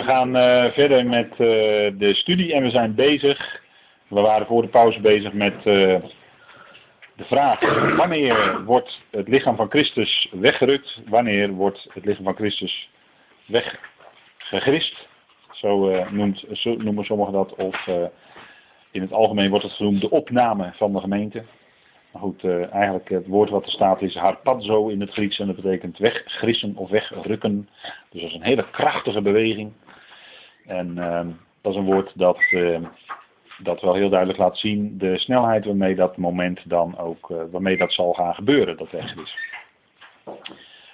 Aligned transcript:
We 0.00 0.06
gaan 0.06 0.36
uh, 0.36 0.64
verder 0.64 1.06
met 1.06 1.30
uh, 1.30 1.38
de 1.98 2.10
studie 2.14 2.54
en 2.54 2.62
we 2.62 2.70
zijn 2.70 2.94
bezig. 2.94 3.62
We 4.08 4.20
waren 4.20 4.46
voor 4.46 4.62
de 4.62 4.68
pauze 4.68 5.00
bezig 5.00 5.32
met 5.32 5.54
uh, 5.54 5.64
de 7.16 7.24
vraag: 7.24 7.60
wanneer 7.96 8.64
wordt 8.64 9.00
het 9.10 9.28
lichaam 9.28 9.56
van 9.56 9.70
Christus 9.70 10.28
weggerukt? 10.32 11.00
Wanneer 11.06 11.50
wordt 11.50 11.88
het 11.92 12.04
lichaam 12.04 12.24
van 12.24 12.34
Christus 12.34 12.90
weggegrist? 13.46 15.06
Zo, 15.52 16.04
zo 16.52 16.76
noemen 16.76 17.04
sommigen 17.04 17.32
dat. 17.32 17.54
Of 17.54 17.86
in 18.90 19.00
het 19.00 19.12
algemeen 19.12 19.50
wordt 19.50 19.64
het 19.64 19.74
genoemd 19.74 20.00
de 20.00 20.10
opname 20.10 20.72
van 20.76 20.92
de 20.92 21.00
gemeente. 21.00 21.44
Maar 22.12 22.22
goed, 22.22 22.44
eigenlijk 22.70 23.08
het 23.08 23.26
woord 23.26 23.50
wat 23.50 23.64
er 23.64 23.70
staat 23.70 24.02
is 24.02 24.14
harpazo 24.14 24.88
in 24.88 25.00
het 25.00 25.10
Grieks 25.10 25.38
en 25.38 25.46
dat 25.46 25.56
betekent 25.56 25.98
weggrissen 25.98 26.76
of 26.76 26.90
wegrukken. 26.90 27.68
Dus 28.10 28.20
dat 28.20 28.30
is 28.30 28.36
een 28.36 28.42
hele 28.42 28.70
krachtige 28.70 29.22
beweging. 29.22 29.72
En 30.66 30.96
uh, 30.96 31.26
dat 31.60 31.72
is 31.72 31.78
een 31.78 31.84
woord 31.84 32.12
dat, 32.14 32.38
uh, 32.50 32.78
dat 33.58 33.80
wel 33.80 33.94
heel 33.94 34.08
duidelijk 34.08 34.38
laat 34.38 34.58
zien 34.58 34.98
de 34.98 35.18
snelheid 35.18 35.64
waarmee 35.64 35.94
dat 35.94 36.16
moment 36.16 36.68
dan 36.68 36.98
ook, 36.98 37.30
eh, 37.30 37.36
waarmee 37.50 37.76
dat 37.76 37.92
zal 37.92 38.12
gaan 38.12 38.34
gebeuren, 38.34 38.76
dat 38.76 38.90
weggrissen. 38.90 39.38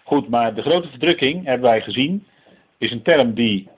Goed, 0.05 0.29
maar 0.29 0.55
de 0.55 0.63
grote 0.63 0.89
verdrukking, 0.89 1.45
hebben 1.45 1.71
wij 1.71 1.81
gezien, 1.81 2.27
is 2.79 2.91
een 2.91 3.03
term 3.03 3.35
die 3.35 3.69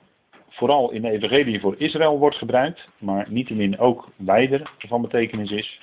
vooral 0.49 0.91
in 0.91 1.01
de 1.01 1.09
evangelie 1.09 1.59
voor 1.59 1.75
Israël 1.77 2.17
wordt 2.17 2.35
gebruikt, 2.35 2.89
maar 2.97 3.25
niettemin 3.29 3.79
ook 3.79 4.09
wijder 4.15 4.71
van 4.77 5.01
betekenis 5.01 5.51
is. 5.51 5.81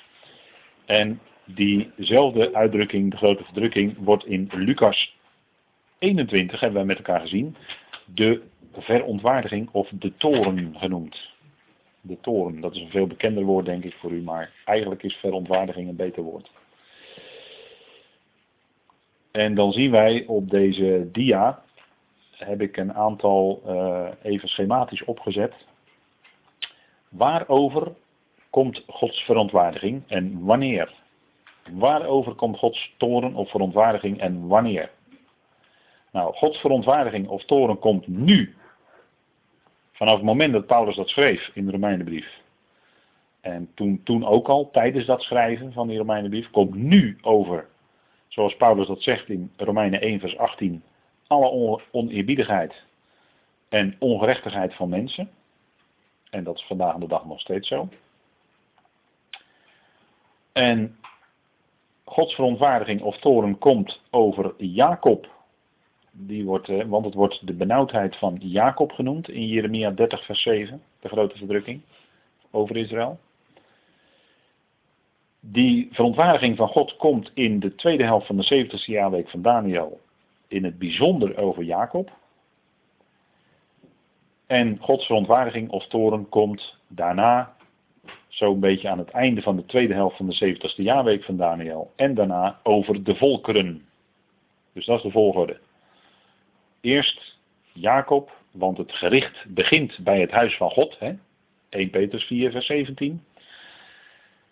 En 0.85 1.19
diezelfde 1.45 2.53
uitdrukking, 2.53 3.11
de 3.11 3.17
grote 3.17 3.43
verdrukking, 3.43 3.95
wordt 3.97 4.25
in 4.25 4.49
Lucas 4.53 5.15
21, 5.99 6.59
hebben 6.59 6.77
wij 6.77 6.87
met 6.87 6.97
elkaar 6.97 7.19
gezien, 7.19 7.55
de 8.13 8.41
verontwaardiging 8.73 9.69
of 9.71 9.89
de 9.91 10.17
toren 10.17 10.75
genoemd. 10.77 11.35
De 12.01 12.17
toren, 12.21 12.61
dat 12.61 12.75
is 12.75 12.81
een 12.81 12.89
veel 12.89 13.07
bekender 13.07 13.43
woord 13.43 13.65
denk 13.65 13.83
ik 13.83 13.93
voor 13.93 14.11
u, 14.11 14.21
maar 14.21 14.51
eigenlijk 14.65 15.03
is 15.03 15.15
verontwaardiging 15.15 15.89
een 15.89 15.95
beter 15.95 16.23
woord. 16.23 16.51
En 19.31 19.55
dan 19.55 19.71
zien 19.71 19.91
wij 19.91 20.25
op 20.27 20.49
deze 20.49 21.09
dia, 21.11 21.61
heb 22.31 22.61
ik 22.61 22.77
een 22.77 22.93
aantal 22.93 23.61
uh, 23.67 24.07
even 24.21 24.49
schematisch 24.49 25.03
opgezet, 25.03 25.53
waarover 27.09 27.95
komt 28.49 28.83
Gods 28.87 29.19
verontwaardiging 29.19 30.03
en 30.07 30.43
wanneer. 30.43 30.93
Waarover 31.71 32.33
komt 32.33 32.57
Gods 32.57 32.93
toren 32.97 33.35
of 33.35 33.49
verontwaardiging 33.49 34.19
en 34.19 34.47
wanneer? 34.47 34.91
Nou, 36.11 36.33
Gods 36.33 36.57
verontwaardiging 36.57 37.27
of 37.27 37.43
toren 37.43 37.79
komt 37.79 38.07
nu. 38.07 38.55
Vanaf 39.91 40.15
het 40.15 40.23
moment 40.23 40.53
dat 40.53 40.65
Paulus 40.65 40.95
dat 40.95 41.09
schreef 41.09 41.51
in 41.53 41.65
de 41.65 41.71
Romeinenbrief. 41.71 42.41
En 43.41 43.69
toen, 43.73 44.01
toen 44.03 44.25
ook 44.25 44.47
al, 44.47 44.71
tijdens 44.71 45.05
dat 45.05 45.21
schrijven 45.21 45.73
van 45.73 45.87
die 45.87 45.97
Romeinenbrief, 45.97 46.49
komt 46.49 46.75
nu 46.75 47.17
over, 47.21 47.67
zoals 48.27 48.55
Paulus 48.55 48.87
dat 48.87 49.01
zegt 49.01 49.29
in 49.29 49.51
Romeinen 49.57 50.01
1 50.01 50.19
vers 50.19 50.37
18, 50.37 50.83
alle 51.27 51.81
oneerbiedigheid 51.91 52.83
en 53.69 53.95
ongerechtigheid 53.99 54.73
van 54.73 54.89
mensen. 54.89 55.29
En 56.29 56.43
dat 56.43 56.55
is 56.55 56.65
vandaag 56.65 56.95
de 56.95 57.07
dag 57.07 57.25
nog 57.25 57.39
steeds 57.39 57.67
zo. 57.67 57.89
En 60.51 60.97
Gods 62.03 62.35
verontwaardiging 62.35 63.01
of 63.01 63.17
toren 63.17 63.57
komt 63.57 64.01
over 64.09 64.53
Jacob. 64.57 65.36
Die 66.19 66.45
wordt, 66.45 66.69
eh, 66.69 66.85
want 66.85 67.05
het 67.05 67.13
wordt 67.13 67.47
de 67.47 67.53
benauwdheid 67.53 68.15
van 68.15 68.37
Jacob 68.39 68.91
genoemd 68.91 69.29
in 69.29 69.47
Jeremia 69.47 69.91
30 69.91 70.25
vers 70.25 70.41
7, 70.41 70.81
de 70.99 71.07
grote 71.07 71.37
verdrukking 71.37 71.81
over 72.51 72.77
Israël. 72.77 73.19
Die 75.39 75.87
verontwaardiging 75.91 76.57
van 76.57 76.67
God 76.67 76.95
komt 76.95 77.31
in 77.33 77.59
de 77.59 77.75
tweede 77.75 78.03
helft 78.03 78.27
van 78.27 78.37
de 78.37 78.43
70ste 78.43 78.91
jaarweek 78.91 79.29
van 79.29 79.41
Daniel 79.41 79.99
in 80.47 80.63
het 80.63 80.77
bijzonder 80.77 81.37
over 81.37 81.63
Jacob. 81.63 82.11
En 84.47 84.77
Gods 84.79 85.05
verontwaardiging 85.05 85.69
of 85.69 85.87
toren 85.87 86.29
komt 86.29 86.77
daarna 86.87 87.55
zo'n 88.27 88.59
beetje 88.59 88.89
aan 88.89 88.97
het 88.97 89.09
einde 89.09 89.41
van 89.41 89.55
de 89.55 89.65
tweede 89.65 89.93
helft 89.93 90.17
van 90.17 90.29
de 90.29 90.55
70ste 90.55 90.83
jaarweek 90.83 91.23
van 91.23 91.37
Daniel. 91.37 91.91
En 91.95 92.13
daarna 92.13 92.59
over 92.63 93.03
de 93.03 93.15
volkeren. 93.15 93.85
Dus 94.73 94.85
dat 94.85 94.97
is 94.97 95.03
de 95.03 95.11
volgorde. 95.11 95.59
Eerst 96.81 97.37
Jacob, 97.73 98.31
want 98.51 98.77
het 98.77 98.91
gericht 98.91 99.45
begint 99.47 99.97
bij 99.99 100.21
het 100.21 100.31
huis 100.31 100.57
van 100.57 100.69
God. 100.69 100.99
Hè? 100.99 101.13
1 101.69 101.89
Petrus 101.89 102.23
4, 102.23 102.51
vers 102.51 102.65
17. 102.65 103.23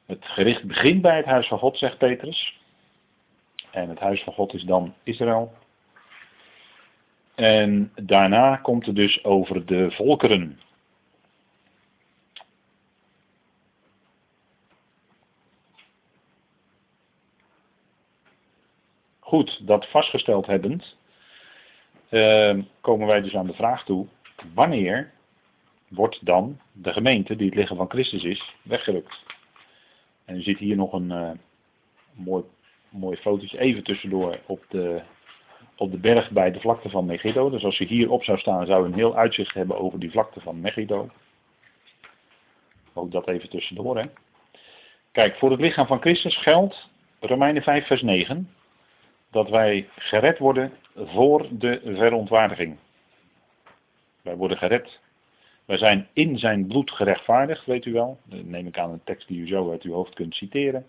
Het 0.05 0.25
gericht 0.25 0.63
begint 0.63 1.01
bij 1.01 1.17
het 1.17 1.25
huis 1.25 1.47
van 1.47 1.59
God, 1.59 1.77
zegt 1.77 1.97
Petrus. 1.97 2.59
En 3.71 3.89
het 3.89 3.99
huis 3.99 4.23
van 4.23 4.33
God 4.33 4.53
is 4.53 4.63
dan 4.63 4.93
Israël. 5.03 5.53
En 7.35 7.91
daarna 7.95 8.55
komt 8.55 8.85
het 8.85 8.95
dus 8.95 9.23
over 9.23 9.65
de 9.65 9.91
volkeren. 9.91 10.59
Goed, 19.19 19.67
dat 19.67 19.89
vastgesteld 19.89 20.45
hebbend, 20.45 20.95
uh, 22.09 22.63
komen 22.81 23.07
wij 23.07 23.21
dus 23.21 23.35
aan 23.35 23.47
de 23.47 23.53
vraag 23.53 23.83
toe, 23.83 24.07
wanneer 24.53 25.11
wordt 25.87 26.25
dan 26.25 26.59
de 26.71 26.93
gemeente, 26.93 27.35
die 27.35 27.45
het 27.45 27.55
lichaam 27.55 27.77
van 27.77 27.89
Christus 27.89 28.23
is, 28.23 28.55
weggerukt? 28.61 29.23
En 30.25 30.35
u 30.35 30.41
ziet 30.41 30.57
hier 30.57 30.75
nog 30.75 30.93
een 30.93 31.09
uh, 31.09 31.31
mooi, 32.11 32.43
mooi 32.89 33.17
fotootje 33.17 33.59
even 33.59 33.83
tussendoor 33.83 34.39
op 34.45 34.65
de, 34.69 35.01
op 35.75 35.91
de 35.91 35.97
berg 35.97 36.31
bij 36.31 36.51
de 36.51 36.59
vlakte 36.59 36.89
van 36.89 37.05
Megiddo. 37.05 37.49
Dus 37.49 37.63
als 37.63 37.77
je 37.77 37.85
hier 37.85 38.11
op 38.11 38.23
zou 38.23 38.37
staan, 38.37 38.65
zou 38.65 38.81
je 38.81 38.87
een 38.87 38.97
heel 38.97 39.15
uitzicht 39.15 39.53
hebben 39.53 39.79
over 39.79 39.99
die 39.99 40.11
vlakte 40.11 40.39
van 40.39 40.59
Megiddo. 40.59 41.09
Ook 42.93 43.11
dat 43.11 43.27
even 43.27 43.49
tussendoor. 43.49 43.97
Hè. 43.97 44.05
Kijk, 45.11 45.35
voor 45.37 45.51
het 45.51 45.59
lichaam 45.59 45.87
van 45.87 46.01
Christus 46.01 46.37
geldt 46.37 46.89
Romeinen 47.19 47.63
5 47.63 47.87
vers 47.87 48.01
9 48.01 48.49
dat 49.35 49.49
wij 49.49 49.89
gered 49.95 50.37
worden 50.37 50.71
voor 50.95 51.47
de 51.51 51.81
verontwaardiging. 51.83 52.77
Wij 54.21 54.35
worden 54.35 54.57
gered. 54.57 54.99
Wij 55.65 55.77
zijn 55.77 56.07
in 56.13 56.37
zijn 56.37 56.67
bloed 56.67 56.91
gerechtvaardigd, 56.91 57.65
weet 57.65 57.85
u 57.85 57.91
wel. 57.91 58.19
Dat 58.23 58.43
neem 58.43 58.67
ik 58.67 58.77
aan 58.77 58.91
een 58.91 59.03
tekst 59.03 59.27
die 59.27 59.39
u 59.39 59.47
zo 59.47 59.71
uit 59.71 59.83
uw 59.83 59.93
hoofd 59.93 60.13
kunt 60.13 60.35
citeren. 60.35 60.85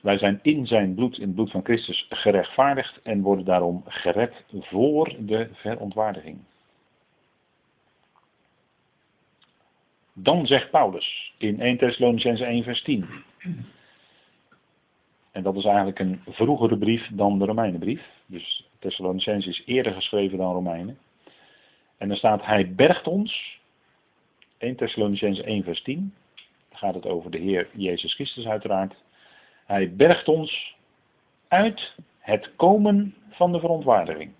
Wij 0.00 0.18
zijn 0.18 0.38
in 0.42 0.66
zijn 0.66 0.94
bloed, 0.94 1.18
in 1.18 1.26
het 1.26 1.34
bloed 1.34 1.50
van 1.50 1.64
Christus, 1.64 2.06
gerechtvaardigd 2.08 3.02
en 3.02 3.22
worden 3.22 3.44
daarom 3.44 3.84
gered 3.86 4.44
voor 4.60 5.14
de 5.18 5.48
verontwaardiging. 5.52 6.38
Dan 10.12 10.46
zegt 10.46 10.70
Paulus 10.70 11.34
in 11.38 11.60
1 11.60 11.78
Thessalonicense 11.78 12.44
1 12.44 12.64
vers 12.64 12.82
10. 12.82 13.06
En 15.34 15.42
dat 15.42 15.56
is 15.56 15.64
eigenlijk 15.64 15.98
een 15.98 16.20
vroegere 16.26 16.78
brief 16.78 17.08
dan 17.12 17.38
de 17.38 17.44
Romeinenbrief. 17.44 18.02
Dus 18.26 18.68
Thessalonicense 18.78 19.48
is 19.48 19.62
eerder 19.66 19.92
geschreven 19.92 20.38
dan 20.38 20.52
Romeinen. 20.52 20.98
En 21.96 22.08
dan 22.08 22.16
staat, 22.16 22.44
hij 22.44 22.74
bergt 22.74 23.06
ons, 23.06 23.60
1 24.58 24.76
Thessalonicense 24.76 25.42
1 25.42 25.64
vers 25.64 25.82
10, 25.82 26.14
dan 26.68 26.78
gaat 26.78 26.94
het 26.94 27.06
over 27.06 27.30
de 27.30 27.38
Heer 27.38 27.68
Jezus 27.72 28.14
Christus 28.14 28.46
uiteraard. 28.46 28.94
Hij 29.66 29.94
bergt 29.94 30.28
ons 30.28 30.76
uit 31.48 31.94
het 32.18 32.50
komen 32.56 33.14
van 33.30 33.52
de 33.52 33.60
verontwaardiging. 33.60 34.32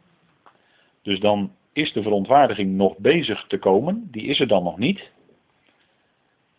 Dus 1.03 1.21
dan 1.21 1.53
is 1.73 1.93
de 1.93 2.03
verontwaardiging 2.03 2.75
nog 2.75 2.99
bezig 2.99 3.47
te 3.47 3.59
komen, 3.59 4.09
die 4.11 4.23
is 4.23 4.41
er 4.41 4.49
dan 4.49 4.63
nog 4.63 4.79
niet. 4.79 5.11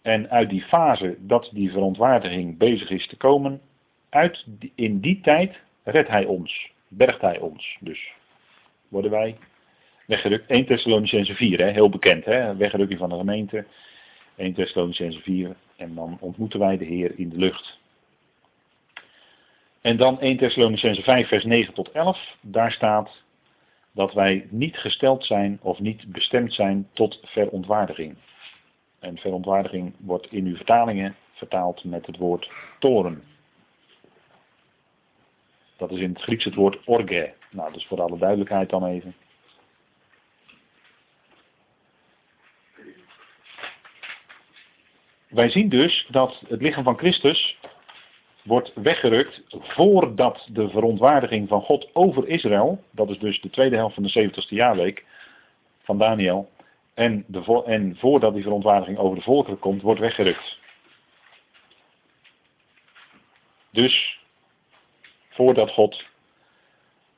En 0.02 0.30
uit 0.30 0.50
die 0.50 0.64
fase 0.64 1.18
dat 1.20 1.50
die 1.54 1.72
verontwaardiging 1.72 2.58
bezig 2.58 2.90
is 2.90 3.08
te 3.08 3.18
komen, 3.18 3.62
uit, 4.16 4.46
in 4.76 5.00
die 5.00 5.22
tijd 5.22 5.60
redt 5.84 6.10
hij 6.10 6.26
ons, 6.26 6.72
bergt 6.88 7.22
hij 7.22 7.40
ons. 7.40 7.78
Dus 7.80 8.12
worden 8.88 9.12
wij 9.12 9.38
weggerukt. 10.08 10.50
1 10.50 10.66
Thessalonicense 10.66 11.36
4, 11.36 11.60
hè, 11.60 11.72
heel 11.72 11.90
bekend, 11.90 12.26
hè, 12.26 12.70
van 12.98 13.10
de 13.10 13.16
gemeente. 13.16 13.66
1 14.36 14.54
Thessalonicense 14.54 15.20
4 15.20 15.56
en 15.76 15.96
dan 15.96 16.18
ontmoeten 16.20 16.60
wij 16.60 16.78
de 16.78 16.86
Heer 16.86 17.20
in 17.20 17.30
de 17.30 17.38
lucht. 17.38 17.80
En 19.82 19.98
dan 19.98 20.20
1 20.20 20.38
Thessalonicense 20.38 21.02
5 21.02 21.28
vers 21.28 21.44
9 21.44 21.74
tot 21.74 21.92
11, 21.92 22.38
daar 22.42 22.72
staat 22.72 23.24
dat 23.92 24.14
wij 24.14 24.48
niet 24.50 24.78
gesteld 24.78 25.26
zijn 25.26 25.60
of 25.62 25.80
niet 25.80 26.12
bestemd 26.12 26.54
zijn 26.54 26.88
tot 26.94 27.20
verontwaardiging. 27.24 28.16
En 29.00 29.18
verontwaardiging 29.18 29.94
wordt 30.00 30.32
in 30.32 30.46
uw 30.46 30.56
vertalingen 30.56 31.16
vertaald 31.34 31.84
met 31.84 32.06
het 32.06 32.18
woord 32.18 32.52
toren. 32.80 33.24
Dat 35.78 35.92
is 35.92 36.00
in 36.00 36.10
het 36.10 36.22
Grieks 36.22 36.44
het 36.44 36.56
woord 36.56 36.78
orge. 36.86 37.34
Nou, 37.50 37.74
dus 37.74 37.86
voor 37.86 38.02
alle 38.02 38.18
duidelijkheid 38.18 38.70
dan 38.70 38.86
even. 38.86 39.16
Wij 45.28 45.50
zien 45.50 45.70
dus 45.70 46.08
dat 46.10 46.42
het 46.48 46.62
lichaam 46.62 46.84
van 46.84 46.98
Christus 46.98 47.58
wordt 48.44 48.72
weggerukt 48.74 49.42
voordat 49.50 50.48
de 50.52 50.70
verontwaardiging 50.70 51.48
van 51.48 51.62
God 51.62 51.90
over 51.94 52.28
Israël, 52.28 52.84
dat 52.92 53.10
is 53.10 53.20
dus 53.20 53.42
de 53.42 53.50
tweede 53.50 53.76
helft 53.76 53.94
van 53.94 54.04
de 54.04 54.30
70ste 54.30 54.50
jaarweek 54.50 55.06
van 55.84 55.98
Daniel, 55.98 56.50
en, 56.94 57.24
de, 57.28 57.64
en 57.66 57.96
voordat 57.98 58.34
die 58.34 58.44
verontwaardiging 58.44 58.98
over 58.98 59.18
de 59.18 59.24
volkeren 59.24 59.60
komt, 59.60 59.82
wordt 59.82 60.00
weggerukt. 60.00 60.60
Dus 63.72 64.15
voordat 65.36 65.72
God 65.72 66.06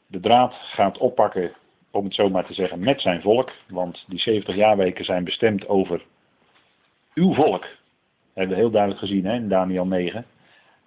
de 0.08 0.19
draad 0.19 0.54
gaat 0.54 0.98
oppakken, 0.98 1.52
om 1.92 2.04
het 2.04 2.14
zo 2.14 2.30
maar 2.30 2.46
te 2.46 2.54
zeggen, 2.54 2.80
met 2.80 3.02
zijn 3.02 3.22
volk, 3.22 3.52
want 3.68 4.04
die 4.08 4.19
70 4.19 4.56
jaarweken 4.56 5.06
zijn 5.06 5.24
bestemd 5.24 5.68
over 5.68 6.02
uw 7.14 7.34
volk. 7.34 7.66
Hebben 8.34 8.56
we 8.56 8.62
heel 8.62 8.72
duidelijk 8.72 9.02
gezien 9.02 9.25
hè, 9.25 9.34
in 9.34 9.50
Daniel 9.50 9.86
9. 9.86 10.25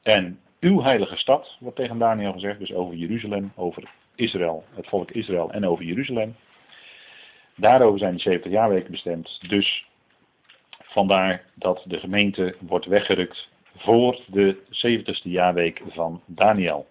En 0.02 0.40
uw 0.60 0.82
heilige 0.82 1.16
stad, 1.16 1.56
wordt 1.60 1.76
tegen 1.76 1.98
Daniel 1.98 2.32
gezegd, 2.32 2.58
dus 2.58 2.72
over 2.72 2.94
Jeruzalem, 2.94 3.52
over 3.56 3.90
Israël, 4.14 4.64
het 4.74 4.88
volk 4.88 5.10
Israël 5.10 5.52
en 5.52 5.66
over 5.66 5.84
Jeruzalem. 5.84 6.36
Daarover 7.56 7.98
zijn 7.98 8.12
die 8.12 8.20
70 8.20 8.52
jaarweken 8.52 8.90
bestemd. 8.90 9.48
Dus 9.48 9.86
vandaar 10.82 11.44
dat 11.54 11.82
de 11.86 11.98
gemeente 11.98 12.56
wordt 12.60 12.86
weggerukt 12.86 13.48
voor 13.76 14.20
de 14.26 14.56
70ste 14.56 15.30
jaarweek 15.30 15.82
van 15.88 16.22
Daniel. 16.26 16.86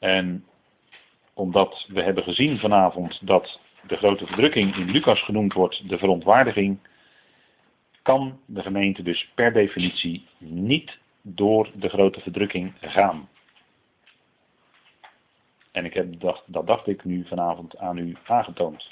En 0.00 0.44
omdat 1.34 1.86
we 1.88 2.02
hebben 2.02 2.24
gezien 2.24 2.58
vanavond 2.58 3.26
dat 3.26 3.60
de 3.86 3.96
grote 3.96 4.26
verdrukking 4.26 4.76
in 4.76 4.90
Lucas 4.90 5.22
genoemd 5.22 5.52
wordt, 5.52 5.88
de 5.88 5.98
verontwaardiging, 5.98 6.78
kan 8.02 8.40
de 8.46 8.62
gemeente 8.62 9.02
dus 9.02 9.30
per 9.34 9.52
definitie 9.52 10.26
niet 10.38 10.98
door 11.22 11.70
de 11.74 11.88
grote 11.88 12.20
verdrukking 12.20 12.72
gaan. 12.80 13.28
En 15.72 15.84
ik 15.84 15.94
heb 15.94 16.20
dat, 16.20 16.42
dat 16.46 16.66
dacht 16.66 16.86
ik 16.86 17.04
nu 17.04 17.26
vanavond 17.26 17.76
aan 17.76 17.96
u 17.96 18.16
aangetoond. 18.26 18.88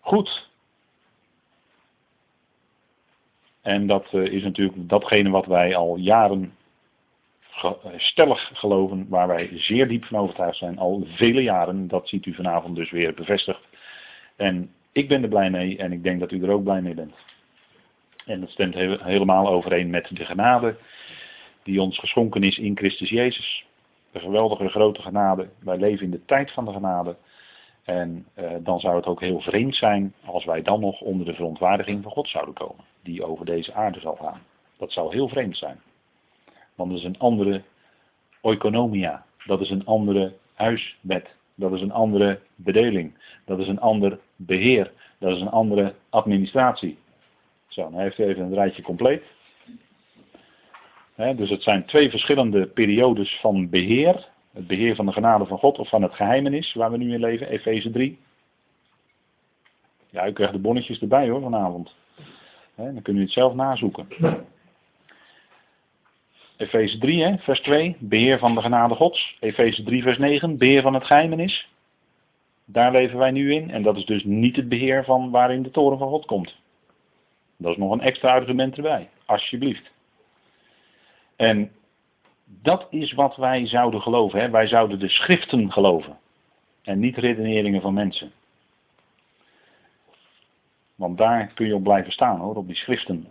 Goed. 0.00 0.43
En 3.64 3.86
dat 3.86 4.06
eh, 4.12 4.22
is 4.22 4.42
natuurlijk 4.42 4.88
datgene 4.88 5.30
wat 5.30 5.46
wij 5.46 5.76
al 5.76 5.96
jaren 5.96 6.52
stellig 7.96 8.50
geloven, 8.54 9.06
waar 9.08 9.26
wij 9.26 9.50
zeer 9.54 9.88
diep 9.88 10.04
van 10.04 10.18
overtuigd 10.18 10.56
zijn, 10.56 10.78
al 10.78 11.06
vele 11.06 11.42
jaren. 11.42 11.88
Dat 11.88 12.08
ziet 12.08 12.26
u 12.26 12.34
vanavond 12.34 12.76
dus 12.76 12.90
weer 12.90 13.14
bevestigd. 13.14 13.60
En 14.36 14.70
ik 14.92 15.08
ben 15.08 15.22
er 15.22 15.28
blij 15.28 15.50
mee 15.50 15.76
en 15.76 15.92
ik 15.92 16.02
denk 16.02 16.20
dat 16.20 16.30
u 16.30 16.42
er 16.42 16.50
ook 16.50 16.64
blij 16.64 16.82
mee 16.82 16.94
bent. 16.94 17.14
En 18.26 18.40
dat 18.40 18.50
stemt 18.50 18.74
helemaal 18.74 19.48
overeen 19.48 19.90
met 19.90 20.08
de 20.12 20.24
genade 20.24 20.76
die 21.62 21.80
ons 21.80 21.98
geschonken 21.98 22.42
is 22.42 22.58
in 22.58 22.76
Christus 22.76 23.10
Jezus. 23.10 23.64
De 24.12 24.20
geweldige 24.20 24.68
grote 24.68 25.02
genade. 25.02 25.48
Wij 25.58 25.76
leven 25.76 26.04
in 26.04 26.10
de 26.10 26.24
tijd 26.24 26.52
van 26.52 26.64
de 26.64 26.72
genade. 26.72 27.16
En 27.84 28.26
eh, 28.34 28.50
dan 28.60 28.80
zou 28.80 28.96
het 28.96 29.06
ook 29.06 29.20
heel 29.20 29.40
vreemd 29.40 29.76
zijn 29.76 30.14
als 30.24 30.44
wij 30.44 30.62
dan 30.62 30.80
nog 30.80 31.00
onder 31.00 31.26
de 31.26 31.34
verontwaardiging 31.34 32.02
van 32.02 32.12
God 32.12 32.28
zouden 32.28 32.54
komen. 32.54 32.84
Die 33.04 33.24
over 33.24 33.46
deze 33.46 33.74
aarde 33.74 34.00
zal 34.00 34.16
gaan. 34.16 34.42
Dat 34.76 34.92
zou 34.92 35.14
heel 35.14 35.28
vreemd 35.28 35.56
zijn. 35.56 35.80
Want 36.74 36.90
dat 36.90 36.98
is 36.98 37.04
een 37.04 37.18
andere 37.18 37.62
oikonomia. 38.40 39.24
Dat 39.44 39.60
is 39.60 39.70
een 39.70 39.86
andere 39.86 40.34
huiswet. 40.54 41.28
Dat 41.54 41.72
is 41.72 41.80
een 41.80 41.92
andere 41.92 42.40
bedeling. 42.54 43.14
Dat 43.44 43.58
is 43.58 43.68
een 43.68 43.80
ander 43.80 44.18
beheer. 44.36 44.92
Dat 45.18 45.36
is 45.36 45.40
een 45.40 45.50
andere 45.50 45.94
administratie. 46.08 46.98
Zo, 47.68 47.82
dan 47.82 48.00
heeft 48.00 48.18
u 48.18 48.24
even 48.24 48.42
een 48.42 48.54
rijtje 48.54 48.82
compleet. 48.82 49.22
dus 51.16 51.50
het 51.50 51.62
zijn 51.62 51.84
twee 51.84 52.10
verschillende 52.10 52.66
periodes 52.66 53.38
van 53.40 53.68
beheer. 53.68 54.28
Het 54.52 54.66
beheer 54.66 54.94
van 54.94 55.06
de 55.06 55.12
genade 55.12 55.46
van 55.46 55.58
God 55.58 55.78
of 55.78 55.88
van 55.88 56.02
het 56.02 56.14
geheimenis 56.14 56.74
waar 56.74 56.90
we 56.90 56.96
nu 56.96 57.12
in 57.12 57.20
leven, 57.20 57.48
Efeze 57.48 57.90
3. 57.90 58.18
Ja, 60.10 60.28
u 60.28 60.32
krijgt 60.32 60.52
de 60.52 60.58
bonnetjes 60.58 61.00
erbij 61.00 61.28
hoor 61.28 61.40
vanavond. 61.40 61.94
Dan 62.76 63.02
kunnen 63.02 63.22
u 63.22 63.24
het 63.24 63.34
zelf 63.34 63.54
nazoeken. 63.54 64.06
Efeze 66.56 66.98
3, 66.98 67.22
hè, 67.22 67.38
vers 67.38 67.60
2, 67.60 67.96
beheer 67.98 68.38
van 68.38 68.54
de 68.54 68.60
genade 68.60 68.94
gods. 68.94 69.36
Efeze 69.40 69.82
3, 69.82 70.02
vers 70.02 70.18
9, 70.18 70.58
beheer 70.58 70.82
van 70.82 70.94
het 70.94 71.04
geheimenis. 71.04 71.68
Daar 72.64 72.92
leven 72.92 73.18
wij 73.18 73.30
nu 73.30 73.52
in. 73.52 73.70
En 73.70 73.82
dat 73.82 73.96
is 73.96 74.04
dus 74.04 74.24
niet 74.24 74.56
het 74.56 74.68
beheer 74.68 75.04
van 75.04 75.30
waarin 75.30 75.62
de 75.62 75.70
toren 75.70 75.98
van 75.98 76.08
God 76.08 76.24
komt. 76.26 76.56
Dat 77.56 77.70
is 77.70 77.76
nog 77.76 77.92
een 77.92 78.00
extra 78.00 78.30
argument 78.32 78.76
erbij. 78.76 79.08
Alsjeblieft. 79.24 79.90
En 81.36 81.70
dat 82.44 82.86
is 82.90 83.12
wat 83.12 83.36
wij 83.36 83.66
zouden 83.66 84.02
geloven. 84.02 84.40
Hè? 84.40 84.50
Wij 84.50 84.66
zouden 84.66 84.98
de 84.98 85.08
schriften 85.08 85.72
geloven. 85.72 86.18
En 86.82 86.98
niet 86.98 87.16
redeneringen 87.16 87.80
van 87.80 87.94
mensen. 87.94 88.32
Want 90.94 91.18
daar 91.18 91.46
kun 91.54 91.66
je 91.66 91.74
op 91.74 91.82
blijven 91.82 92.12
staan 92.12 92.40
hoor, 92.40 92.56
op 92.56 92.66
die 92.66 92.76
schriften. 92.76 93.26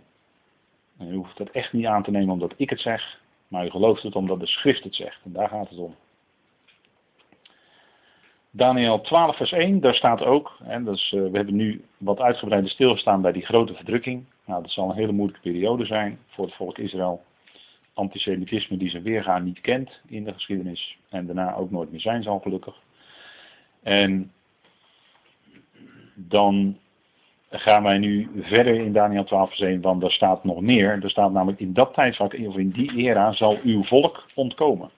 En 0.98 1.08
u 1.08 1.14
hoeft 1.14 1.38
het 1.38 1.50
echt 1.50 1.72
niet 1.72 1.86
aan 1.86 2.02
te 2.02 2.10
nemen 2.10 2.32
omdat 2.32 2.54
ik 2.56 2.70
het 2.70 2.80
zeg, 2.80 3.20
maar 3.48 3.66
u 3.66 3.70
gelooft 3.70 4.02
het 4.02 4.14
omdat 4.14 4.40
de 4.40 4.46
schrift 4.46 4.84
het 4.84 4.94
zegt. 4.94 5.20
En 5.24 5.32
daar 5.32 5.48
gaat 5.48 5.68
het 5.68 5.78
om. 5.78 5.94
Daniel 8.50 9.00
12 9.00 9.36
vers 9.36 9.52
1, 9.52 9.80
daar 9.80 9.94
staat 9.94 10.22
ook, 10.22 10.58
dus, 10.84 11.10
we 11.10 11.30
hebben 11.32 11.56
nu 11.56 11.84
wat 11.98 12.20
uitgebreider 12.20 12.70
stilgestaan 12.70 13.22
bij 13.22 13.32
die 13.32 13.44
grote 13.44 13.74
verdrukking. 13.74 14.24
Nou, 14.46 14.62
dat 14.62 14.70
zal 14.70 14.90
een 14.90 14.96
hele 14.96 15.12
moeilijke 15.12 15.50
periode 15.50 15.86
zijn 15.86 16.18
voor 16.26 16.44
het 16.44 16.54
volk 16.54 16.78
Israël. 16.78 17.22
Antisemitisme 17.94 18.76
die 18.76 18.90
zijn 18.90 19.02
weergaan 19.02 19.44
niet 19.44 19.60
kent 19.60 20.00
in 20.06 20.24
de 20.24 20.32
geschiedenis 20.32 20.98
en 21.08 21.26
daarna 21.26 21.54
ook 21.54 21.70
nooit 21.70 21.90
meer 21.90 22.00
zijn 22.00 22.22
zal 22.22 22.38
gelukkig. 22.38 22.76
En 23.82 24.32
dan 26.14 26.78
gaan 27.60 27.82
wij 27.82 27.98
nu 27.98 28.30
verder 28.40 28.74
in 28.74 28.92
Daniel 28.92 29.24
12 29.24 29.48
vers 29.48 29.60
1, 29.60 29.80
want 29.80 30.00
daar 30.00 30.10
staat 30.10 30.44
nog 30.44 30.60
meer. 30.60 31.02
Er 31.02 31.10
staat 31.10 31.32
namelijk 31.32 31.60
in 31.60 31.72
dat 31.72 31.94
tijdvak, 31.94 32.34
of 32.46 32.56
in 32.56 32.70
die 32.70 32.96
era, 32.96 33.32
zal 33.32 33.58
uw 33.62 33.84
volk 33.84 34.26
ontkomen. 34.34 34.90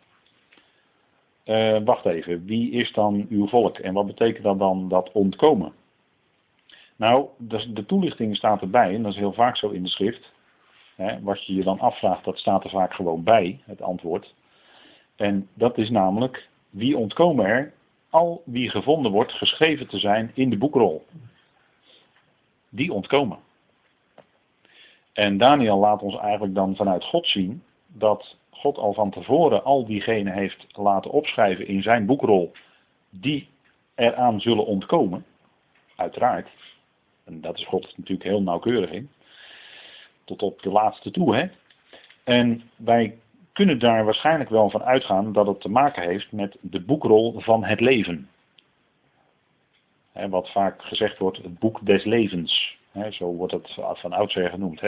Uh, 1.44 1.78
wacht 1.84 2.04
even, 2.04 2.44
wie 2.44 2.70
is 2.70 2.92
dan 2.92 3.26
uw 3.28 3.46
volk 3.46 3.78
en 3.78 3.94
wat 3.94 4.06
betekent 4.06 4.44
dat 4.44 4.58
dan 4.58 4.88
dat 4.88 5.12
ontkomen? 5.12 5.72
Nou, 6.96 7.26
de, 7.38 7.72
de 7.72 7.86
toelichting 7.86 8.36
staat 8.36 8.60
erbij, 8.60 8.94
en 8.94 9.02
dat 9.02 9.12
is 9.12 9.18
heel 9.18 9.32
vaak 9.32 9.56
zo 9.56 9.68
in 9.68 9.82
de 9.82 9.88
schrift. 9.88 10.32
Hè, 10.94 11.20
wat 11.20 11.46
je 11.46 11.54
je 11.54 11.62
dan 11.62 11.78
afvraagt, 11.78 12.24
dat 12.24 12.38
staat 12.38 12.64
er 12.64 12.70
vaak 12.70 12.94
gewoon 12.94 13.22
bij, 13.22 13.60
het 13.64 13.82
antwoord. 13.82 14.34
En 15.16 15.48
dat 15.54 15.78
is 15.78 15.90
namelijk, 15.90 16.48
wie 16.70 16.96
ontkomen 16.96 17.44
er? 17.44 17.72
Al 18.10 18.42
wie 18.44 18.70
gevonden 18.70 19.12
wordt 19.12 19.32
geschreven 19.32 19.88
te 19.88 19.98
zijn 19.98 20.30
in 20.34 20.50
de 20.50 20.58
boekrol 20.58 21.04
die 22.68 22.92
ontkomen. 22.92 23.38
En 25.12 25.38
Daniel 25.38 25.78
laat 25.78 26.02
ons 26.02 26.16
eigenlijk 26.16 26.54
dan 26.54 26.76
vanuit 26.76 27.04
God 27.04 27.26
zien 27.26 27.62
dat 27.86 28.36
God 28.50 28.78
al 28.78 28.92
van 28.92 29.10
tevoren 29.10 29.64
al 29.64 29.86
diegenen 29.86 30.32
heeft 30.32 30.66
laten 30.72 31.10
opschrijven 31.10 31.66
in 31.66 31.82
zijn 31.82 32.06
boekrol 32.06 32.52
die 33.10 33.48
eraan 33.94 34.40
zullen 34.40 34.66
ontkomen. 34.66 35.24
Uiteraard. 35.96 36.48
En 37.24 37.40
dat 37.40 37.58
is 37.58 37.64
God 37.66 37.94
natuurlijk 37.96 38.28
heel 38.28 38.42
nauwkeurig 38.42 38.90
in. 38.90 39.10
Tot 40.24 40.42
op 40.42 40.62
de 40.62 40.70
laatste 40.70 41.10
toe, 41.10 41.36
hè. 41.36 41.48
En 42.24 42.62
wij 42.76 43.18
kunnen 43.52 43.78
daar 43.78 44.04
waarschijnlijk 44.04 44.50
wel 44.50 44.70
van 44.70 44.82
uitgaan 44.82 45.32
dat 45.32 45.46
het 45.46 45.60
te 45.60 45.68
maken 45.68 46.02
heeft 46.02 46.32
met 46.32 46.56
de 46.60 46.80
boekrol 46.80 47.40
van 47.40 47.64
het 47.64 47.80
leven 47.80 48.28
wat 50.28 50.50
vaak 50.50 50.82
gezegd 50.82 51.18
wordt, 51.18 51.36
het 51.36 51.58
boek 51.58 51.86
des 51.86 52.04
levens. 52.04 52.76
zo 53.10 53.26
wordt 53.26 53.52
het 53.52 53.78
van 53.92 54.12
oudsher 54.12 54.50
genoemd. 54.50 54.82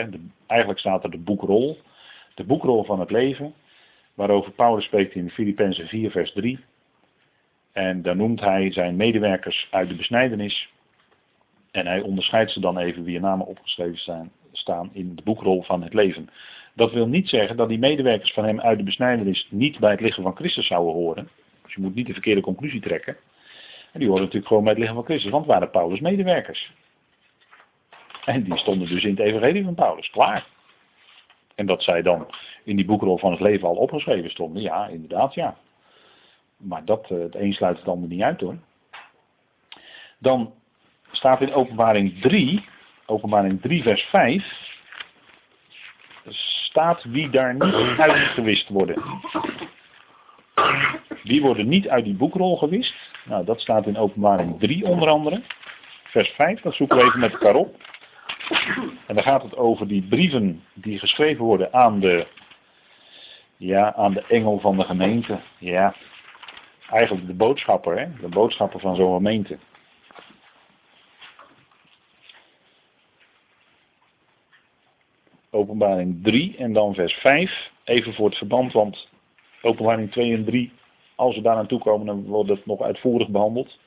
eigenlijk 0.47 0.79
staat 0.79 1.03
er 1.03 1.11
de 1.11 1.17
boekrol, 1.17 1.77
de 2.35 2.43
boekrol 2.43 2.83
van 2.83 2.99
het 2.99 3.11
leven, 3.11 3.53
waarover 4.13 4.51
Paulus 4.51 4.85
spreekt 4.85 5.15
in 5.15 5.29
Filippenzen 5.29 5.87
4, 5.87 6.11
vers 6.11 6.31
3. 6.31 6.59
En 7.71 8.01
daar 8.01 8.15
noemt 8.15 8.39
hij 8.39 8.71
zijn 8.71 8.95
medewerkers 8.95 9.67
uit 9.71 9.89
de 9.89 9.95
besnijdenis. 9.95 10.69
En 11.71 11.87
hij 11.87 12.01
onderscheidt 12.01 12.51
ze 12.51 12.59
dan 12.59 12.77
even 12.77 13.03
wie 13.03 13.19
namen 13.19 13.45
opgeschreven 13.45 14.31
staan 14.51 14.89
in 14.93 15.15
de 15.15 15.23
boekrol 15.23 15.63
van 15.63 15.83
het 15.83 15.93
leven. 15.93 16.29
Dat 16.73 16.91
wil 16.91 17.07
niet 17.07 17.29
zeggen 17.29 17.57
dat 17.57 17.69
die 17.69 17.79
medewerkers 17.79 18.33
van 18.33 18.45
hem 18.45 18.59
uit 18.59 18.77
de 18.77 18.83
besnijdenis 18.83 19.47
niet 19.49 19.79
bij 19.79 19.91
het 19.91 20.01
lichaam 20.01 20.23
van 20.23 20.35
Christus 20.35 20.67
zouden 20.67 20.93
horen. 20.93 21.29
Dus 21.63 21.73
je 21.73 21.81
moet 21.81 21.95
niet 21.95 22.07
de 22.07 22.13
verkeerde 22.13 22.41
conclusie 22.41 22.81
trekken. 22.81 23.17
En 23.91 23.99
die 23.99 24.07
horen 24.07 24.21
natuurlijk 24.21 24.47
gewoon 24.47 24.63
bij 24.63 24.71
het 24.71 24.81
lichaam 24.81 24.97
van 24.97 25.05
Christus, 25.05 25.31
want 25.31 25.45
het 25.45 25.53
waren 25.53 25.71
Paulus' 25.71 25.99
medewerkers. 25.99 26.71
En 28.25 28.43
die 28.43 28.57
stonden 28.57 28.87
dus 28.87 29.03
in 29.03 29.09
het 29.09 29.19
evangelie 29.19 29.63
van 29.63 29.75
Paulus, 29.75 30.09
klaar. 30.09 30.45
En 31.55 31.65
dat 31.65 31.83
zij 31.83 32.01
dan 32.01 32.27
in 32.63 32.75
die 32.75 32.85
boekrol 32.85 33.17
van 33.17 33.31
het 33.31 33.39
leven 33.39 33.67
al 33.67 33.75
opgeschreven 33.75 34.29
stonden. 34.29 34.61
Ja, 34.61 34.87
inderdaad, 34.87 35.33
ja. 35.33 35.57
Maar 36.57 36.85
dat, 36.85 37.09
het 37.09 37.35
een 37.35 37.53
sluit 37.53 37.77
het 37.77 37.87
ander 37.87 38.09
niet 38.09 38.21
uit 38.21 38.41
hoor. 38.41 38.57
Dan 40.17 40.53
staat 41.11 41.41
in 41.41 41.53
openbaring 41.53 42.21
3, 42.21 42.65
openbaring 43.05 43.61
3 43.61 43.83
vers 43.83 44.01
5, 44.01 44.77
staat 46.29 47.03
wie 47.03 47.29
daar 47.29 47.53
niet 47.53 47.99
uitgewist 47.99 48.69
worden. 48.69 49.03
Wie 51.23 51.41
worden 51.41 51.67
niet 51.67 51.89
uit 51.89 52.03
die 52.03 52.15
boekrol 52.15 52.57
gewist? 52.57 53.08
Nou, 53.29 53.45
dat 53.45 53.59
staat 53.59 53.85
in 53.85 53.97
openbaring 53.97 54.59
3 54.59 54.85
onder 54.85 55.09
andere. 55.09 55.41
Vers 56.03 56.29
5, 56.29 56.61
dat 56.61 56.73
zoeken 56.73 56.97
we 56.97 57.03
even 57.03 57.19
met 57.19 57.31
elkaar 57.31 57.55
op. 57.55 57.75
En 59.07 59.15
dan 59.15 59.23
gaat 59.23 59.43
het 59.43 59.57
over 59.57 59.87
die 59.87 60.01
brieven 60.01 60.63
die 60.73 60.99
geschreven 60.99 61.45
worden 61.45 61.73
aan 61.73 61.99
de, 61.99 62.27
ja, 63.57 63.95
aan 63.95 64.13
de 64.13 64.25
engel 64.27 64.59
van 64.59 64.77
de 64.77 64.83
gemeente. 64.83 65.39
Ja, 65.57 65.95
eigenlijk 66.89 67.27
de 67.27 67.33
boodschapper, 67.33 67.99
hè? 67.99 68.07
de 68.21 68.27
boodschapper 68.27 68.79
van 68.79 68.95
zo'n 68.95 69.15
gemeente. 69.15 69.57
Openbaring 75.49 76.23
3 76.23 76.57
en 76.57 76.73
dan 76.73 76.93
vers 76.93 77.13
5. 77.13 77.71
Even 77.83 78.13
voor 78.13 78.25
het 78.25 78.37
verband, 78.37 78.73
want 78.73 79.09
openbaring 79.61 80.11
2 80.11 80.33
en 80.33 80.45
3, 80.45 80.71
als 81.19 81.35
we 81.35 81.41
daar 81.41 81.55
aan 81.55 81.67
toe 81.67 81.79
komen, 81.79 82.05
dan 82.05 82.25
wordt 82.25 82.49
het 82.49 82.65
nog 82.65 82.81
uitvoerig 82.81 83.29
behandeld. 83.29 83.79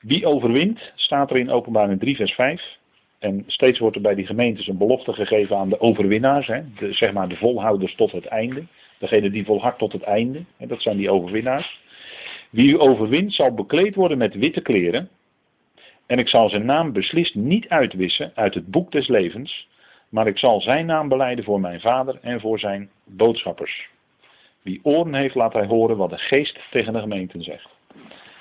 Wie 0.00 0.26
overwint, 0.26 0.92
staat 0.94 1.30
er 1.30 1.36
in 1.36 1.50
openbaring 1.50 2.00
3 2.00 2.16
vers 2.16 2.32
5. 2.32 2.78
En 3.18 3.44
steeds 3.46 3.78
wordt 3.78 3.96
er 3.96 4.02
bij 4.02 4.14
die 4.14 4.26
gemeentes 4.26 4.66
een 4.66 4.78
belofte 4.78 5.12
gegeven 5.12 5.56
aan 5.56 5.68
de 5.68 5.80
overwinnaars, 5.80 6.46
hè, 6.46 6.60
de, 6.78 6.92
zeg 6.92 7.12
maar 7.12 7.28
de 7.28 7.36
volhouders 7.36 7.94
tot 7.94 8.12
het 8.12 8.26
einde. 8.26 8.66
Degene 8.98 9.30
die 9.30 9.44
volhardt 9.44 9.78
tot 9.78 9.92
het 9.92 10.02
einde, 10.02 10.44
hè, 10.56 10.66
dat 10.66 10.82
zijn 10.82 10.96
die 10.96 11.10
overwinnaars. 11.10 11.80
Wie 12.50 12.72
u 12.72 12.80
overwint 12.80 13.32
zal 13.32 13.54
bekleed 13.54 13.94
worden 13.94 14.18
met 14.18 14.34
witte 14.34 14.60
kleren. 14.60 15.08
En 16.06 16.18
ik 16.18 16.28
zal 16.28 16.48
zijn 16.48 16.64
naam 16.64 16.92
beslist 16.92 17.34
niet 17.34 17.68
uitwissen 17.68 18.32
uit 18.34 18.54
het 18.54 18.66
boek 18.66 18.92
des 18.92 19.08
levens. 19.08 19.68
Maar 20.08 20.26
ik 20.26 20.38
zal 20.38 20.60
zijn 20.60 20.86
naam 20.86 21.08
beleiden 21.08 21.44
voor 21.44 21.60
mijn 21.60 21.80
vader 21.80 22.18
en 22.22 22.40
voor 22.40 22.58
zijn 22.58 22.90
boodschappers. 23.04 23.91
Wie 24.62 24.80
oren 24.82 25.14
heeft, 25.14 25.34
laat 25.34 25.52
hij 25.52 25.66
horen 25.66 25.96
wat 25.96 26.10
de 26.10 26.18
geest 26.18 26.58
tegen 26.70 26.92
de 26.92 27.00
gemeenten 27.00 27.42
zegt. 27.42 27.68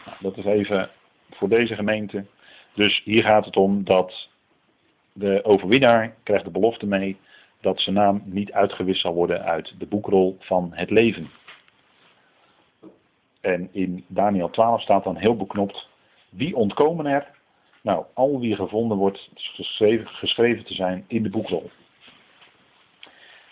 Nou, 0.05 0.17
dat 0.19 0.37
is 0.37 0.45
even 0.45 0.89
voor 1.31 1.49
deze 1.49 1.75
gemeente. 1.75 2.25
Dus 2.73 3.01
hier 3.03 3.23
gaat 3.23 3.45
het 3.45 3.57
om 3.57 3.83
dat 3.83 4.29
de 5.13 5.43
overwinnaar 5.43 6.15
krijgt 6.23 6.45
de 6.45 6.51
belofte 6.51 6.85
mee 6.85 7.17
dat 7.61 7.79
zijn 7.79 7.95
naam 7.95 8.21
niet 8.25 8.51
uitgewist 8.51 9.01
zal 9.01 9.13
worden 9.13 9.43
uit 9.43 9.73
de 9.77 9.85
boekrol 9.85 10.37
van 10.39 10.71
het 10.73 10.89
leven. 10.89 11.29
En 13.41 13.69
in 13.71 14.05
Daniel 14.07 14.49
12 14.49 14.81
staat 14.81 15.03
dan 15.03 15.15
heel 15.15 15.37
beknopt, 15.37 15.89
wie 16.29 16.55
ontkomen 16.55 17.05
er? 17.05 17.27
Nou, 17.81 18.05
al 18.13 18.39
wie 18.39 18.55
gevonden 18.55 18.97
wordt 18.97 19.29
geschreven 20.11 20.65
te 20.65 20.73
zijn 20.73 21.05
in 21.07 21.23
de 21.23 21.29
boekrol. 21.29 21.69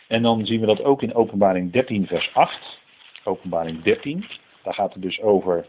En 0.10 0.22
dan 0.22 0.46
zien 0.46 0.60
we 0.60 0.66
dat 0.66 0.84
ook 0.84 1.02
in 1.02 1.14
openbaring 1.14 1.72
13 1.72 2.08
vers 2.08 2.34
8. 2.34 2.80
Openbaring 3.24 3.84
13, 3.84 4.26
daar 4.64 4.74
gaat 4.74 4.94
het 4.94 5.02
dus 5.02 5.22
over 5.22 5.66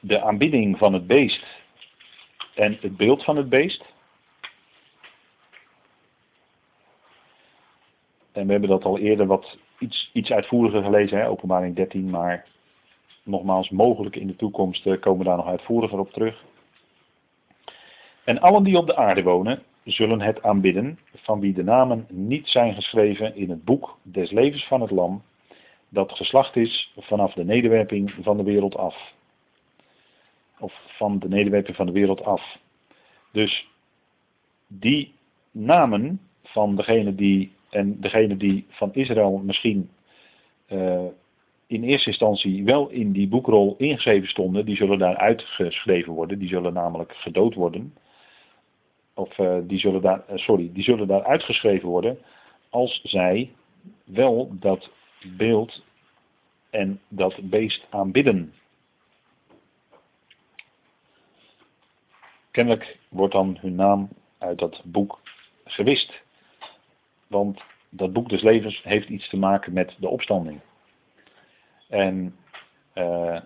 de 0.00 0.20
aanbidding 0.22 0.78
van 0.78 0.92
het 0.92 1.06
beest 1.06 1.44
en 2.54 2.78
het 2.80 2.96
beeld 2.96 3.24
van 3.24 3.36
het 3.36 3.48
beest. 3.48 3.84
En 8.32 8.46
we 8.46 8.52
hebben 8.52 8.70
dat 8.70 8.84
al 8.84 8.98
eerder 8.98 9.26
wat 9.26 9.58
iets, 9.78 10.10
iets 10.12 10.30
uitvoeriger 10.30 10.82
gelezen, 10.82 11.18
hè, 11.18 11.28
openbaring 11.28 11.76
13, 11.76 12.10
maar 12.10 12.46
nogmaals, 13.22 13.70
mogelijk 13.70 14.16
in 14.16 14.26
de 14.26 14.36
toekomst 14.36 14.86
eh, 14.86 15.00
komen 15.00 15.18
we 15.18 15.24
daar 15.24 15.36
nog 15.36 15.46
uitvoeriger 15.46 15.98
op 15.98 16.12
terug. 16.12 16.44
En 18.24 18.40
allen 18.40 18.64
die 18.64 18.78
op 18.78 18.86
de 18.86 18.96
aarde 18.96 19.22
wonen, 19.22 19.62
zullen 19.84 20.20
het 20.20 20.42
aanbidden, 20.42 20.98
van 21.14 21.40
wie 21.40 21.52
de 21.52 21.64
namen 21.64 22.06
niet 22.08 22.48
zijn 22.48 22.74
geschreven 22.74 23.36
in 23.36 23.50
het 23.50 23.64
boek 23.64 23.98
des 24.02 24.30
levens 24.30 24.64
van 24.66 24.80
het 24.80 24.90
lam, 24.90 25.22
dat 25.88 26.12
geslacht 26.12 26.56
is 26.56 26.92
vanaf 26.96 27.32
de 27.32 27.44
nederwerping 27.44 28.14
van 28.20 28.36
de 28.36 28.42
wereld 28.42 28.76
af. 28.76 29.12
Of 30.58 30.80
van 30.86 31.18
de 31.18 31.28
nederwerping 31.28 31.76
van 31.76 31.86
de 31.86 31.92
wereld 31.92 32.24
af. 32.24 32.58
Dus 33.32 33.68
die 34.66 35.12
namen 35.50 36.20
van 36.42 36.76
degene 36.76 37.14
die, 37.14 37.52
en 37.70 38.00
degene 38.00 38.36
die 38.36 38.66
van 38.68 38.94
Israël 38.94 39.38
misschien 39.44 39.90
uh, 40.68 41.04
in 41.66 41.82
eerste 41.82 42.08
instantie 42.08 42.64
wel 42.64 42.88
in 42.88 43.12
die 43.12 43.28
boekrol 43.28 43.74
ingeschreven 43.78 44.28
stonden, 44.28 44.64
die 44.64 44.76
zullen 44.76 44.98
daar 44.98 45.16
uitgeschreven 45.16 46.12
worden. 46.12 46.38
Die 46.38 46.48
zullen 46.48 46.72
namelijk 46.72 47.12
gedood 47.16 47.54
worden. 47.54 47.94
Of 49.14 49.38
uh, 49.38 49.58
die 49.62 49.78
zullen 49.78 50.02
daar, 50.02 50.22
uh, 50.30 50.36
sorry, 50.36 50.70
die 50.72 50.82
zullen 50.82 51.06
daar 51.06 51.24
uitgeschreven 51.24 51.88
worden 51.88 52.18
als 52.70 53.00
zij 53.02 53.52
wel 54.04 54.48
dat 54.52 54.90
beeld 55.36 55.84
en 56.70 57.00
dat 57.08 57.38
beest 57.42 57.86
aanbidden. 57.90 58.52
Kennelijk 62.50 62.98
wordt 63.08 63.32
dan 63.32 63.56
hun 63.60 63.74
naam 63.74 64.08
uit 64.38 64.58
dat 64.58 64.82
boek 64.84 65.20
gewist. 65.64 66.22
Want 67.26 67.62
dat 67.88 68.12
boek 68.12 68.28
des 68.28 68.42
levens 68.42 68.82
heeft 68.82 69.08
iets 69.08 69.28
te 69.28 69.36
maken 69.36 69.72
met 69.72 69.96
de 69.98 70.08
opstanding. 70.08 70.60
En 71.88 72.36
uh, 72.94 73.40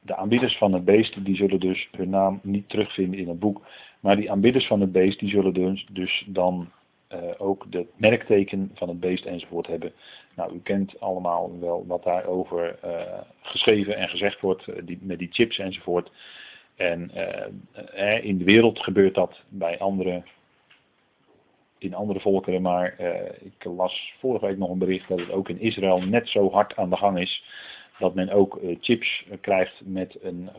de 0.00 0.16
aanbidders 0.16 0.56
van 0.56 0.72
het 0.72 0.84
beest, 0.84 1.24
die 1.24 1.36
zullen 1.36 1.60
dus 1.60 1.88
hun 1.92 2.10
naam 2.10 2.40
niet 2.42 2.68
terugvinden 2.68 3.20
in 3.20 3.28
het 3.28 3.38
boek. 3.38 3.66
Maar 4.00 4.16
die 4.16 4.30
aanbidders 4.30 4.66
van 4.66 4.80
het 4.80 4.92
beest, 4.92 5.18
die 5.18 5.28
zullen 5.28 5.54
dus, 5.54 5.86
dus 5.90 6.24
dan 6.26 6.70
uh, 7.12 7.18
ook 7.38 7.66
het 7.70 7.86
merkteken 7.96 8.70
van 8.74 8.88
het 8.88 9.00
beest 9.00 9.24
enzovoort 9.24 9.66
hebben. 9.66 9.92
Nou, 10.36 10.54
u 10.54 10.60
kent 10.62 11.00
allemaal 11.00 11.58
wel 11.60 11.84
wat 11.86 12.02
daarover 12.02 12.78
uh, 12.84 13.00
geschreven 13.40 13.96
en 13.96 14.08
gezegd 14.08 14.40
wordt, 14.40 14.86
die, 14.86 14.98
met 15.00 15.18
die 15.18 15.28
chips 15.30 15.58
enzovoort. 15.58 16.10
En 16.76 17.10
in 18.22 18.38
de 18.38 18.44
wereld 18.44 18.78
gebeurt 18.78 19.14
dat 19.14 19.42
bij 19.48 19.78
andere, 19.78 20.22
in 21.78 21.94
andere 21.94 22.20
volkeren, 22.20 22.62
maar 22.62 23.00
ik 23.40 23.64
las 23.64 24.14
vorige 24.18 24.46
week 24.46 24.58
nog 24.58 24.70
een 24.70 24.78
bericht 24.78 25.08
dat 25.08 25.18
het 25.18 25.30
ook 25.30 25.48
in 25.48 25.60
Israël 25.60 26.00
net 26.00 26.28
zo 26.28 26.50
hard 26.50 26.76
aan 26.76 26.90
de 26.90 26.96
gang 26.96 27.18
is 27.18 27.44
dat 27.98 28.14
men 28.14 28.30
ook 28.30 28.60
chips 28.80 29.24
krijgt 29.40 29.80
met 29.84 30.18
een, 30.22 30.50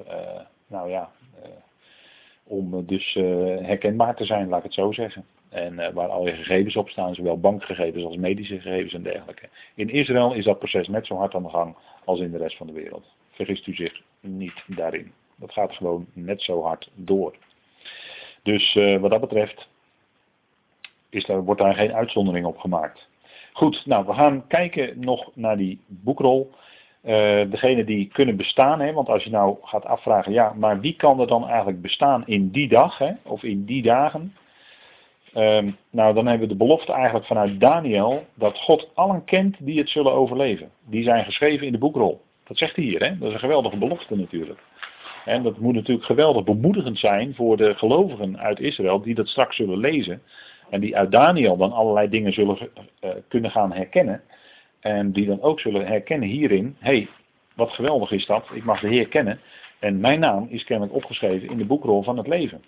nou 0.68 0.90
ja, 0.90 1.12
om 2.50 2.86
dus 2.86 3.14
herkenbaar 3.62 4.16
te 4.16 4.26
zijn, 4.26 4.48
laat 4.48 4.58
ik 4.58 4.64
het 4.64 4.74
zo 4.74 4.92
zeggen. 4.92 5.26
En 5.50 5.94
waar 5.94 6.08
al 6.08 6.26
je 6.26 6.34
gegevens 6.34 6.76
op 6.76 6.90
staan, 6.90 7.16
zowel 7.16 7.40
bankgegevens 7.40 8.04
als 8.04 8.16
medische 8.16 8.60
gegevens 8.60 8.94
en 8.94 9.04
dergelijke. 9.04 9.50
In 9.76 9.90
Israël 9.90 10.34
is 10.34 10.46
dat 10.46 10.60
proces 10.60 10.88
net 10.88 11.06
zo 11.06 11.16
hard 11.16 11.36
aan 11.36 11.44
de 11.44 11.50
gang 11.50 11.76
als 12.06 12.20
in 12.20 12.32
de 12.32 12.38
rest 12.38 12.58
van 12.58 12.68
de 12.68 12.74
wereld. 12.74 13.06
Vergist 13.32 13.68
u 13.68 13.74
zich 13.74 14.02
niet 14.20 14.64
daarin. 14.68 15.12
Dat 15.36 15.52
gaat 15.52 15.74
gewoon 15.74 16.08
net 16.14 16.42
zo 16.42 16.64
hard 16.64 16.90
door. 16.96 17.36
Dus 18.44 18.74
wat 19.00 19.12
dat 19.12 19.22
betreft 19.22 19.70
is 21.10 21.26
daar, 21.26 21.44
wordt 21.44 21.62
daar 21.62 21.74
geen 21.74 21.94
uitzondering 21.94 22.46
op 22.46 22.58
gemaakt. 22.58 23.08
Goed, 23.54 23.86
nou 23.86 24.06
we 24.06 24.14
gaan 24.14 24.48
kijken 24.48 25.00
nog 25.00 25.32
naar 25.34 25.58
die 25.58 25.80
boekrol. 25.88 26.52
Uh, 27.04 27.12
degene 27.52 27.84
die 27.84 28.08
kunnen 28.08 28.36
bestaan, 28.36 28.80
hè, 28.80 28.94
want 28.94 29.10
als 29.10 29.24
je 29.24 29.30
nou 29.30 29.58
gaat 29.62 29.86
afvragen, 29.86 30.32
ja, 30.32 30.54
maar 30.58 30.80
wie 30.80 30.96
kan 30.96 31.20
er 31.20 31.28
dan 31.28 31.48
eigenlijk 31.48 31.82
bestaan 31.82 32.24
in 32.26 32.50
die 32.50 32.68
dag, 32.68 32.98
hè, 32.98 33.12
of 33.24 33.44
in 33.44 33.66
die 33.66 33.82
dagen? 33.82 34.34
Um, 35.36 35.78
nou, 35.90 36.14
dan 36.14 36.28
hebben 36.28 36.48
we 36.48 36.54
de 36.54 36.60
belofte 36.66 36.92
eigenlijk 36.92 37.26
vanuit 37.26 37.60
Daniel 37.60 38.26
dat 38.34 38.58
God 38.58 38.90
allen 38.94 39.24
kent 39.24 39.56
die 39.60 39.80
het 39.80 39.90
zullen 39.90 40.14
overleven. 40.14 40.70
Die 40.86 41.04
zijn 41.04 41.26
geschreven 41.26 41.66
in 41.66 41.72
de 41.72 41.78
boekrol. 41.78 42.22
Dat 42.44 42.58
zegt 42.58 42.76
hij 42.76 42.86
hier, 42.86 43.04
hè? 43.04 43.18
dat 43.18 43.28
is 43.28 43.34
een 43.34 43.40
geweldige 43.40 43.78
belofte 43.78 44.16
natuurlijk. 44.16 44.60
En 45.26 45.44
dat 45.44 45.58
moet 45.58 45.74
natuurlijk 45.74 46.06
geweldig 46.06 46.44
bemoedigend 46.44 46.98
zijn 46.98 47.36
voor 47.36 47.58
de 47.58 47.76
gelovigen 47.76 48.40
uit 48.40 48.60
Israël 48.60 49.02
die 49.02 49.16
dat 49.16 49.28
straks 49.28 49.56
zullen 49.56 49.78
lezen. 49.78 50.22
En 50.70 50.80
die 50.80 50.98
uit 50.98 51.12
Daniel 51.12 51.58
dan 51.58 51.72
allerlei 51.72 52.10
dingen 52.10 52.34
zullen 52.34 52.58
uh, 53.02 53.10
kunnen 53.28 53.52
gaan 53.52 53.74
herkennen. 53.74 54.22
En 54.80 55.12
die 55.12 55.26
dan 55.26 55.42
ook 55.42 55.60
zullen 55.60 55.88
herkennen 55.88 56.30
hierin, 56.30 56.76
hé, 56.80 56.92
hey, 56.92 57.08
wat 57.56 57.72
geweldig 57.72 58.12
is 58.12 58.26
dat, 58.26 58.50
ik 58.54 58.64
mag 58.64 58.80
de 58.80 58.88
Heer 58.88 59.08
kennen. 59.08 59.40
En 59.80 60.00
mijn 60.00 60.20
naam 60.20 60.48
is 60.50 60.64
kennelijk 60.64 60.96
opgeschreven 60.96 61.50
in 61.50 61.58
de 61.58 61.66
boekrol 61.66 62.04
van 62.04 62.18
het 62.18 62.28
leven. 62.28 62.64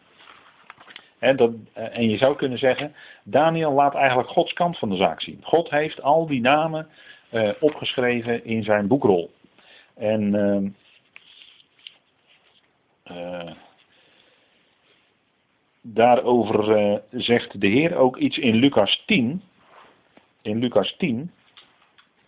En, 1.19 1.35
dat, 1.35 1.51
eh, 1.73 1.97
en 1.97 2.09
je 2.09 2.17
zou 2.17 2.35
kunnen 2.35 2.57
zeggen, 2.57 2.95
Daniel 3.23 3.71
laat 3.71 3.95
eigenlijk 3.95 4.29
Gods 4.29 4.53
kant 4.53 4.77
van 4.77 4.89
de 4.89 4.95
zaak 4.95 5.21
zien. 5.21 5.39
God 5.41 5.69
heeft 5.69 6.01
al 6.01 6.27
die 6.27 6.41
namen 6.41 6.87
uh, 7.31 7.49
opgeschreven 7.59 8.45
in 8.45 8.63
zijn 8.63 8.87
boekrol. 8.87 9.31
En 9.95 10.33
uh, 13.11 13.51
daarover 15.81 16.79
uh, 16.79 16.97
zegt 17.11 17.61
de 17.61 17.67
Heer 17.67 17.95
ook 17.95 18.17
iets 18.17 18.37
in 18.37 18.55
Lucas 18.55 19.03
10. 19.05 19.41
In 20.41 20.59
Lucas 20.59 20.95
10. 20.97 21.31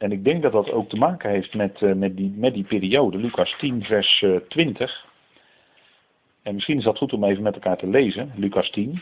En 0.04 0.12
ik 0.12 0.24
denk 0.24 0.42
dat 0.42 0.52
dat 0.52 0.72
ook 0.72 0.90
te 0.90 0.98
maken 0.98 1.30
heeft 1.30 1.54
met, 1.54 1.82
uh, 1.82 1.94
met, 1.94 2.18
die, 2.18 2.34
met 2.36 2.54
die 2.54 2.64
periode. 2.64 3.18
Lucas 3.18 3.56
10, 3.58 3.84
vers 3.84 4.22
uh, 4.22 4.36
20. 4.36 5.06
En 6.42 6.54
misschien 6.54 6.78
is 6.78 6.84
dat 6.84 6.98
goed 6.98 7.14
om 7.14 7.24
even 7.24 7.44
met 7.44 7.54
elkaar 7.54 7.78
te 7.78 7.88
lezen. 7.88 8.32
Lucas 8.36 8.70
10. 8.70 9.02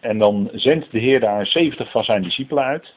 En 0.00 0.18
dan 0.18 0.50
zendt 0.52 0.90
de 0.90 0.98
Heer 0.98 1.20
daar 1.20 1.46
70 1.46 1.90
van 1.90 2.04
zijn 2.04 2.22
discipelen 2.22 2.64
uit. 2.64 2.94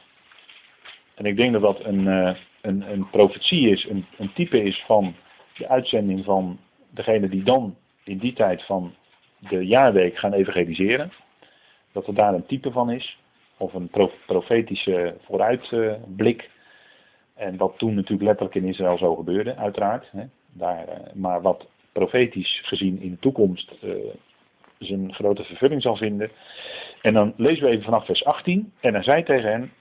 En 1.14 1.24
ik 1.24 1.36
denk 1.36 1.52
dat 1.52 1.62
dat 1.62 1.84
een, 1.84 2.00
uh, 2.00 2.34
een, 2.60 2.92
een 2.92 3.10
profetie 3.10 3.70
is, 3.70 3.84
een, 3.84 4.06
een 4.16 4.32
type 4.32 4.62
is 4.62 4.84
van 4.86 5.14
de 5.56 5.68
uitzending 5.68 6.24
van 6.24 6.58
degene 6.90 7.28
die 7.28 7.42
dan 7.42 7.76
in 8.04 8.18
die 8.18 8.32
tijd 8.32 8.62
van 8.62 8.94
de 9.38 9.66
jaarweek 9.66 10.18
gaan 10.18 10.32
evangeliseren. 10.32 11.12
Dat 11.92 12.06
er 12.06 12.14
daar 12.14 12.34
een 12.34 12.46
type 12.46 12.70
van 12.70 12.90
is. 12.90 13.18
Of 13.56 13.74
een 13.74 13.90
profetische 14.26 15.16
vooruitblik. 15.20 16.50
En 17.34 17.56
wat 17.56 17.78
toen 17.78 17.94
natuurlijk 17.94 18.22
letterlijk 18.22 18.54
in 18.54 18.64
Israël 18.64 18.98
zo 18.98 19.14
gebeurde, 19.14 19.56
uiteraard. 19.56 20.08
Hè. 20.10 20.24
Daar, 20.52 20.88
eh, 20.88 21.12
maar 21.14 21.42
wat 21.42 21.66
profetisch 21.92 22.60
gezien 22.64 23.00
in 23.00 23.10
de 23.10 23.18
toekomst 23.18 23.72
uh, 23.82 23.94
zijn 24.78 25.14
grote 25.14 25.44
vervulling 25.44 25.82
zal 25.82 25.96
vinden. 25.96 26.30
En 27.02 27.12
dan 27.12 27.34
lezen 27.36 27.64
we 27.64 27.70
even 27.70 27.84
vanaf 27.84 28.04
vers 28.04 28.24
18. 28.24 28.72
En 28.80 28.94
hij 28.94 29.02
zei 29.02 29.22
tegen 29.22 29.50
hen, 29.50 29.72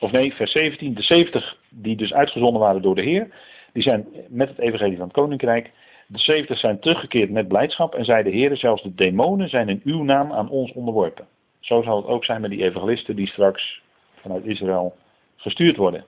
of 0.00 0.10
nee, 0.10 0.34
vers 0.34 0.52
17, 0.52 0.94
de 0.94 1.02
70 1.02 1.58
die 1.68 1.96
dus 1.96 2.12
uitgezonden 2.12 2.60
waren 2.60 2.82
door 2.82 2.94
de 2.94 3.02
Heer, 3.02 3.34
die 3.72 3.82
zijn 3.82 4.06
met 4.28 4.48
het 4.48 4.58
evangelie 4.58 4.96
van 4.96 5.06
het 5.06 5.16
koninkrijk. 5.16 5.70
De 6.10 6.18
70 6.18 6.58
zijn 6.58 6.78
teruggekeerd 6.80 7.30
met 7.30 7.48
blijdschap 7.48 7.94
en 7.94 8.04
zei 8.04 8.48
de 8.48 8.56
zelfs 8.56 8.82
de 8.82 8.94
demonen 8.94 9.48
zijn 9.48 9.68
in 9.68 9.80
uw 9.84 10.02
naam 10.02 10.32
aan 10.32 10.50
ons 10.50 10.72
onderworpen. 10.72 11.26
Zo 11.60 11.82
zal 11.82 11.96
het 11.96 12.06
ook 12.06 12.24
zijn 12.24 12.40
met 12.40 12.50
die 12.50 12.62
evangelisten 12.62 13.16
die 13.16 13.26
straks 13.26 13.82
vanuit 14.14 14.44
Israël 14.44 14.96
gestuurd 15.36 15.76
worden. 15.76 16.04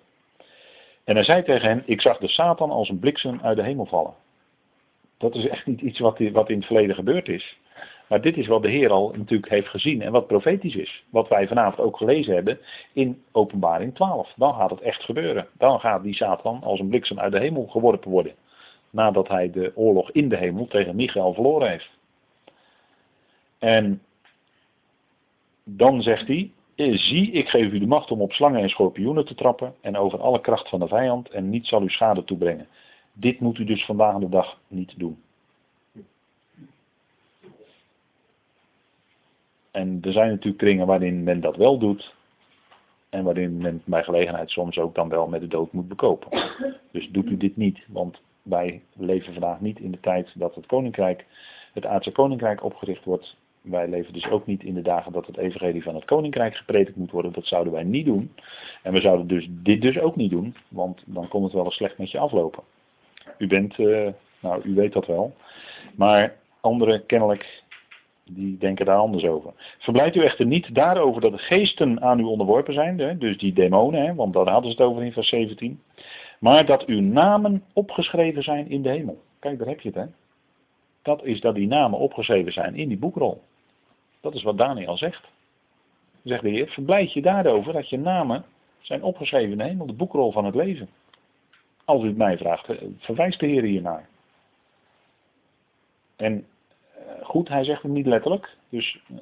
En 1.04 1.14
hij 1.14 1.24
zei 1.24 1.42
tegen 1.42 1.68
hen, 1.68 1.82
ik 1.86 2.00
zag 2.00 2.18
de 2.18 2.28
Satan 2.28 2.70
als 2.70 2.88
een 2.88 2.98
bliksem 2.98 3.40
uit 3.42 3.56
de 3.56 3.62
hemel 3.62 3.86
vallen. 3.86 4.14
Dat 5.18 5.34
is 5.34 5.48
echt 5.48 5.66
niet 5.66 5.80
iets 5.80 5.98
wat, 5.98 6.18
wat 6.32 6.50
in 6.50 6.56
het 6.56 6.66
verleden 6.66 6.94
gebeurd 6.94 7.28
is. 7.28 7.58
Maar 8.06 8.20
dit 8.20 8.36
is 8.36 8.46
wat 8.46 8.62
de 8.62 8.70
Heer 8.70 8.90
al 8.90 9.12
natuurlijk 9.16 9.50
heeft 9.50 9.68
gezien 9.68 10.02
en 10.02 10.12
wat 10.12 10.26
profetisch 10.26 10.74
is. 10.74 11.04
Wat 11.10 11.28
wij 11.28 11.48
vanavond 11.48 11.86
ook 11.86 11.96
gelezen 11.96 12.34
hebben 12.34 12.58
in 12.92 13.22
Openbaring 13.32 13.94
12. 13.94 14.32
Dan 14.36 14.54
gaat 14.54 14.70
het 14.70 14.80
echt 14.80 15.02
gebeuren. 15.02 15.46
Dan 15.58 15.80
gaat 15.80 16.02
die 16.02 16.14
Satan 16.14 16.62
als 16.62 16.80
een 16.80 16.88
bliksem 16.88 17.18
uit 17.18 17.32
de 17.32 17.38
hemel 17.38 17.66
geworpen 17.66 18.10
worden. 18.10 18.34
Nadat 18.90 19.28
hij 19.28 19.50
de 19.50 19.72
oorlog 19.74 20.10
in 20.10 20.28
de 20.28 20.36
hemel 20.36 20.66
tegen 20.66 20.96
Michael 20.96 21.34
verloren 21.34 21.68
heeft. 21.68 21.90
En 23.58 24.02
dan 25.64 26.02
zegt 26.02 26.26
hij, 26.26 26.52
zie, 26.76 27.30
ik 27.30 27.48
geef 27.48 27.72
u 27.72 27.78
de 27.78 27.86
macht 27.86 28.10
om 28.10 28.20
op 28.20 28.32
slangen 28.32 28.62
en 28.62 28.68
schorpioenen 28.68 29.24
te 29.24 29.34
trappen 29.34 29.74
en 29.80 29.96
over 29.96 30.20
alle 30.20 30.40
kracht 30.40 30.68
van 30.68 30.80
de 30.80 30.88
vijand 30.88 31.28
en 31.28 31.50
niets 31.50 31.68
zal 31.68 31.82
u 31.82 31.88
schade 31.88 32.24
toebrengen. 32.24 32.68
Dit 33.12 33.40
moet 33.40 33.58
u 33.58 33.64
dus 33.64 33.84
vandaag 33.84 34.18
de 34.18 34.28
dag 34.28 34.60
niet 34.68 34.94
doen. 34.98 35.22
En 39.70 39.98
er 40.02 40.12
zijn 40.12 40.28
natuurlijk 40.28 40.58
kringen 40.58 40.86
waarin 40.86 41.22
men 41.22 41.40
dat 41.40 41.56
wel 41.56 41.78
doet. 41.78 42.14
En 43.08 43.24
waarin 43.24 43.56
men 43.56 43.82
bij 43.84 44.04
gelegenheid 44.04 44.50
soms 44.50 44.78
ook 44.78 44.94
dan 44.94 45.08
wel 45.08 45.28
met 45.28 45.40
de 45.40 45.46
dood 45.46 45.72
moet 45.72 45.88
bekopen. 45.88 46.50
Dus 46.90 47.08
doet 47.08 47.30
u 47.30 47.36
dit 47.36 47.56
niet, 47.56 47.84
want 47.88 48.20
wij 48.50 48.82
leven 48.96 49.32
vandaag 49.32 49.60
niet 49.60 49.78
in 49.78 49.90
de 49.90 50.00
tijd 50.00 50.32
dat 50.34 50.54
het 50.54 50.66
koninkrijk, 50.66 51.24
het 51.72 51.86
aardse 51.86 52.12
koninkrijk 52.12 52.64
opgericht 52.64 53.04
wordt. 53.04 53.36
Wij 53.60 53.88
leven 53.88 54.12
dus 54.12 54.28
ook 54.28 54.46
niet 54.46 54.62
in 54.62 54.74
de 54.74 54.82
dagen 54.82 55.12
dat 55.12 55.26
het 55.26 55.36
evangelie 55.36 55.82
van 55.82 55.94
het 55.94 56.04
koninkrijk 56.04 56.56
gepredikt 56.56 56.96
moet 56.96 57.10
worden. 57.10 57.32
Dat 57.32 57.46
zouden 57.46 57.72
wij 57.72 57.84
niet 57.84 58.06
doen. 58.06 58.34
En 58.82 58.92
we 58.92 59.00
zouden 59.00 59.26
dus 59.26 59.46
dit 59.50 59.82
dus 59.82 59.98
ook 59.98 60.16
niet 60.16 60.30
doen, 60.30 60.54
want 60.68 61.02
dan 61.06 61.28
komt 61.28 61.44
het 61.44 61.52
wel 61.52 61.64
eens 61.64 61.74
slecht 61.74 61.98
met 61.98 62.10
je 62.10 62.18
aflopen. 62.18 62.62
U 63.38 63.46
bent, 63.46 63.78
uh, 63.78 64.08
nou 64.40 64.62
u 64.64 64.74
weet 64.74 64.92
dat 64.92 65.06
wel. 65.06 65.34
Maar 65.94 66.36
anderen 66.60 67.06
kennelijk 67.06 67.62
die 68.24 68.58
denken 68.58 68.86
daar 68.86 68.96
anders 68.96 69.24
over. 69.24 69.52
Verblijft 69.78 70.16
u 70.16 70.20
echter 70.20 70.46
niet 70.46 70.74
daarover 70.74 71.20
dat 71.20 71.32
de 71.32 71.38
geesten 71.38 72.02
aan 72.02 72.20
u 72.20 72.22
onderworpen 72.22 72.74
zijn, 72.74 73.18
dus 73.18 73.38
die 73.38 73.52
demonen, 73.52 74.02
hè, 74.02 74.14
want 74.14 74.32
daar 74.32 74.48
hadden 74.48 74.70
ze 74.70 74.76
het 74.76 74.86
over 74.86 75.02
in 75.02 75.12
vers 75.12 75.28
17. 75.28 75.80
Maar 76.40 76.66
dat 76.66 76.84
uw 76.84 77.00
namen 77.00 77.64
opgeschreven 77.72 78.42
zijn 78.42 78.70
in 78.70 78.82
de 78.82 78.88
hemel. 78.88 79.22
Kijk, 79.38 79.58
daar 79.58 79.68
heb 79.68 79.80
je 79.80 79.88
het, 79.88 79.98
hè. 79.98 80.06
Dat 81.02 81.24
is 81.24 81.40
dat 81.40 81.54
die 81.54 81.66
namen 81.66 81.98
opgeschreven 81.98 82.52
zijn 82.52 82.74
in 82.74 82.88
die 82.88 82.98
boekrol. 82.98 83.42
Dat 84.20 84.34
is 84.34 84.42
wat 84.42 84.58
Daniel 84.58 84.96
zegt. 84.96 85.28
Zegt 86.22 86.42
de 86.42 86.48
Heer, 86.48 86.68
verblijd 86.68 87.12
je 87.12 87.22
daarover 87.22 87.72
dat 87.72 87.88
je 87.88 87.98
namen 87.98 88.44
zijn 88.80 89.02
opgeschreven 89.02 89.50
in 89.50 89.58
de 89.58 89.64
hemel, 89.64 89.86
de 89.86 89.92
boekrol 89.92 90.32
van 90.32 90.44
het 90.44 90.54
leven. 90.54 90.88
Als 91.84 92.02
u 92.02 92.06
het 92.06 92.16
mij 92.16 92.38
vraagt, 92.38 92.68
verwijst 92.98 93.40
de 93.40 93.46
Heer 93.46 93.62
hiernaar. 93.62 94.08
En 96.16 96.46
eh, 96.94 97.02
goed, 97.22 97.48
hij 97.48 97.64
zegt 97.64 97.82
het 97.82 97.92
niet 97.92 98.06
letterlijk, 98.06 98.56
dus 98.68 99.00
eh, 99.08 99.16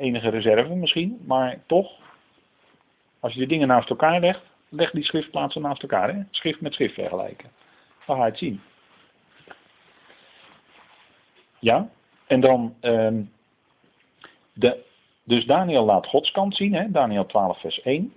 enige 0.00 0.28
reserve 0.28 0.74
misschien, 0.74 1.22
maar 1.26 1.62
toch, 1.66 1.92
als 3.20 3.34
je 3.34 3.40
de 3.40 3.46
dingen 3.46 3.68
naast 3.68 3.90
elkaar 3.90 4.20
legt, 4.20 4.42
leg 4.76 4.90
die 4.90 5.04
schriftplaatsen 5.04 5.62
naast 5.62 5.82
elkaar, 5.82 6.14
hè? 6.14 6.22
schrift 6.30 6.60
met 6.60 6.74
schrift 6.74 6.94
vergelijken. 6.94 7.50
Dan 8.06 8.16
ga 8.16 8.24
je 8.24 8.30
het 8.30 8.38
zien. 8.38 8.60
Ja, 11.58 11.88
en 12.26 12.40
dan, 12.40 12.74
ehm, 12.80 13.22
de, 14.52 14.84
dus 15.24 15.46
Daniel 15.46 15.84
laat 15.84 16.06
Gods 16.06 16.30
kant 16.30 16.56
zien, 16.56 16.74
hè? 16.74 16.90
Daniel 16.90 17.26
12 17.26 17.60
vers 17.60 17.82
1. 17.82 18.12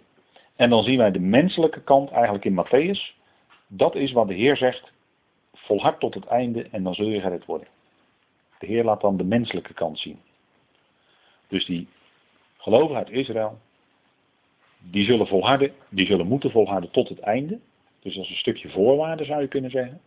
En 0.56 0.70
dan 0.70 0.84
zien 0.84 0.98
wij 0.98 1.12
de 1.12 1.20
menselijke 1.20 1.82
kant 1.82 2.12
eigenlijk 2.12 2.46
in 2.46 2.66
Matthäus. 2.66 3.16
Dat 3.68 3.96
is 3.96 4.12
wat 4.12 4.28
de 4.28 4.34
Heer 4.34 4.58
zegt, 4.58 4.92
volhard 5.54 6.00
tot 6.00 6.14
het 6.14 6.26
einde 6.26 6.68
en 6.72 6.84
dan 6.84 6.94
zul 6.94 7.08
je 7.08 7.22
gered 7.22 7.46
worden. 7.46 7.68
De 8.60 8.66
Heer 8.66 8.84
laat 8.84 9.02
dan 9.02 9.18
de 9.18 9.24
menselijke 9.24 9.74
kant 9.74 10.00
zien. 10.00 10.20
Dus 11.48 11.66
die 11.66 11.88
gelovigen 12.58 12.96
uit 12.96 13.10
Israël, 13.10 13.60
die 14.80 15.06
zullen 15.06 15.28
volharden, 15.28 15.72
die 15.90 16.06
zullen 16.06 16.28
moeten 16.28 16.52
volharden 16.52 16.92
tot 16.92 17.10
het 17.10 17.20
einde. 17.20 17.60
Dus 18.00 18.16
is 18.16 18.30
een 18.30 18.36
stukje 18.36 18.70
voorwaarde 18.70 19.26
zou 19.26 19.42
je 19.42 19.48
kunnen 19.48 19.72
zeggen. 19.72 20.02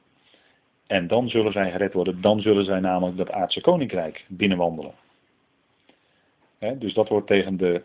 En 0.86 1.06
dan 1.06 1.28
zullen 1.28 1.52
zij 1.52 1.70
gered 1.70 1.92
worden, 1.92 2.20
dan 2.20 2.40
zullen 2.40 2.64
zij 2.64 2.80
namelijk 2.80 3.16
dat 3.16 3.30
aardse 3.30 3.60
koninkrijk 3.60 4.24
binnenwandelen. 4.28 4.94
dus 6.58 6.94
dat 6.94 7.08
wordt 7.08 7.26
tegen 7.26 7.56
de 7.56 7.82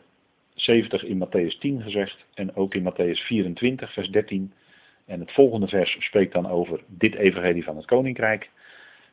70 0.56 1.04
in 1.04 1.26
Matthäus 1.26 1.60
10 1.60 1.82
gezegd 1.82 2.26
en 2.34 2.56
ook 2.56 2.76
in 2.76 2.84
Matthäus 2.84 3.26
24 3.26 3.94
vers 3.94 4.10
13. 4.10 4.54
En 5.06 5.20
het 5.20 5.32
volgende 5.32 5.68
vers 5.68 5.98
spreekt 6.00 6.34
dan 6.34 6.50
over 6.50 6.84
dit 6.88 7.16
evangelie 7.16 7.64
van 7.64 7.76
het 7.76 7.86
koninkrijk. 7.86 8.50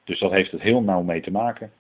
Dus 0.05 0.19
dat 0.19 0.31
heeft 0.31 0.51
het 0.51 0.61
heel 0.61 0.83
nauw 0.83 1.03
mee 1.03 1.21
te 1.21 1.31
maken. 1.31 1.73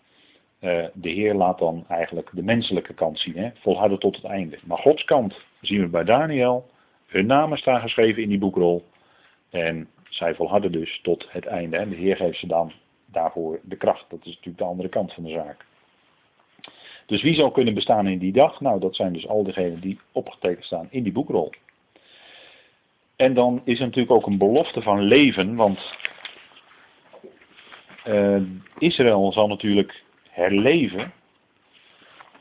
Uh, 0.60 0.84
de 0.94 1.08
Heer 1.08 1.34
laat 1.34 1.58
dan 1.58 1.84
eigenlijk 1.88 2.30
de 2.32 2.42
menselijke 2.42 2.94
kant 2.94 3.18
zien, 3.18 3.36
hè? 3.36 3.50
volharden 3.54 3.98
tot 3.98 4.16
het 4.16 4.24
einde. 4.24 4.58
Maar 4.64 4.78
Gods 4.78 5.04
kant 5.04 5.34
zien 5.62 5.80
we 5.80 5.88
bij 5.88 6.04
Daniel. 6.04 6.70
Hun 7.06 7.26
namen 7.26 7.58
staan 7.58 7.80
geschreven 7.80 8.22
in 8.22 8.28
die 8.28 8.38
boekrol. 8.38 8.84
En 9.50 9.88
zij 10.08 10.34
volharden 10.34 10.72
dus 10.72 11.00
tot 11.02 11.26
het 11.28 11.46
einde. 11.46 11.76
En 11.76 11.88
de 11.88 11.96
Heer 11.96 12.16
geeft 12.16 12.38
ze 12.38 12.46
dan 12.46 12.72
daarvoor 13.06 13.60
de 13.62 13.76
kracht. 13.76 14.04
Dat 14.08 14.18
is 14.20 14.26
natuurlijk 14.26 14.58
de 14.58 14.64
andere 14.64 14.88
kant 14.88 15.12
van 15.12 15.22
de 15.22 15.30
zaak. 15.30 15.64
Dus 17.06 17.22
wie 17.22 17.34
zal 17.34 17.50
kunnen 17.50 17.74
bestaan 17.74 18.06
in 18.06 18.18
die 18.18 18.32
dag? 18.32 18.60
Nou, 18.60 18.80
dat 18.80 18.96
zijn 18.96 19.12
dus 19.12 19.28
al 19.28 19.44
diegenen 19.44 19.80
die 19.80 20.00
opgetekend 20.12 20.64
staan 20.64 20.88
in 20.90 21.02
die 21.02 21.12
boekrol. 21.12 21.52
En 23.16 23.34
dan 23.34 23.62
is 23.64 23.78
er 23.78 23.84
natuurlijk 23.84 24.12
ook 24.12 24.26
een 24.26 24.38
belofte 24.38 24.82
van 24.82 25.02
leven, 25.02 25.54
want 25.54 25.96
uh, 28.06 28.42
Israël 28.78 29.32
zal 29.32 29.48
natuurlijk 29.48 30.02
herleven. 30.28 31.12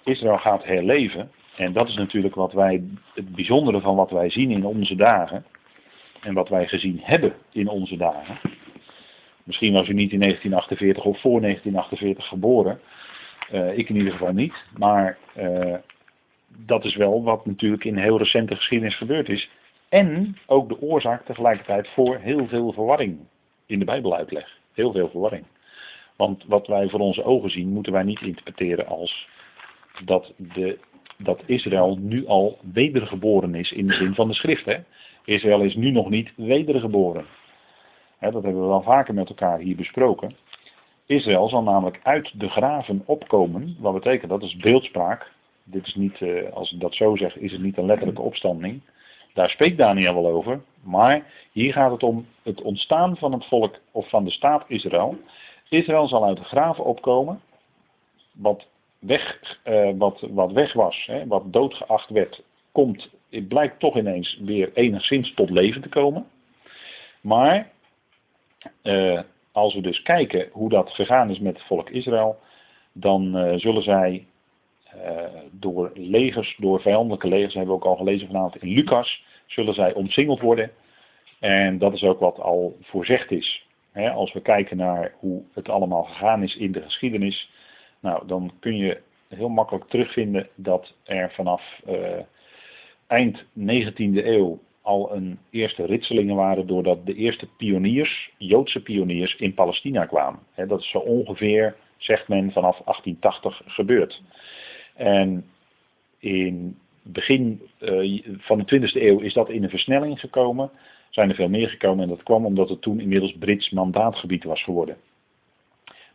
Israël 0.03 0.37
gaat 0.37 0.63
herleven. 0.63 1.31
En 1.61 1.73
dat 1.73 1.87
is 1.87 1.95
natuurlijk 1.95 2.35
wat 2.35 2.53
wij, 2.53 2.83
het 3.13 3.35
bijzondere 3.35 3.81
van 3.81 3.95
wat 3.95 4.11
wij 4.11 4.29
zien 4.29 4.51
in 4.51 4.65
onze 4.65 4.95
dagen. 4.95 5.45
En 6.21 6.33
wat 6.33 6.49
wij 6.49 6.67
gezien 6.67 6.99
hebben 7.01 7.33
in 7.51 7.67
onze 7.67 7.97
dagen. 7.97 8.39
Misschien 9.43 9.73
was 9.73 9.87
u 9.87 9.93
niet 9.93 10.11
in 10.11 10.19
1948 10.19 11.03
of 11.03 11.21
voor 11.21 11.41
1948 11.41 12.27
geboren. 12.27 12.79
Uh, 13.53 13.77
ik 13.77 13.89
in 13.89 13.95
ieder 13.95 14.11
geval 14.11 14.33
niet. 14.33 14.53
Maar 14.77 15.17
uh, 15.37 15.75
dat 16.47 16.85
is 16.85 16.95
wel 16.95 17.23
wat 17.23 17.45
natuurlijk 17.45 17.83
in 17.83 17.97
heel 17.97 18.17
recente 18.17 18.55
geschiedenis 18.55 18.97
gebeurd 18.97 19.29
is. 19.29 19.49
En 19.89 20.37
ook 20.45 20.69
de 20.69 20.81
oorzaak 20.81 21.25
tegelijkertijd 21.25 21.87
voor 21.87 22.17
heel 22.17 22.47
veel 22.47 22.73
verwarring 22.73 23.19
in 23.65 23.79
de 23.79 23.85
Bijbeluitleg. 23.85 24.57
Heel 24.73 24.91
veel 24.91 25.09
verwarring. 25.09 25.45
Want 26.15 26.43
wat 26.47 26.67
wij 26.67 26.89
voor 26.89 26.99
onze 26.99 27.23
ogen 27.23 27.49
zien, 27.49 27.69
moeten 27.69 27.93
wij 27.93 28.03
niet 28.03 28.21
interpreteren 28.21 28.87
als 28.87 29.27
dat, 30.05 30.33
de, 30.37 30.79
dat 31.23 31.43
Israël 31.45 31.97
nu 31.99 32.27
al 32.27 32.57
wedergeboren 32.73 33.55
is 33.55 33.71
in 33.71 33.87
de 33.87 33.93
zin 33.93 34.15
van 34.15 34.27
de 34.27 34.33
schrift. 34.33 34.65
Hè? 34.65 34.77
Israël 35.25 35.61
is 35.61 35.75
nu 35.75 35.91
nog 35.91 36.09
niet 36.09 36.31
wedergeboren. 36.35 37.25
Hè, 38.17 38.31
dat 38.31 38.43
hebben 38.43 38.61
we 38.61 38.67
wel 38.67 38.81
vaker 38.81 39.13
met 39.13 39.29
elkaar 39.29 39.59
hier 39.59 39.75
besproken. 39.75 40.35
Israël 41.05 41.49
zal 41.49 41.63
namelijk 41.63 41.99
uit 42.03 42.39
de 42.39 42.49
graven 42.49 43.03
opkomen. 43.05 43.75
Wat 43.79 43.93
betekent 43.93 44.29
dat? 44.29 44.39
Dat 44.39 44.49
is 44.49 44.55
beeldspraak. 44.55 45.31
Dit 45.63 45.87
is 45.87 45.95
niet, 45.95 46.21
eh, 46.21 46.53
als 46.53 46.71
ik 46.71 46.79
dat 46.79 46.95
zo 46.95 47.15
zeg, 47.15 47.37
is 47.37 47.51
het 47.51 47.61
niet 47.61 47.77
een 47.77 47.85
letterlijke 47.85 48.21
opstanding. 48.21 48.81
Daar 49.33 49.49
spreekt 49.49 49.77
Daniel 49.77 50.13
wel 50.13 50.27
over. 50.27 50.61
Maar 50.83 51.25
hier 51.51 51.73
gaat 51.73 51.91
het 51.91 52.03
om 52.03 52.25
het 52.43 52.61
ontstaan 52.61 53.17
van 53.17 53.31
het 53.31 53.45
volk 53.45 53.75
of 53.91 54.09
van 54.09 54.23
de 54.23 54.31
staat 54.31 54.63
Israël. 54.67 55.17
Israël 55.69 56.07
zal 56.07 56.25
uit 56.25 56.37
de 56.37 56.43
graven 56.43 56.83
opkomen. 56.83 57.41
Wat 58.31 58.67
weg, 59.01 59.57
uh, 59.65 59.89
wat, 59.97 60.25
wat 60.29 60.51
weg 60.51 60.73
was, 60.73 61.03
hè, 61.05 61.27
wat 61.27 61.53
doodgeacht 61.53 62.09
werd, 62.09 62.43
komt, 62.71 63.09
het 63.29 63.47
blijkt 63.47 63.79
toch 63.79 63.97
ineens 63.97 64.39
weer 64.41 64.71
enigszins 64.73 65.33
tot 65.33 65.49
leven 65.49 65.81
te 65.81 65.89
komen. 65.89 66.25
Maar 67.21 67.71
uh, 68.83 69.19
als 69.51 69.73
we 69.73 69.81
dus 69.81 70.01
kijken 70.01 70.49
hoe 70.51 70.69
dat 70.69 70.89
gegaan 70.89 71.29
is 71.29 71.39
met 71.39 71.57
het 71.57 71.65
volk 71.65 71.89
Israël, 71.89 72.39
dan 72.91 73.37
uh, 73.37 73.53
zullen 73.55 73.83
zij 73.83 74.25
door 75.51 75.91
legers, 75.93 76.55
door 76.57 76.81
vijandelijke 76.81 77.27
legers, 77.27 77.53
hebben 77.53 77.75
we 77.75 77.79
ook 77.81 77.87
al 77.87 77.95
gelezen 77.95 78.27
vanavond 78.27 78.63
in 78.63 78.73
Lucas, 78.73 79.23
zullen 79.45 79.73
zij 79.73 79.93
omsingeld 79.93 80.39
worden. 80.39 80.71
En 81.39 81.77
dat 81.77 81.93
is 81.93 82.03
ook 82.03 82.19
wat 82.19 82.39
al 82.39 82.77
voorzegd 82.81 83.31
is. 83.31 83.67
als 84.13 84.33
we 84.33 84.41
kijken 84.41 84.77
naar 84.77 85.13
hoe 85.19 85.43
het 85.53 85.69
allemaal 85.69 86.03
gegaan 86.03 86.43
is 86.43 86.55
in 86.55 86.71
de 86.71 86.81
geschiedenis, 86.81 87.49
nou, 88.01 88.27
dan 88.27 88.51
kun 88.59 88.77
je 88.77 89.01
heel 89.27 89.49
makkelijk 89.49 89.85
terugvinden 89.85 90.47
dat 90.55 90.93
er 91.03 91.31
vanaf 91.31 91.81
uh, 91.87 92.19
eind 93.07 93.43
19e 93.43 94.25
eeuw 94.25 94.59
al 94.81 95.15
een 95.15 95.39
eerste 95.49 95.85
ritselingen 95.85 96.35
waren 96.35 96.67
doordat 96.67 97.05
de 97.05 97.13
eerste 97.13 97.47
pioniers, 97.57 98.31
Joodse 98.37 98.81
pioniers, 98.81 99.35
in 99.35 99.53
Palestina 99.53 100.05
kwamen. 100.05 100.39
dat 100.67 100.79
is 100.79 100.89
zo 100.89 100.97
ongeveer, 100.97 101.75
zegt 101.97 102.27
men, 102.27 102.51
vanaf 102.51 102.81
1880 102.85 103.61
gebeurd. 103.65 104.21
En 104.95 105.45
in 106.19 106.77
begin 107.03 107.61
uh, 107.79 108.23
van 108.37 108.57
de 108.57 108.79
20e 108.79 109.01
eeuw 109.01 109.19
is 109.19 109.33
dat 109.33 109.49
in 109.49 109.63
een 109.63 109.69
versnelling 109.69 110.19
gekomen. 110.19 110.71
Zijn 111.09 111.29
er 111.29 111.35
veel 111.35 111.49
meer 111.49 111.69
gekomen 111.69 112.03
en 112.03 112.09
dat 112.09 112.23
kwam 112.23 112.45
omdat 112.45 112.69
het 112.69 112.81
toen 112.81 112.99
inmiddels 112.99 113.35
Brits 113.39 113.69
mandaatgebied 113.69 114.43
was 114.43 114.63
geworden. 114.63 114.97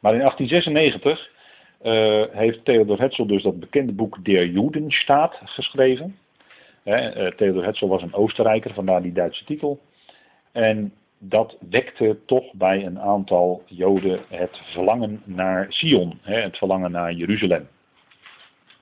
Maar 0.01 0.12
in 0.12 0.20
1896 0.20 1.35
uh, 1.82 2.24
heeft 2.30 2.64
Theodor 2.64 3.00
Hetzel 3.00 3.26
dus 3.26 3.42
dat 3.42 3.60
bekende 3.60 3.92
boek 3.92 4.24
Der 4.24 4.46
Judenstaat 4.46 5.40
geschreven. 5.44 6.16
Uh, 6.84 7.26
Theodor 7.26 7.64
Hetzel 7.64 7.88
was 7.88 8.02
een 8.02 8.14
Oostenrijker, 8.14 8.74
vandaar 8.74 9.02
die 9.02 9.12
Duitse 9.12 9.44
titel. 9.44 9.80
En 10.52 10.92
dat 11.18 11.56
wekte 11.70 12.18
toch 12.26 12.52
bij 12.52 12.86
een 12.86 13.00
aantal 13.00 13.62
Joden 13.66 14.20
het 14.28 14.60
verlangen 14.64 15.22
naar 15.24 15.66
Sion, 15.68 16.18
het 16.22 16.56
verlangen 16.56 16.90
naar 16.90 17.12
Jeruzalem. 17.12 17.68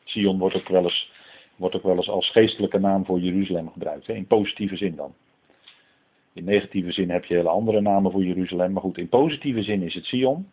Sion 0.05 0.39
wordt 0.39 0.57
ook, 0.57 0.69
wel 0.69 0.83
eens, 0.83 1.13
wordt 1.57 1.77
ook 1.77 1.83
wel 1.83 1.97
eens 1.97 2.09
als 2.09 2.31
geestelijke 2.31 2.79
naam 2.79 3.05
voor 3.05 3.19
Jeruzalem 3.19 3.71
gebruikt, 3.71 4.09
in 4.09 4.27
positieve 4.27 4.77
zin 4.77 4.97
dan. 4.97 5.15
In 6.33 6.45
negatieve 6.45 6.93
zin 6.93 7.11
heb 7.11 7.25
je 7.25 7.35
hele 7.35 7.49
andere 7.49 7.81
namen 7.81 8.11
voor 8.11 8.25
Jeruzalem, 8.25 8.73
maar 8.73 8.83
goed, 8.83 8.99
in 8.99 9.09
positieve 9.09 9.63
zin 9.63 9.83
is 9.83 9.95
het 9.95 10.05
Sion. 10.05 10.51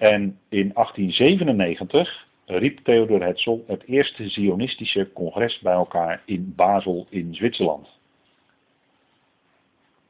En 0.00 0.38
in 0.48 0.72
1897 0.74 2.26
riep 2.46 2.78
Theodor 2.78 3.22
Hetzel 3.22 3.64
het 3.66 3.84
eerste 3.84 4.28
Zionistische 4.28 5.12
congres 5.12 5.58
bij 5.58 5.72
elkaar 5.72 6.22
in 6.24 6.52
Basel 6.56 7.06
in 7.08 7.34
Zwitserland. 7.34 7.88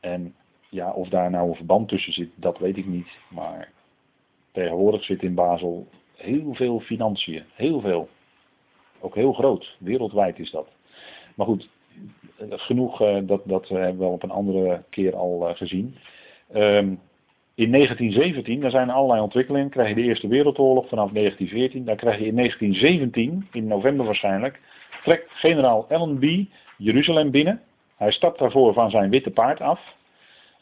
En 0.00 0.35
ja, 0.68 0.92
of 0.92 1.09
daar 1.09 1.31
nou 1.31 1.48
een 1.48 1.55
verband 1.55 1.88
tussen 1.88 2.12
zit, 2.12 2.31
dat 2.35 2.59
weet 2.59 2.76
ik 2.76 2.87
niet. 2.87 3.09
Maar 3.29 3.72
tegenwoordig 4.53 5.05
zit 5.05 5.22
in 5.22 5.35
Basel 5.35 5.87
heel 6.16 6.55
veel 6.55 6.81
financiën. 6.81 7.44
Heel 7.55 7.81
veel. 7.81 8.09
Ook 9.00 9.14
heel 9.14 9.33
groot. 9.33 9.76
Wereldwijd 9.79 10.38
is 10.38 10.50
dat. 10.50 10.68
Maar 11.35 11.46
goed, 11.46 11.68
genoeg, 12.48 13.00
eh, 13.00 13.18
dat, 13.22 13.42
dat 13.44 13.68
hebben 13.68 13.98
we 13.98 14.12
op 14.12 14.22
een 14.22 14.31
andere 14.31 14.83
keer 14.90 15.16
al 15.16 15.48
eh, 15.48 15.57
gezien. 15.57 15.96
Um, 16.55 17.00
in 17.55 17.73
1917, 17.73 18.61
daar 18.61 18.71
zijn 18.71 18.91
allerlei 18.91 19.21
ontwikkelingen, 19.21 19.71
krijg 19.71 19.89
je 19.89 19.95
de 19.95 20.03
Eerste 20.03 20.29
Wereldoorlog 20.29 20.89
vanaf 20.89 21.11
1914. 21.11 21.85
Dan 21.85 21.97
krijg 21.97 22.19
je 22.19 22.27
in 22.27 22.37
1917, 22.37 23.49
in 23.53 23.67
november 23.67 24.07
waarschijnlijk, 24.07 24.61
trekt 25.05 25.31
generaal 25.31 25.87
Allenby 25.89 26.49
Jeruzalem 26.77 27.31
binnen. 27.31 27.61
Hij 27.97 28.11
stapt 28.11 28.39
daarvoor 28.39 28.73
van 28.73 28.91
zijn 28.91 29.11
witte 29.11 29.31
paard 29.31 29.61
af 29.61 29.81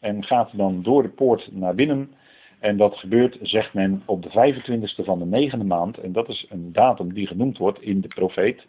en 0.00 0.24
gaat 0.24 0.50
dan 0.52 0.82
door 0.82 1.02
de 1.02 1.08
poort 1.08 1.48
naar 1.52 1.74
binnen. 1.74 2.12
En 2.58 2.76
dat 2.76 2.96
gebeurt, 2.96 3.38
zegt 3.42 3.74
men, 3.74 4.02
op 4.04 4.22
de 4.22 4.30
25e 4.30 5.04
van 5.04 5.18
de 5.18 5.24
negende 5.24 5.64
maand. 5.64 5.98
En 5.98 6.12
dat 6.12 6.28
is 6.28 6.46
een 6.48 6.72
datum 6.72 7.14
die 7.14 7.26
genoemd 7.26 7.58
wordt 7.58 7.82
in 7.82 8.00
de 8.00 8.08
profeet. 8.08 8.66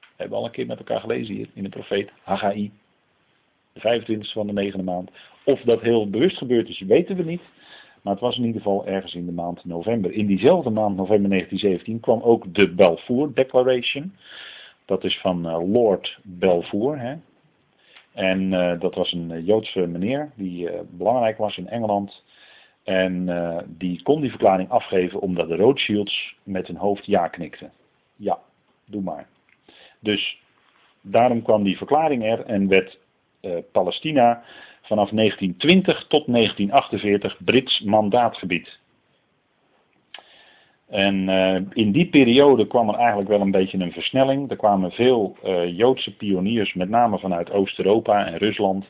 We 0.00 0.22
hebben 0.22 0.38
al 0.38 0.44
een 0.44 0.50
keer 0.50 0.66
met 0.66 0.78
elkaar 0.78 1.00
gelezen 1.00 1.34
hier, 1.34 1.48
in 1.54 1.62
de 1.62 1.68
profeet 1.68 2.10
Haggai. 2.22 2.72
De 3.80 4.00
25e 4.00 4.32
van 4.32 4.46
de 4.46 4.52
negende 4.52 4.84
maand. 4.84 5.10
Of 5.44 5.60
dat 5.60 5.80
heel 5.80 6.10
bewust 6.10 6.36
gebeurd 6.36 6.68
is, 6.68 6.80
weten 6.80 7.16
we 7.16 7.22
niet. 7.22 7.42
Maar 8.02 8.12
het 8.12 8.22
was 8.22 8.36
in 8.36 8.44
ieder 8.44 8.62
geval 8.62 8.86
ergens 8.86 9.14
in 9.14 9.26
de 9.26 9.32
maand 9.32 9.64
november. 9.64 10.12
In 10.12 10.26
diezelfde 10.26 10.70
maand, 10.70 10.96
november 10.96 11.30
1917, 11.30 12.00
kwam 12.00 12.22
ook 12.22 12.54
de 12.54 12.74
Balfour 12.74 13.34
Declaration. 13.34 14.14
Dat 14.84 15.04
is 15.04 15.18
van 15.20 15.46
uh, 15.46 15.72
Lord 15.72 16.18
Balfour. 16.22 16.98
Hè? 16.98 17.14
En 18.12 18.52
uh, 18.52 18.80
dat 18.80 18.94
was 18.94 19.12
een 19.12 19.30
uh, 19.30 19.46
Joodse 19.46 19.86
meneer 19.86 20.30
die 20.34 20.70
belangrijk 20.90 21.38
was 21.38 21.56
in 21.56 21.68
Engeland. 21.68 22.24
En 22.84 23.26
die 23.78 24.02
kon 24.02 24.20
die 24.20 24.30
verklaring 24.30 24.70
afgeven 24.70 25.20
omdat 25.20 25.48
de 25.48 25.56
Rothschilds 25.56 26.36
met 26.42 26.66
hun 26.66 26.76
hoofd 26.76 27.06
ja 27.06 27.28
knikten. 27.28 27.72
Ja, 28.16 28.38
doe 28.84 29.02
maar. 29.02 29.28
Dus 30.00 30.42
daarom 31.00 31.42
kwam 31.42 31.62
die 31.62 31.76
verklaring 31.76 32.24
er 32.24 32.44
en 32.44 32.68
werd 32.68 32.98
Palestina 33.72 34.42
vanaf 34.82 35.10
1920 35.10 36.06
tot 36.08 36.26
1948 36.26 37.36
Brits 37.44 37.80
mandaatgebied. 37.80 38.78
En 40.88 41.28
uh, 41.28 41.60
in 41.72 41.92
die 41.92 42.08
periode 42.08 42.66
kwam 42.66 42.88
er 42.88 42.94
eigenlijk 42.94 43.28
wel 43.28 43.40
een 43.40 43.50
beetje 43.50 43.78
een 43.78 43.92
versnelling. 43.92 44.50
Er 44.50 44.56
kwamen 44.56 44.90
veel 44.90 45.36
uh, 45.44 45.78
Joodse 45.78 46.16
pioniers, 46.16 46.74
met 46.74 46.88
name 46.88 47.18
vanuit 47.18 47.50
Oost-Europa 47.50 48.26
en 48.26 48.38
Rusland. 48.38 48.86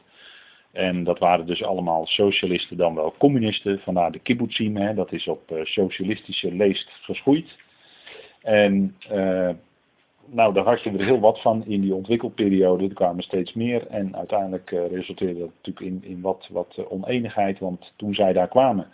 En 0.73 1.05
dat 1.05 1.19
waren 1.19 1.47
dus 1.47 1.63
allemaal 1.63 2.07
socialisten, 2.07 2.77
dan 2.77 2.95
wel 2.95 3.15
communisten. 3.19 3.81
Vandaar 3.81 4.13
de 4.13 4.19
kibbutzim, 4.19 4.77
hè, 4.77 4.95
dat 4.95 5.13
is 5.13 5.29
op 5.29 5.61
socialistische 5.63 6.55
leest 6.55 6.91
geschoeid. 7.03 7.57
En 8.43 8.97
nou, 10.27 10.53
daar 10.53 10.65
had 10.65 10.83
je 10.83 10.91
er 10.91 11.05
heel 11.05 11.21
wat 11.21 11.41
van 11.41 11.65
in 11.67 11.81
die 11.81 11.95
ontwikkelperiode. 11.95 12.85
Er 12.85 12.95
kwamen 12.95 13.23
steeds 13.23 13.53
meer 13.53 13.87
en 13.87 14.17
uiteindelijk 14.17 14.71
uh, 14.71 14.87
resulteerde 14.91 15.39
dat 15.39 15.51
natuurlijk 15.57 15.87
in, 15.87 16.11
in 16.11 16.21
wat, 16.21 16.49
wat 16.51 16.77
uh, 16.79 16.93
oneenigheid. 16.93 17.59
Want 17.59 17.93
toen 17.97 18.15
zij 18.15 18.33
daar 18.33 18.49
kwamen, 18.49 18.87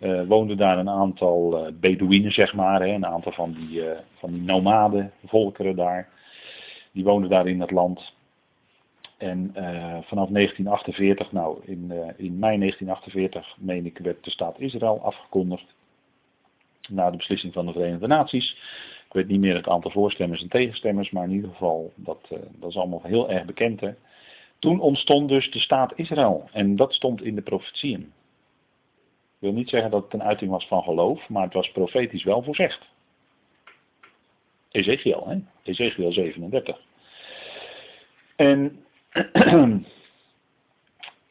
uh, 0.00 0.22
woonden 0.28 0.56
daar 0.56 0.78
een 0.78 0.88
aantal 0.88 1.70
Bedouinen, 1.80 2.32
zeg 2.32 2.54
maar. 2.54 2.80
Hè, 2.80 2.92
een 2.92 3.06
aantal 3.06 3.32
van 3.32 3.52
die, 3.52 3.82
van 4.14 4.32
die 4.32 4.42
nomaden, 4.42 5.12
volkeren 5.26 5.76
daar. 5.76 6.08
Die 6.92 7.04
woonden 7.04 7.30
daar 7.30 7.46
in 7.46 7.60
het 7.60 7.70
land. 7.70 8.14
En 9.16 9.50
vanaf 10.04 10.28
1948, 10.28 11.32
nou 11.32 11.58
in, 11.64 11.92
in 12.16 12.38
mei 12.38 12.58
1948, 12.58 13.56
meen 13.58 13.86
ik, 13.86 13.98
werd 13.98 14.24
de 14.24 14.30
staat 14.30 14.58
Israël 14.58 15.00
afgekondigd. 15.02 15.74
Na 16.88 17.10
de 17.10 17.16
beslissing 17.16 17.52
van 17.52 17.66
de 17.66 17.72
Verenigde 17.72 18.06
Naties. 18.06 18.56
Ik 19.12 19.18
weet 19.18 19.28
niet 19.28 19.40
meer 19.40 19.54
het 19.54 19.68
aantal 19.68 19.90
voorstemmers 19.90 20.42
en 20.42 20.48
tegenstemmers, 20.48 21.10
maar 21.10 21.24
in 21.24 21.30
ieder 21.30 21.50
geval, 21.50 21.92
dat, 21.94 22.28
uh, 22.32 22.38
dat 22.52 22.70
is 22.70 22.76
allemaal 22.76 23.02
heel 23.02 23.30
erg 23.30 23.44
bekend. 23.44 23.80
Hè. 23.80 23.94
Toen 24.58 24.80
ontstond 24.80 25.28
dus 25.28 25.50
de 25.50 25.58
staat 25.58 25.92
Israël. 25.96 26.48
En 26.52 26.76
dat 26.76 26.94
stond 26.94 27.22
in 27.22 27.34
de 27.34 27.42
profetieën. 27.42 28.00
Ik 28.00 29.38
wil 29.38 29.52
niet 29.52 29.68
zeggen 29.68 29.90
dat 29.90 30.04
het 30.04 30.12
een 30.12 30.22
uiting 30.22 30.50
was 30.50 30.66
van 30.66 30.82
geloof, 30.82 31.28
maar 31.28 31.42
het 31.42 31.52
was 31.52 31.70
profetisch 31.70 32.24
wel 32.24 32.42
voorzegd. 32.42 32.80
Ezekiel, 34.70 35.28
hè? 35.28 35.38
Ezekiel 35.62 36.12
37. 36.12 36.80
En 38.36 38.84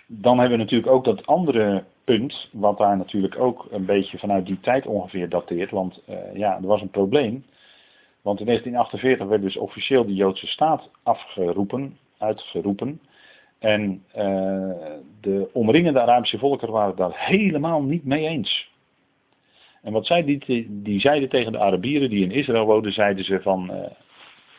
dan 0.08 0.40
hebben 0.40 0.58
we 0.58 0.64
natuurlijk 0.64 0.92
ook 0.92 1.06
dat 1.06 1.26
andere 1.26 1.84
punt, 2.04 2.50
wat 2.52 2.78
daar 2.78 2.98
natuurlijk 2.98 3.40
ook 3.40 3.68
een 3.72 3.86
beetje 3.86 4.18
vanuit 4.18 4.46
die 4.46 4.60
tijd 4.60 4.86
ongeveer 4.86 5.30
dateert. 5.30 5.72
Want 5.72 6.02
uh, 6.10 6.36
ja, 6.36 6.56
er 6.56 6.68
was 6.68 6.82
een 6.82 6.90
probleem. 6.90 7.46
Want 8.22 8.40
in 8.40 8.46
1948 8.46 9.28
werd 9.28 9.42
dus 9.42 9.58
officieel 9.58 10.06
de 10.06 10.14
Joodse 10.14 10.48
staat 10.48 10.90
afgeroepen, 11.04 11.98
uitgeroepen. 12.18 13.02
En 13.60 14.04
uh, 14.18 14.72
de 15.22 15.50
omringende 15.54 16.02
Arabische 16.02 16.38
volkeren 16.38 16.74
waren 16.74 16.96
daar 16.96 17.14
helemaal 17.14 17.82
niet 17.82 18.06
mee 18.06 18.28
eens. 18.28 18.70
En 19.82 19.94
wat 19.94 20.06
zij 20.06 20.24
die, 20.24 20.68
die 20.70 21.00
zeiden 21.00 21.30
tegen 21.30 21.52
de 21.52 21.60
Arabieren 21.60 22.10
die 22.10 22.24
in 22.24 22.32
Israël 22.32 22.66
woonden, 22.66 22.94
zeiden 22.94 23.24
ze 23.26 23.42
van, 23.42 23.72
uh, 23.72 23.78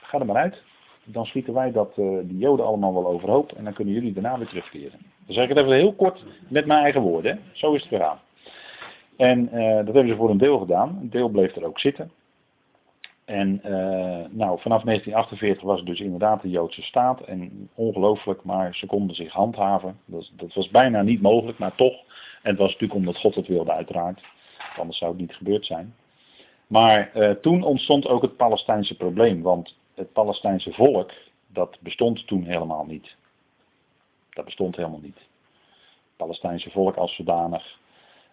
ga 0.03 0.19
er 0.19 0.27
maar 0.27 0.37
uit. 0.37 0.63
Dan 1.05 1.27
schieten 1.27 1.55
wij 1.55 1.73
dat, 1.73 1.97
uh, 1.97 2.19
die 2.23 2.39
Joden 2.39 2.67
allemaal 2.67 2.95
wel 2.95 3.07
overhoop 3.07 3.53
en 3.53 3.65
dan 3.65 3.73
kunnen 3.73 3.95
jullie 3.95 4.13
daarna 4.13 4.39
weer 4.39 4.49
terugkeren. 4.49 4.99
Dan 5.27 5.35
zeg 5.35 5.43
ik 5.43 5.49
het 5.49 5.59
even 5.59 5.73
heel 5.73 5.93
kort 5.93 6.25
met 6.49 6.67
mijn 6.67 6.83
eigen 6.83 7.01
woorden. 7.01 7.41
Zo 7.53 7.73
is 7.73 7.81
het 7.81 7.91
gegaan. 7.91 8.19
En 9.17 9.45
dat 9.85 9.95
hebben 9.95 10.09
ze 10.09 10.17
voor 10.17 10.31
een 10.31 10.39
deel 10.39 10.59
gedaan. 10.59 10.99
Een 11.01 11.11
deel 11.11 11.29
bleef 11.29 11.57
er 11.57 11.65
ook 11.65 11.79
zitten. 11.79 12.11
En 13.25 13.61
uh, 13.65 13.71
nou, 14.31 14.61
vanaf 14.61 14.83
1948 14.83 15.63
was 15.63 15.79
het 15.79 15.87
dus 15.87 16.01
inderdaad 16.01 16.43
de 16.43 16.51
Joodse 16.51 16.83
staat. 16.83 17.21
En 17.21 17.69
ongelooflijk, 17.75 18.45
maar 18.45 18.75
ze 18.75 18.87
konden 18.87 19.17
zich 19.17 19.33
handhaven. 19.33 19.99
Dat, 20.05 20.31
dat, 20.37 20.55
was 20.55 20.69
bijna 20.69 21.03
niet 21.03 21.23
mogelijk, 21.23 21.59
maar 21.59 21.75
toch. 21.75 21.95
En 22.43 22.51
het 22.51 22.59
was 22.59 22.73
natuurlijk 22.73 22.99
omdat 22.99 23.17
God 23.17 23.35
het 23.35 23.47
wilde, 23.47 23.73
uiteraard. 23.73 24.21
Anders 24.77 24.99
zou 24.99 25.11
het 25.11 25.21
niet 25.21 25.35
gebeurd 25.35 25.67
zijn. 25.67 25.95
Maar 26.67 27.11
uh, 27.15 27.31
toen 27.31 27.63
ontstond 27.63 28.07
ook 28.07 28.23
het 28.23 28.37
Palestijnse 28.37 28.97
probleem. 28.97 29.43
Want 29.43 29.77
het 29.95 30.13
Palestijnse 30.13 30.73
volk, 30.73 31.11
dat 31.47 31.79
bestond 31.81 32.27
toen 32.27 32.45
helemaal 32.45 32.85
niet. 32.85 33.17
Dat 34.31 34.45
bestond 34.45 34.77
helemaal 34.77 35.01
niet. 35.03 35.17
Het 35.17 36.17
Palestijnse 36.17 36.71
volk 36.71 36.97
als 36.97 37.15
zodanig 37.15 37.79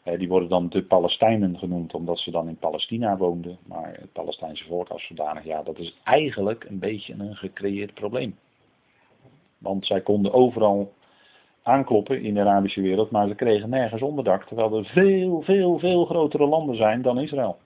die 0.03 0.27
worden 0.27 0.49
dan 0.49 0.69
de 0.69 0.83
Palestijnen 0.83 1.57
genoemd 1.57 1.93
omdat 1.93 2.19
ze 2.19 2.31
dan 2.31 2.47
in 2.47 2.57
Palestina 2.57 3.17
woonden. 3.17 3.57
Maar 3.67 3.93
het 3.99 4.13
Palestijnse 4.13 4.65
volk 4.65 4.89
als 4.89 5.07
zodanig, 5.07 5.43
ja, 5.43 5.63
dat 5.63 5.77
is 5.77 5.95
eigenlijk 6.03 6.65
een 6.69 6.79
beetje 6.79 7.13
een 7.17 7.35
gecreëerd 7.35 7.93
probleem. 7.93 8.35
Want 9.57 9.85
zij 9.85 10.01
konden 10.01 10.33
overal 10.33 10.93
aankloppen 11.63 12.21
in 12.21 12.33
de 12.33 12.39
Arabische 12.39 12.81
wereld, 12.81 13.11
maar 13.11 13.27
ze 13.27 13.35
kregen 13.35 13.69
nergens 13.69 14.01
onderdak. 14.01 14.43
Terwijl 14.43 14.77
er 14.77 14.85
veel, 14.85 15.41
veel, 15.41 15.79
veel 15.79 16.05
grotere 16.05 16.45
landen 16.45 16.75
zijn 16.75 17.01
dan 17.01 17.19
Israël. 17.19 17.57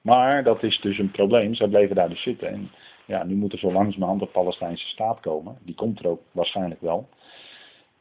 Maar 0.00 0.44
dat 0.44 0.62
is 0.62 0.80
dus 0.80 0.98
een 0.98 1.10
probleem. 1.10 1.54
Zij 1.54 1.68
bleven 1.68 1.96
daar 1.96 2.08
dus 2.08 2.22
zitten. 2.22 2.48
En 2.48 2.70
ja, 3.06 3.24
nu 3.24 3.34
moet 3.34 3.52
er 3.52 3.58
zo 3.58 3.72
langzamerhand 3.72 4.20
een 4.20 4.30
Palestijnse 4.30 4.88
staat 4.88 5.20
komen. 5.20 5.58
Die 5.62 5.74
komt 5.74 5.98
er 5.98 6.08
ook 6.08 6.20
waarschijnlijk 6.32 6.80
wel. 6.80 7.08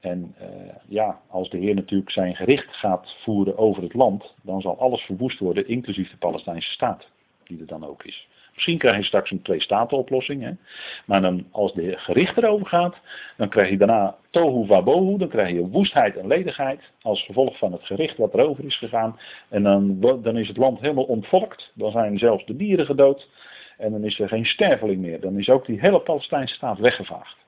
En 0.04 0.36
uh, 0.42 0.48
ja, 0.88 1.20
als 1.30 1.50
de 1.50 1.58
Heer 1.58 1.76
natuurlijk 1.76 2.12
zijn 2.12 2.36
gericht 2.36 2.76
gaat 2.76 3.16
voeren 3.24 3.58
over 3.58 3.84
het 3.84 3.94
land, 3.94 4.34
dan 4.42 4.62
zal 4.62 4.80
alles 4.80 5.02
verwoest 5.02 5.40
worden, 5.40 5.68
inclusief 5.68 6.12
de 6.12 6.18
Palestijnse 6.18 6.72
staat, 6.72 7.08
die 7.44 7.60
er 7.60 7.68
dan 7.68 7.86
ook 7.86 8.04
is. 8.04 8.28
Misschien 8.54 8.78
krijg 8.78 8.98
je 8.98 9.04
straks 9.04 9.32
een 9.32 9.42
twee-staten-oplossing, 9.42 10.58
maar 11.06 11.22
dan, 11.22 11.46
als 11.52 11.74
de 11.74 11.98
gericht 11.98 12.38
erover 12.38 12.68
gaat, 12.68 12.96
dan 13.38 13.50
krijg 13.50 13.70
je 13.70 13.78
daarna 13.78 14.16
tohu 14.30 14.68
wabohu, 14.68 15.18
dan 15.18 15.30
krijg 15.30 15.52
je 15.52 15.68
woestheid 15.68 16.18
en 16.18 16.28
ledigheid, 16.28 16.82
als 17.02 17.24
gevolg 17.24 17.58
van 17.58 17.72
het 17.72 17.84
gericht 17.84 18.18
wat 18.18 18.34
erover 18.34 18.66
is 18.66 18.78
gegaan. 18.78 19.20
En 19.50 19.64
dan, 19.64 20.00
dan 20.00 20.38
is 20.38 20.48
het 20.48 20.58
land 20.58 20.80
helemaal 20.80 21.04
ontvolkt, 21.04 21.72
dan 21.74 21.92
zijn 21.92 22.18
zelfs 22.18 22.46
de 22.46 22.56
dieren 22.56 22.86
gedood, 22.86 23.30
en 23.78 23.92
dan 23.92 24.04
is 24.04 24.20
er 24.20 24.28
geen 24.28 24.46
sterveling 24.46 25.02
meer. 25.02 25.20
Dan 25.20 25.40
is 25.40 25.50
ook 25.50 25.66
die 25.66 25.80
hele 25.80 26.02
Palestijnse 26.02 26.54
staat 26.54 26.80
weggevaagd. 26.80 27.43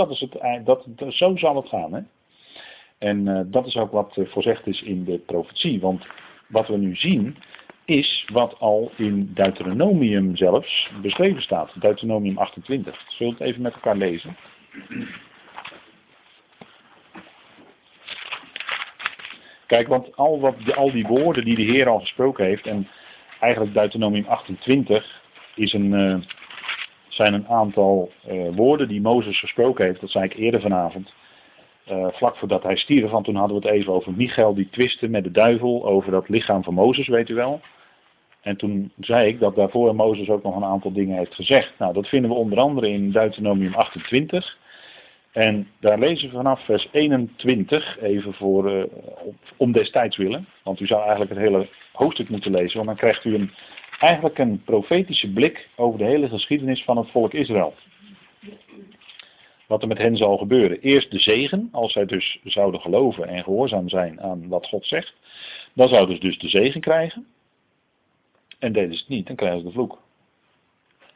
Dat 0.00 0.10
is 0.10 0.20
het, 0.20 0.66
dat, 0.66 0.86
zo 1.08 1.36
zal 1.36 1.56
het 1.56 1.68
gaan. 1.68 1.92
Hè? 1.92 2.00
En 2.98 3.26
uh, 3.26 3.40
dat 3.44 3.66
is 3.66 3.76
ook 3.76 3.92
wat 3.92 4.16
uh, 4.16 4.28
voorzegd 4.28 4.66
is 4.66 4.82
in 4.82 5.04
de 5.04 5.18
profetie. 5.18 5.80
Want 5.80 6.06
wat 6.48 6.68
we 6.68 6.76
nu 6.76 6.96
zien 6.96 7.36
is 7.84 8.28
wat 8.32 8.58
al 8.58 8.92
in 8.96 9.30
Deuteronomium 9.34 10.36
zelfs 10.36 10.90
beschreven 11.02 11.42
staat. 11.42 11.80
Deuteronomium 11.80 12.38
28. 12.38 13.04
Zullen 13.08 13.32
we 13.32 13.38
het 13.38 13.48
even 13.48 13.62
met 13.62 13.74
elkaar 13.74 13.96
lezen? 13.96 14.36
Kijk, 19.66 19.88
want 19.88 20.16
al, 20.16 20.40
wat, 20.40 20.76
al 20.76 20.92
die 20.92 21.06
woorden 21.06 21.44
die 21.44 21.56
de 21.56 21.62
Heer 21.62 21.88
al 21.88 22.00
gesproken 22.00 22.44
heeft, 22.44 22.66
en 22.66 22.88
eigenlijk 23.40 23.74
Deuteronomium 23.74 24.26
28 24.26 25.22
is 25.54 25.72
een, 25.72 26.24
zijn 27.20 27.34
een 27.34 27.48
aantal 27.48 28.10
uh, 28.30 28.48
woorden 28.54 28.88
die 28.88 29.00
Mozes 29.00 29.38
gesproken 29.38 29.84
heeft. 29.84 30.00
Dat 30.00 30.10
zei 30.10 30.24
ik 30.24 30.34
eerder 30.34 30.60
vanavond. 30.60 31.12
Uh, 31.90 32.06
vlak 32.12 32.36
voordat 32.36 32.62
hij 32.62 32.76
stierf, 32.76 33.10
want 33.10 33.24
toen 33.24 33.36
hadden 33.36 33.60
we 33.60 33.66
het 33.66 33.76
even 33.76 33.92
over 33.92 34.12
Michael 34.12 34.54
die 34.54 34.68
twiste 34.70 35.08
met 35.08 35.24
de 35.24 35.30
duivel 35.30 35.86
over 35.86 36.10
dat 36.10 36.28
lichaam 36.28 36.62
van 36.62 36.74
Mozes, 36.74 37.08
weet 37.08 37.28
u 37.28 37.34
wel. 37.34 37.60
En 38.40 38.56
toen 38.56 38.92
zei 39.00 39.28
ik 39.28 39.40
dat 39.40 39.56
daarvoor 39.56 39.94
Mozes 39.94 40.28
ook 40.28 40.42
nog 40.42 40.56
een 40.56 40.64
aantal 40.64 40.92
dingen 40.92 41.16
heeft 41.16 41.34
gezegd. 41.34 41.72
Nou, 41.78 41.92
dat 41.92 42.08
vinden 42.08 42.30
we 42.30 42.36
onder 42.36 42.58
andere 42.58 42.88
in 42.88 43.10
Deuteronomium 43.10 43.74
28. 43.74 44.58
En 45.32 45.68
daar 45.80 45.98
lezen 45.98 46.28
we 46.28 46.36
vanaf 46.36 46.64
vers 46.64 46.88
21, 46.92 47.98
even 48.00 48.34
voor, 48.34 48.70
uh, 48.70 48.84
om 49.56 49.72
destijds 49.72 50.16
willen. 50.16 50.46
Want 50.62 50.80
u 50.80 50.86
zou 50.86 51.00
eigenlijk 51.00 51.30
het 51.30 51.40
hele 51.40 51.68
hoofdstuk 51.92 52.28
moeten 52.28 52.50
lezen, 52.50 52.76
want 52.76 52.86
dan 52.86 52.96
krijgt 52.96 53.24
u 53.24 53.34
een 53.34 53.50
eigenlijk 54.00 54.38
een 54.38 54.62
profetische 54.64 55.32
blik 55.32 55.68
over 55.76 55.98
de 55.98 56.04
hele 56.04 56.28
geschiedenis 56.28 56.82
van 56.84 56.96
het 56.96 57.10
volk 57.10 57.32
Israël. 57.32 57.74
Wat 59.66 59.82
er 59.82 59.88
met 59.88 59.98
hen 59.98 60.16
zal 60.16 60.36
gebeuren. 60.36 60.80
Eerst 60.80 61.10
de 61.10 61.18
zegen, 61.18 61.68
als 61.72 61.92
zij 61.92 62.06
dus 62.06 62.38
zouden 62.44 62.80
geloven 62.80 63.28
en 63.28 63.44
gehoorzaam 63.44 63.88
zijn 63.88 64.20
aan 64.20 64.48
wat 64.48 64.66
God 64.66 64.86
zegt. 64.86 65.14
Dan 65.72 65.88
zouden 65.88 66.14
ze 66.14 66.20
dus 66.20 66.38
de 66.38 66.48
zegen 66.48 66.80
krijgen. 66.80 67.26
En 68.58 68.72
deden 68.72 68.94
ze 68.94 69.00
het 69.00 69.08
niet, 69.08 69.26
dan 69.26 69.36
krijgen 69.36 69.60
ze 69.60 69.66
de 69.66 69.72
vloek. 69.72 69.98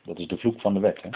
Dat 0.04 0.18
is 0.18 0.26
de 0.26 0.36
vloek 0.36 0.60
van 0.60 0.74
de 0.74 0.80
wet. 0.80 1.02
Hè? 1.02 1.08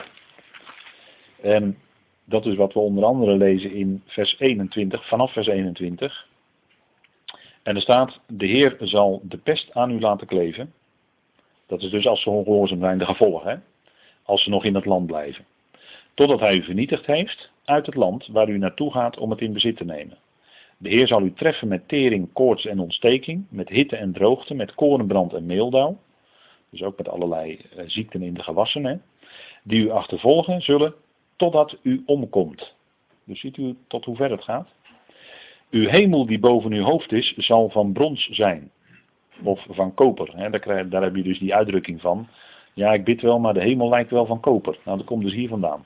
En 1.53 1.79
dat 2.25 2.47
is 2.47 2.55
wat 2.55 2.73
we 2.73 2.79
onder 2.79 3.05
andere 3.05 3.37
lezen 3.37 3.73
in 3.73 4.03
vers 4.07 4.39
21, 4.39 5.09
vanaf 5.09 5.33
vers 5.33 5.47
21. 5.47 6.27
En 7.63 7.75
er 7.75 7.83
staat, 7.83 8.21
de 8.27 8.47
Heer 8.47 8.77
zal 8.81 9.21
de 9.25 9.39
pest 9.39 9.75
aan 9.75 9.91
u 9.91 10.01
laten 10.01 10.27
kleven 10.27 10.73
dat 11.69 11.83
is 11.83 11.91
dus 11.91 12.07
als 12.07 12.23
ze 12.23 12.31
ongehoorzaam 12.31 12.81
zijn 12.81 12.99
de 12.99 13.05
gevolgen. 13.05 13.51
Hè? 13.51 13.57
Als 14.23 14.43
ze 14.43 14.51
nog 14.51 14.65
in 14.65 14.75
het 14.75 14.85
land 14.85 15.07
blijven. 15.07 15.45
Totdat 16.15 16.41
hij 16.41 16.55
u 16.55 16.63
vernietigd 16.63 17.07
heeft 17.07 17.51
uit 17.65 17.87
het 17.87 17.95
land 17.95 18.27
waar 18.27 18.49
u 18.49 18.59
naartoe 18.59 18.93
gaat 18.93 19.19
om 19.19 19.31
het 19.31 19.41
in 19.41 19.53
bezit 19.53 19.77
te 19.77 19.85
nemen. 19.85 20.19
De 20.79 20.89
Heer 20.89 21.07
zal 21.07 21.23
u 21.23 21.33
treffen 21.33 21.69
met 21.69 21.89
tering, 21.89 22.33
koorts 22.33 22.67
en 22.67 22.79
ontsteking, 22.79 23.47
met 23.51 23.69
hitte 23.69 23.97
en 23.97 24.13
droogte, 24.13 24.55
met 24.55 24.75
korenbrand 24.75 25.33
en 25.33 25.47
meeldauw. 25.47 25.99
Dus 26.71 26.83
ook 26.83 26.99
met 26.99 27.09
allerlei 27.09 27.59
eh, 27.77 27.85
ziekten 27.87 28.23
in 28.23 28.35
de 28.35 28.43
gewassen. 28.43 28.85
Hè? 28.85 28.97
Die 29.63 29.83
u 29.83 29.91
achtervolgen 29.91 30.63
zullen 30.63 30.95
totdat 31.37 31.77
u 31.83 32.03
omkomt. 32.07 32.75
Dus 33.25 33.41
ziet 33.41 33.57
u 33.57 33.77
tot 33.87 34.05
hoe 34.05 34.17
ver 34.17 34.31
het 34.31 34.45
gaat. 34.45 34.69
Uw 35.71 35.89
hemel 35.89 36.27
die 36.27 36.39
boven 36.39 36.73
uw 36.73 36.83
hoofd 36.83 37.13
is, 37.13 37.35
zal 37.37 37.69
van 37.69 37.93
brons 37.93 38.29
zijn 38.29 38.71
of 39.43 39.67
van 39.69 39.95
koper. 39.95 40.31
Hè. 40.37 40.51
Daar, 40.51 40.61
krijg, 40.61 40.89
daar 40.89 41.03
heb 41.03 41.17
je 41.17 41.23
dus 41.23 41.39
die 41.39 41.55
uitdrukking 41.55 42.01
van. 42.01 42.29
Ja, 42.75 42.93
ik 42.93 43.05
bid 43.05 43.21
wel, 43.21 43.39
maar 43.39 43.55
de 43.55 43.63
hemel 43.63 43.89
lijkt 43.89 44.11
wel 44.11 44.27
van 44.27 44.41
koper. 44.41 44.79
Nou, 44.85 44.97
dat 44.97 45.07
komt 45.07 45.23
dus 45.23 45.33
hier 45.33 45.49
vandaan. 45.49 45.85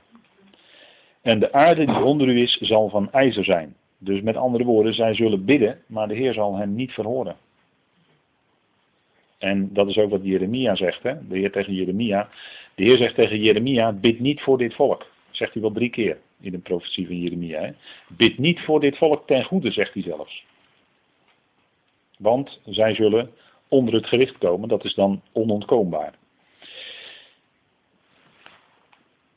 En 1.23 1.38
de 1.38 1.53
aarde 1.53 1.87
die 1.87 2.03
onder 2.03 2.29
u 2.29 2.41
is, 2.41 2.59
zal 2.61 2.88
van 2.88 3.12
ijzer 3.12 3.45
zijn. 3.45 3.75
Dus 3.99 4.21
met 4.21 4.37
andere 4.37 4.65
woorden, 4.65 4.95
zij 4.95 5.15
zullen 5.15 5.45
bidden, 5.45 5.79
maar 5.87 6.09
de 6.09 6.15
Heer 6.15 6.33
zal 6.33 6.57
hen 6.57 6.75
niet 6.75 6.93
verhoren. 6.93 7.37
En 9.38 9.73
dat 9.73 9.88
is 9.88 9.99
ook 9.99 10.11
wat 10.11 10.21
Jeremia 10.23 10.75
zegt, 10.75 11.03
hè? 11.03 11.29
de 11.29 11.38
Heer 11.38 11.53
tegen 11.53 11.75
Jeremia. 11.75 12.29
De 12.75 12.85
Heer 12.85 12.97
zegt 12.97 13.15
tegen 13.15 13.41
Jeremia, 13.41 13.93
bid 13.93 14.21
niet 14.21 14.41
voor 14.41 14.59
dit 14.59 14.75
volk. 14.75 15.07
zegt 15.31 15.53
hij 15.53 15.62
wel 15.62 15.73
drie 15.73 15.91
keer 15.91 16.19
in 16.41 16.51
de 16.51 16.59
profetie 16.59 17.07
van 17.07 17.19
Jeremia. 17.19 17.61
Hè? 17.61 17.71
Bid 18.09 18.38
niet 18.38 18.61
voor 18.61 18.81
dit 18.81 18.97
volk 18.97 19.27
ten 19.27 19.45
goede, 19.45 19.71
zegt 19.71 19.95
hij 19.95 20.03
zelfs. 20.03 20.45
Want 22.23 22.61
zij 22.65 22.95
zullen 22.95 23.31
onder 23.69 23.95
het 23.95 24.07
gericht 24.07 24.39
komen, 24.39 24.69
dat 24.69 24.85
is 24.85 24.95
dan 24.95 25.23
onontkoombaar. 25.33 26.15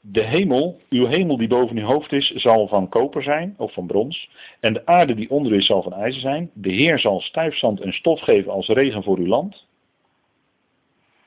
De 0.02 0.24
hemel, 0.24 0.80
uw 0.90 1.06
hemel 1.06 1.38
die 1.38 1.48
boven 1.48 1.78
uw 1.78 1.86
hoofd 1.86 2.12
is, 2.12 2.32
zal 2.32 2.68
van 2.68 2.90
koper 2.90 3.24
zijn, 3.24 3.56
of 3.58 3.74
van 3.74 3.88
brons. 3.88 4.30
En 4.60 4.74
de 4.74 4.86
aarde 4.86 5.16
die 5.16 5.30
onder 5.30 5.54
is, 5.54 5.66
zal 5.66 5.82
van 5.82 5.94
ijzer 5.94 6.22
zijn. 6.22 6.52
De 6.54 6.72
Heer 6.72 7.00
zal 7.00 7.22
stuifzand 7.22 7.80
en 7.80 7.94
stof 7.94 8.20
geven 8.20 8.52
als 8.52 8.68
regen 8.68 9.04
voor 9.04 9.18
uw 9.18 9.28
land. 9.28 9.68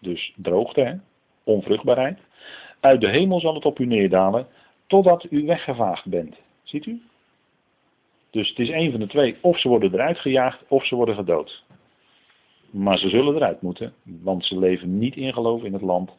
Dus 0.01 0.35
droogte, 0.37 0.81
hè? 0.81 0.95
onvruchtbaarheid. 1.45 2.19
Uit 2.81 3.01
de 3.01 3.09
hemel 3.09 3.41
zal 3.41 3.55
het 3.55 3.65
op 3.65 3.79
u 3.79 3.87
neerdalen, 3.87 4.47
totdat 4.87 5.27
u 5.31 5.47
weggevaagd 5.47 6.07
bent. 6.07 6.37
Ziet 6.63 6.87
u? 6.87 7.03
Dus 8.31 8.49
het 8.49 8.59
is 8.59 8.69
een 8.69 8.91
van 8.91 9.01
de 9.01 9.07
twee. 9.07 9.37
Of 9.41 9.59
ze 9.59 9.69
worden 9.69 9.95
eruit 9.95 10.19
gejaagd, 10.19 10.65
of 10.69 10.87
ze 10.87 10.95
worden 10.95 11.15
gedood. 11.15 11.65
Maar 12.71 12.99
ze 12.99 13.09
zullen 13.09 13.35
eruit 13.35 13.63
moeten, 13.63 13.95
want 14.03 14.45
ze 14.45 14.59
leven 14.59 14.99
niet 14.99 15.17
in 15.17 15.33
geloof 15.33 15.63
in 15.63 15.73
het 15.73 15.83
land. 15.83 16.11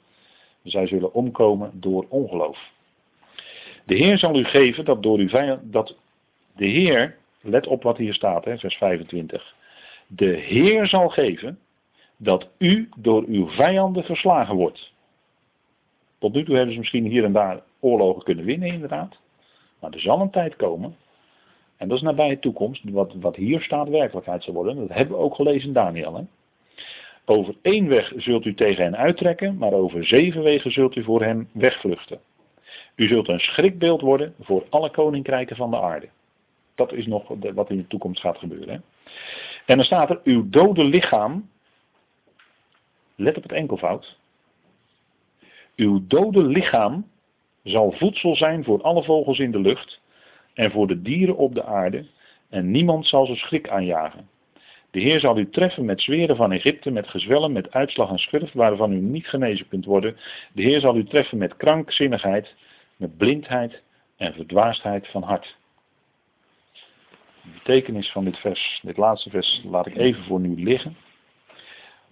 Zij 0.63 0.87
zullen 0.87 1.13
omkomen 1.13 1.71
door 1.73 2.05
ongeloof. 2.09 2.59
De 3.85 3.95
Heer 3.95 4.17
zal 4.17 4.35
u 4.35 4.43
geven 4.43 4.85
dat 4.85 5.03
door 5.03 5.17
uw 5.17 5.29
vijand, 5.29 5.73
dat 5.73 5.95
de 6.55 6.65
Heer, 6.65 7.17
let 7.41 7.67
op 7.67 7.83
wat 7.83 7.97
hier 7.97 8.13
staat, 8.13 8.45
hè, 8.45 8.57
vers 8.57 8.75
25. 8.75 9.55
De 10.07 10.25
Heer 10.25 10.87
zal 10.87 11.09
geven 11.09 11.59
dat 12.17 12.47
u 12.57 12.89
door 12.97 13.23
uw 13.27 13.47
vijanden 13.47 14.03
verslagen 14.03 14.55
wordt. 14.55 14.93
Tot 16.17 16.33
nu 16.33 16.43
toe 16.43 16.55
hebben 16.55 16.73
ze 16.73 16.79
misschien 16.79 17.05
hier 17.05 17.23
en 17.23 17.33
daar 17.33 17.63
oorlogen 17.79 18.23
kunnen 18.23 18.45
winnen, 18.45 18.67
inderdaad. 18.67 19.17
Maar 19.79 19.91
er 19.91 19.99
zal 19.99 20.21
een 20.21 20.29
tijd 20.29 20.55
komen 20.55 20.95
en 21.79 21.87
dat 21.87 21.97
is 21.97 22.03
nabije 22.03 22.39
toekomst, 22.39 22.83
wat, 22.89 23.13
wat 23.13 23.35
hier 23.35 23.61
staat 23.61 23.89
werkelijkheid 23.89 24.43
zal 24.43 24.53
worden. 24.53 24.75
Dat 24.75 24.97
hebben 24.97 25.17
we 25.17 25.23
ook 25.23 25.35
gelezen 25.35 25.67
in 25.67 25.73
Daniel. 25.73 26.15
Hè? 26.15 26.23
Over 27.25 27.55
één 27.61 27.87
weg 27.87 28.13
zult 28.15 28.45
u 28.45 28.53
tegen 28.53 28.83
hen 28.83 28.97
uittrekken, 28.97 29.57
maar 29.57 29.71
over 29.71 30.05
zeven 30.05 30.43
wegen 30.43 30.71
zult 30.71 30.95
u 30.95 31.03
voor 31.03 31.23
hen 31.23 31.49
wegvluchten. 31.51 32.19
U 32.95 33.07
zult 33.07 33.27
een 33.27 33.39
schrikbeeld 33.39 34.01
worden 34.01 34.33
voor 34.39 34.65
alle 34.69 34.91
koninkrijken 34.91 35.55
van 35.55 35.71
de 35.71 35.79
aarde. 35.79 36.09
Dat 36.75 36.93
is 36.93 37.05
nog 37.05 37.27
wat 37.53 37.69
in 37.69 37.77
de 37.77 37.87
toekomst 37.87 38.21
gaat 38.21 38.37
gebeuren. 38.37 38.69
Hè? 38.69 38.79
En 39.65 39.77
dan 39.77 39.85
staat 39.85 40.09
er, 40.09 40.19
uw 40.23 40.49
dode 40.49 40.83
lichaam, 40.83 41.49
let 43.15 43.37
op 43.37 43.43
het 43.43 43.51
enkelvoud, 43.51 44.17
uw 45.75 46.07
dode 46.07 46.43
lichaam 46.43 47.07
zal 47.63 47.91
voedsel 47.91 48.35
zijn 48.35 48.63
voor 48.63 48.81
alle 48.81 49.03
vogels 49.03 49.39
in 49.39 49.51
de 49.51 49.59
lucht 49.59 49.98
en 50.59 50.71
voor 50.71 50.87
de 50.87 51.01
dieren 51.01 51.37
op 51.37 51.55
de 51.55 51.63
aarde 51.63 52.05
en 52.49 52.71
niemand 52.71 53.05
zal 53.05 53.25
ze 53.25 53.35
schrik 53.35 53.69
aanjagen. 53.69 54.29
De 54.91 54.99
Heer 54.99 55.19
zal 55.19 55.37
u 55.37 55.49
treffen 55.49 55.85
met 55.85 56.01
zweren 56.01 56.35
van 56.35 56.51
Egypte, 56.51 56.91
met 56.91 57.07
gezwellen, 57.07 57.51
met 57.51 57.71
uitslag 57.71 58.09
en 58.09 58.17
schurf, 58.17 58.51
waarvan 58.51 58.91
u 58.91 58.99
niet 58.99 59.27
genezen 59.27 59.67
kunt 59.67 59.85
worden. 59.85 60.17
De 60.53 60.61
Heer 60.61 60.79
zal 60.79 60.95
u 60.95 61.03
treffen 61.03 61.37
met 61.37 61.57
krankzinnigheid, 61.57 62.55
met 62.95 63.17
blindheid 63.17 63.81
en 64.17 64.33
verdwaasdheid 64.33 65.07
van 65.07 65.23
hart. 65.23 65.57
De 67.43 67.49
betekenis 67.53 68.11
van 68.11 68.23
dit 68.23 68.37
vers, 68.37 68.79
dit 68.83 68.97
laatste 68.97 69.29
vers, 69.29 69.61
laat 69.65 69.87
ik 69.87 69.97
even 69.97 70.23
voor 70.23 70.39
nu 70.39 70.63
liggen. 70.63 70.95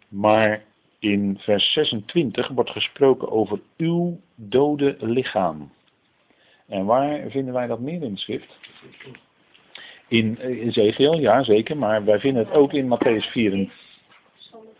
Maar 0.07 0.63
in 0.99 1.37
vers 1.39 1.73
26 1.73 2.47
wordt 2.47 2.69
gesproken 2.69 3.31
over 3.31 3.59
uw 3.77 4.19
dode 4.35 4.97
lichaam. 4.99 5.71
En 6.67 6.85
waar 6.85 7.29
vinden 7.29 7.53
wij 7.53 7.67
dat 7.67 7.79
meer 7.79 8.03
in 8.03 8.13
de 8.13 8.19
schrift? 8.19 8.57
In 10.07 10.37
Ezekiel, 10.37 11.19
ja 11.19 11.43
zeker, 11.43 11.77
maar 11.77 12.05
wij 12.05 12.19
vinden 12.19 12.45
het 12.45 12.53
ook 12.53 12.73
in 12.73 12.85
Matthäus 12.85 13.31
24. 13.31 13.73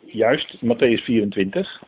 Juist, 0.06 0.58
Matthäus 0.62 1.04
24. 1.04 1.84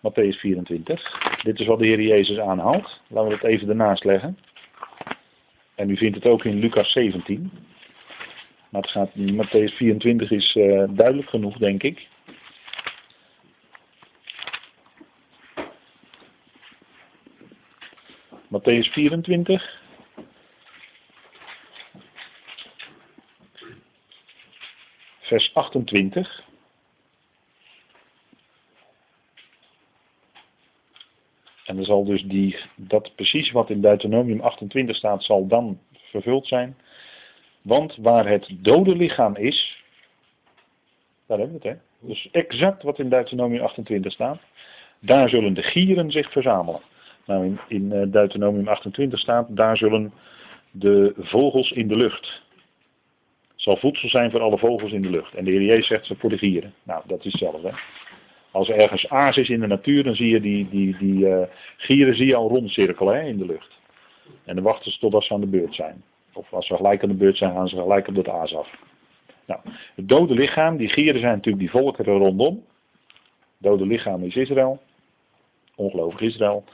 Matthäus 0.00 0.38
24. 0.38 1.42
Dit 1.42 1.60
is 1.60 1.66
wat 1.66 1.78
de 1.78 1.86
Heer 1.86 2.00
Jezus 2.00 2.38
aanhaalt. 2.38 3.00
Laten 3.08 3.28
we 3.28 3.34
het 3.34 3.44
even 3.44 3.68
ernaast 3.68 4.04
leggen. 4.04 4.38
En 5.74 5.90
u 5.90 5.96
vindt 5.96 6.16
het 6.16 6.26
ook 6.26 6.44
in 6.44 6.58
Lucas 6.58 6.92
17. 6.92 7.50
Maar 8.68 8.82
het 8.82 8.90
gaat, 8.90 9.10
Matthäus 9.16 9.76
24 9.76 10.30
is 10.30 10.54
uh, 10.54 10.84
duidelijk 10.88 11.28
genoeg, 11.28 11.56
denk 11.56 11.82
ik. 11.82 12.08
Matthäus 18.56 18.88
24. 18.88 19.60
Vers 25.20 25.54
28. 25.54 26.44
En 31.64 31.76
dan 31.76 31.84
zal 31.84 32.04
dus 32.04 32.22
die, 32.22 32.56
dat 32.76 33.14
precies 33.14 33.50
wat 33.50 33.70
in 33.70 33.80
Deuteronomium 33.80 34.40
28 34.40 34.96
staat, 34.96 35.24
zal 35.24 35.46
dan 35.46 35.80
vervuld 35.92 36.46
zijn. 36.46 36.76
Want 37.62 37.96
waar 37.96 38.28
het 38.28 38.48
dode 38.50 38.96
lichaam 38.96 39.36
is, 39.36 39.82
daar 41.26 41.38
hebben 41.38 41.60
we 41.60 41.68
het 41.68 41.78
hè. 41.78 42.06
Dus 42.06 42.28
exact 42.30 42.82
wat 42.82 42.98
in 42.98 43.08
Deuteronomium 43.08 43.62
28 43.62 44.12
staat, 44.12 44.40
daar 44.98 45.28
zullen 45.28 45.54
de 45.54 45.62
gieren 45.62 46.10
zich 46.10 46.32
verzamelen. 46.32 46.80
Nou, 47.26 47.44
in, 47.44 47.58
in 47.68 47.92
eh, 47.92 48.02
Deuteronomium 48.10 48.68
28 48.68 49.18
staat, 49.18 49.46
daar 49.56 49.76
zullen 49.76 50.12
de 50.70 51.14
vogels 51.18 51.70
in 51.70 51.88
de 51.88 51.96
lucht. 51.96 52.42
Zal 53.54 53.76
voedsel 53.76 54.08
zijn 54.08 54.30
voor 54.30 54.40
alle 54.40 54.58
vogels 54.58 54.92
in 54.92 55.02
de 55.02 55.10
lucht. 55.10 55.34
En 55.34 55.44
de 55.44 55.50
Heer 55.50 55.84
zegt 55.84 56.06
ze 56.06 56.16
voor 56.16 56.30
de 56.30 56.38
gieren. 56.38 56.74
Nou, 56.82 57.02
dat 57.06 57.24
is 57.24 57.32
hetzelfde. 57.32 57.72
Als 58.50 58.68
er 58.68 58.76
ergens 58.76 59.08
aas 59.08 59.36
is 59.36 59.48
in 59.48 59.60
de 59.60 59.66
natuur, 59.66 60.04
dan 60.04 60.14
zie 60.14 60.28
je 60.28 60.40
die, 60.40 60.68
die, 60.68 60.96
die 60.98 61.26
uh, 61.26 61.42
gieren 61.76 62.14
zie 62.14 62.26
je 62.26 62.34
al 62.34 62.48
rondcirkelen 62.48 63.14
hè, 63.14 63.22
in 63.22 63.38
de 63.38 63.46
lucht. 63.46 63.78
En 64.44 64.54
dan 64.54 64.64
wachten 64.64 64.92
ze 64.92 64.98
totdat 64.98 65.24
ze 65.24 65.32
aan 65.32 65.40
de 65.40 65.46
beurt 65.46 65.74
zijn. 65.74 66.02
Of 66.32 66.52
als 66.52 66.66
ze 66.66 66.76
gelijk 66.76 67.02
aan 67.02 67.08
de 67.08 67.14
beurt 67.14 67.36
zijn, 67.36 67.52
gaan 67.52 67.68
ze 67.68 67.76
gelijk 67.76 68.08
op 68.08 68.16
het 68.16 68.28
aas 68.28 68.54
af. 68.54 68.68
Nou, 69.46 69.60
het 69.94 70.08
dode 70.08 70.34
lichaam, 70.34 70.76
die 70.76 70.88
gieren 70.88 71.20
zijn 71.20 71.34
natuurlijk 71.34 71.58
die 71.58 71.70
volkeren 71.70 72.18
rondom. 72.18 72.64
Het 73.04 73.14
dode 73.58 73.86
lichaam 73.86 74.22
is 74.22 74.36
Israël. 74.36 74.82
Ongelovig 75.74 76.20
Israël. 76.20 76.64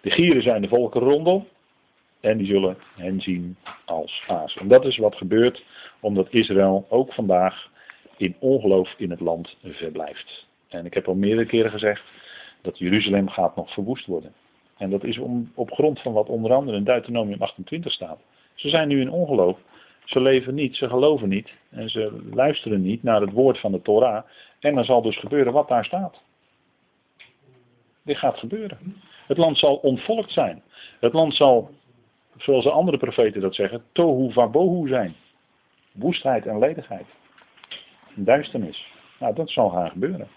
De 0.00 0.10
gieren 0.10 0.42
zijn 0.42 0.62
de 0.62 0.68
volken 0.68 1.00
rondom. 1.00 1.46
En 2.20 2.38
die 2.38 2.46
zullen 2.46 2.76
hen 2.96 3.20
zien 3.20 3.56
als 3.84 4.24
aas. 4.26 4.56
En 4.56 4.68
dat 4.68 4.84
is 4.84 4.96
wat 4.96 5.16
gebeurt 5.16 5.64
omdat 6.00 6.26
Israël 6.30 6.86
ook 6.88 7.12
vandaag 7.12 7.70
in 8.16 8.36
ongeloof 8.38 8.94
in 8.96 9.10
het 9.10 9.20
land 9.20 9.56
verblijft. 9.62 10.46
En 10.68 10.86
ik 10.86 10.94
heb 10.94 11.08
al 11.08 11.14
meerdere 11.14 11.46
keren 11.46 11.70
gezegd 11.70 12.02
dat 12.62 12.78
Jeruzalem 12.78 13.28
gaat 13.28 13.56
nog 13.56 13.72
verwoest 13.72 14.06
worden. 14.06 14.32
En 14.76 14.90
dat 14.90 15.04
is 15.04 15.18
om, 15.18 15.52
op 15.54 15.70
grond 15.72 16.00
van 16.00 16.12
wat 16.12 16.28
onder 16.28 16.52
andere 16.52 16.76
in 16.76 16.84
Deuteronomium 16.84 17.42
28 17.42 17.92
staat. 17.92 18.20
Ze 18.54 18.68
zijn 18.68 18.88
nu 18.88 19.00
in 19.00 19.10
ongeloof. 19.10 19.58
Ze 20.04 20.20
leven 20.20 20.54
niet, 20.54 20.76
ze 20.76 20.88
geloven 20.88 21.28
niet. 21.28 21.50
En 21.70 21.88
ze 21.88 22.28
luisteren 22.32 22.82
niet 22.82 23.02
naar 23.02 23.20
het 23.20 23.32
woord 23.32 23.58
van 23.58 23.72
de 23.72 23.82
Torah. 23.82 24.24
En 24.60 24.74
dan 24.74 24.84
zal 24.84 25.02
dus 25.02 25.18
gebeuren 25.18 25.52
wat 25.52 25.68
daar 25.68 25.84
staat. 25.84 26.20
Dit 28.02 28.16
gaat 28.16 28.38
gebeuren. 28.38 28.78
Het 29.30 29.38
land 29.38 29.58
zal 29.58 29.76
ontvolkt 29.76 30.32
zijn. 30.32 30.62
Het 31.00 31.12
land 31.12 31.34
zal, 31.34 31.70
zoals 32.36 32.64
de 32.64 32.70
andere 32.70 32.98
profeten 32.98 33.40
dat 33.40 33.54
zeggen, 33.54 33.84
tohu 33.92 34.32
vabohu 34.32 34.88
zijn. 34.88 35.14
Woestheid 35.92 36.46
en 36.46 36.58
ledigheid. 36.58 37.06
Duisternis. 38.14 38.86
Nou, 39.18 39.34
dat 39.34 39.50
zal 39.50 39.68
gaan 39.68 39.90
gebeuren. 39.90 40.28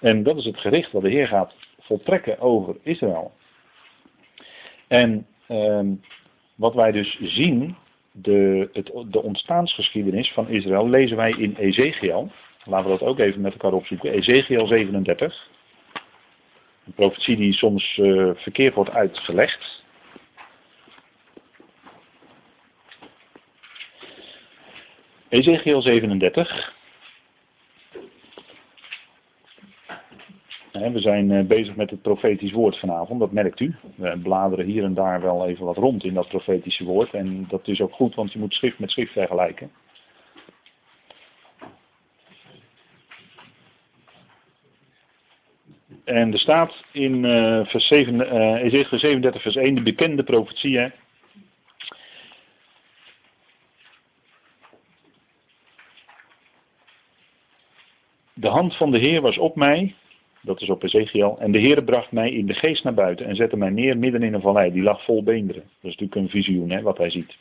En 0.00 0.22
dat 0.22 0.36
is 0.36 0.44
het 0.44 0.58
gericht 0.58 0.92
wat 0.92 1.02
de 1.02 1.10
Heer 1.10 1.26
gaat 1.26 1.54
voltrekken 1.78 2.40
over 2.40 2.76
Israël. 2.82 3.32
En 4.86 5.26
ehm, 5.46 5.94
wat 6.54 6.74
wij 6.74 6.92
dus 6.92 7.18
zien, 7.20 7.76
de, 8.12 8.68
het, 8.72 8.92
de 9.10 9.22
ontstaansgeschiedenis 9.22 10.32
van 10.32 10.48
Israël, 10.48 10.88
lezen 10.88 11.16
wij 11.16 11.30
in 11.30 11.54
Ezekiel. 11.58 12.30
Laten 12.64 12.90
we 12.90 12.98
dat 12.98 13.08
ook 13.08 13.18
even 13.18 13.40
met 13.40 13.52
elkaar 13.52 13.72
opzoeken. 13.72 14.12
Ezekiel 14.12 14.66
37. 14.66 15.54
Een 16.86 16.92
profetie 16.94 17.36
die 17.36 17.52
soms 17.52 17.96
uh, 17.96 18.30
verkeerd 18.34 18.74
wordt 18.74 18.90
uitgelegd. 18.90 19.84
Ezekiel 25.28 25.82
37. 25.82 26.74
We 30.72 31.00
zijn 31.00 31.30
eh, 31.30 31.44
bezig 31.44 31.76
met 31.76 31.90
het 31.90 32.02
profetisch 32.02 32.52
woord 32.52 32.78
vanavond, 32.78 33.20
dat 33.20 33.32
merkt 33.32 33.60
u. 33.60 33.74
We 33.94 34.18
bladeren 34.22 34.66
hier 34.66 34.84
en 34.84 34.94
daar 34.94 35.20
wel 35.20 35.46
even 35.46 35.64
wat 35.64 35.76
rond 35.76 36.04
in 36.04 36.14
dat 36.14 36.28
profetische 36.28 36.84
woord. 36.84 37.14
En 37.14 37.46
dat 37.48 37.68
is 37.68 37.80
ook 37.80 37.92
goed, 37.92 38.14
want 38.14 38.32
je 38.32 38.38
moet 38.38 38.54
schrift 38.54 38.78
met 38.78 38.90
schrift 38.90 39.12
vergelijken. 39.12 39.70
En 46.26 46.32
er 46.32 46.38
staat 46.38 46.84
in 46.92 47.24
uh, 47.24 47.66
vers 47.66 47.86
7, 47.86 48.14
uh, 48.14 48.62
Ezekiel 48.62 48.98
37 48.98 49.42
vers 49.42 49.56
1 49.56 49.74
de 49.74 49.82
bekende 49.82 50.22
profetie. 50.22 50.92
De 58.32 58.48
hand 58.48 58.76
van 58.76 58.90
de 58.90 58.98
Heer 58.98 59.20
was 59.20 59.38
op 59.38 59.56
mij, 59.56 59.94
dat 60.42 60.60
is 60.60 60.70
op 60.70 60.82
Ezekiel, 60.82 61.38
en 61.38 61.52
de 61.52 61.58
Heer 61.58 61.84
bracht 61.84 62.12
mij 62.12 62.30
in 62.30 62.46
de 62.46 62.54
geest 62.54 62.84
naar 62.84 62.94
buiten 62.94 63.26
en 63.26 63.36
zette 63.36 63.56
mij 63.56 63.70
neer 63.70 63.98
midden 63.98 64.22
in 64.22 64.34
een 64.34 64.40
vallei. 64.40 64.72
Die 64.72 64.82
lag 64.82 65.04
vol 65.04 65.22
beenderen. 65.22 65.62
Dat 65.62 65.90
is 65.92 65.96
natuurlijk 65.96 66.14
een 66.14 66.28
visioen, 66.28 66.70
hè, 66.70 66.82
wat 66.82 66.98
hij 66.98 67.10
ziet. 67.10 67.36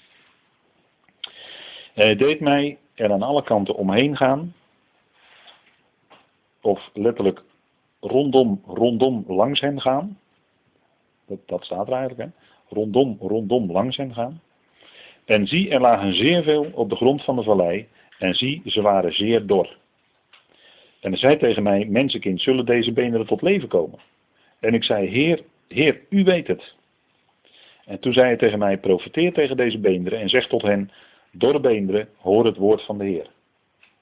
hij 1.94 2.16
deed 2.16 2.40
mij 2.40 2.78
er 2.96 3.12
aan 3.12 3.24
alle 3.24 3.44
kanten 3.44 3.76
omheen 3.76 4.18
gaan, 4.18 4.54
of 6.62 6.90
letterlijk 6.94 7.42
rondom, 8.08 8.62
rondom 8.66 9.24
langs 9.28 9.60
hen 9.60 9.82
gaan. 9.82 10.18
Dat, 11.28 11.40
dat 11.46 11.64
staat 11.64 11.88
er 11.88 11.94
eigenlijk, 11.94 12.22
hè. 12.22 12.44
Rondom, 12.76 13.18
rondom 13.20 13.72
langs 13.72 13.98
hen 13.98 14.14
gaan. 14.14 14.42
En 15.26 15.48
zie, 15.48 15.70
er 15.70 15.82
lagen 15.82 16.14
zeer 16.14 16.44
veel 16.44 16.72
op 16.74 16.90
de 16.90 16.96
grond 16.96 17.24
van 17.24 17.36
de 17.36 17.44
vallei. 17.44 17.88
En 18.20 18.34
zie, 18.34 18.62
ze 18.66 18.82
waren 18.82 19.14
zeer 19.14 19.46
dor. 19.46 19.78
En 21.00 21.10
hij 21.12 21.20
zei 21.20 21.38
tegen 21.38 21.64
mij, 21.64 21.86
mensenkind, 21.86 22.42
zullen 22.42 22.66
deze 22.66 22.92
beenderen 22.94 23.28
tot 23.28 23.42
leven 23.42 23.68
komen? 23.68 24.00
En 24.60 24.74
ik 24.74 24.84
zei, 24.84 25.08
Heer, 25.08 25.44
Heer, 25.68 26.02
u 26.10 26.24
weet 26.24 26.48
het. 26.48 26.76
En 27.86 28.00
toen 28.00 28.14
zei 28.14 28.26
hij 28.26 28.38
tegen 28.38 28.60
mij, 28.60 28.78
profeteer 28.78 29.34
tegen 29.34 29.58
deze 29.58 29.80
beenderen 29.80 30.20
en 30.20 30.30
zeg 30.30 30.48
tot 30.48 30.62
hen, 30.62 30.92
dorre 31.32 31.60
beenderen, 31.60 32.10
hoor 32.18 32.46
het 32.46 32.58
woord 32.58 32.82
van 32.82 32.98
de 32.98 33.06
Heer. 33.06 33.26
En 33.26 33.32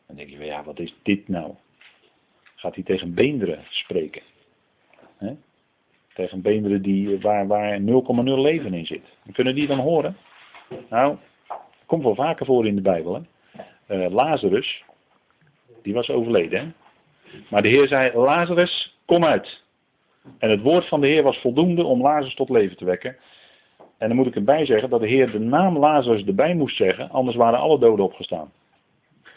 dan 0.07 0.15
denk 0.15 0.29
je, 0.29 0.45
ja, 0.45 0.63
wat 0.63 0.79
is 0.79 0.95
dit 1.03 1.27
nou? 1.27 1.53
Gaat 2.63 2.75
hij 2.75 2.83
tegen 2.83 3.13
beenderen 3.13 3.59
spreken. 3.69 4.21
He? 5.17 5.33
Tegen 6.13 6.41
beenderen 6.41 6.81
die, 6.81 7.19
waar, 7.19 7.47
waar 7.47 7.79
0,0 7.79 7.83
leven 8.23 8.73
in 8.73 8.85
zit. 8.85 9.03
kunnen 9.33 9.55
die 9.55 9.67
dan 9.67 9.79
horen? 9.79 10.17
Nou, 10.89 11.17
komt 11.85 12.03
wel 12.03 12.15
vaker 12.15 12.45
voor 12.45 12.67
in 12.67 12.75
de 12.75 12.81
Bijbel. 12.81 13.25
Uh, 13.87 14.09
Lazarus, 14.09 14.83
die 15.81 15.93
was 15.93 16.09
overleden. 16.09 16.59
Hè? 16.59 16.71
Maar 17.49 17.61
de 17.61 17.67
Heer 17.67 17.87
zei, 17.87 18.17
Lazarus, 18.17 18.97
kom 19.05 19.25
uit. 19.25 19.63
En 20.37 20.49
het 20.49 20.61
woord 20.61 20.87
van 20.87 21.01
de 21.01 21.07
Heer 21.07 21.23
was 21.23 21.37
voldoende 21.37 21.83
om 21.83 22.01
Lazarus 22.01 22.35
tot 22.35 22.49
leven 22.49 22.77
te 22.77 22.85
wekken. 22.85 23.15
En 23.97 24.07
dan 24.07 24.17
moet 24.17 24.27
ik 24.27 24.35
erbij 24.35 24.65
zeggen 24.65 24.89
dat 24.89 25.01
de 25.01 25.07
Heer 25.07 25.31
de 25.31 25.39
naam 25.39 25.77
Lazarus 25.77 26.25
erbij 26.25 26.55
moest 26.55 26.75
zeggen, 26.75 27.09
anders 27.09 27.35
waren 27.35 27.59
alle 27.59 27.79
doden 27.79 28.05
opgestaan. 28.05 28.51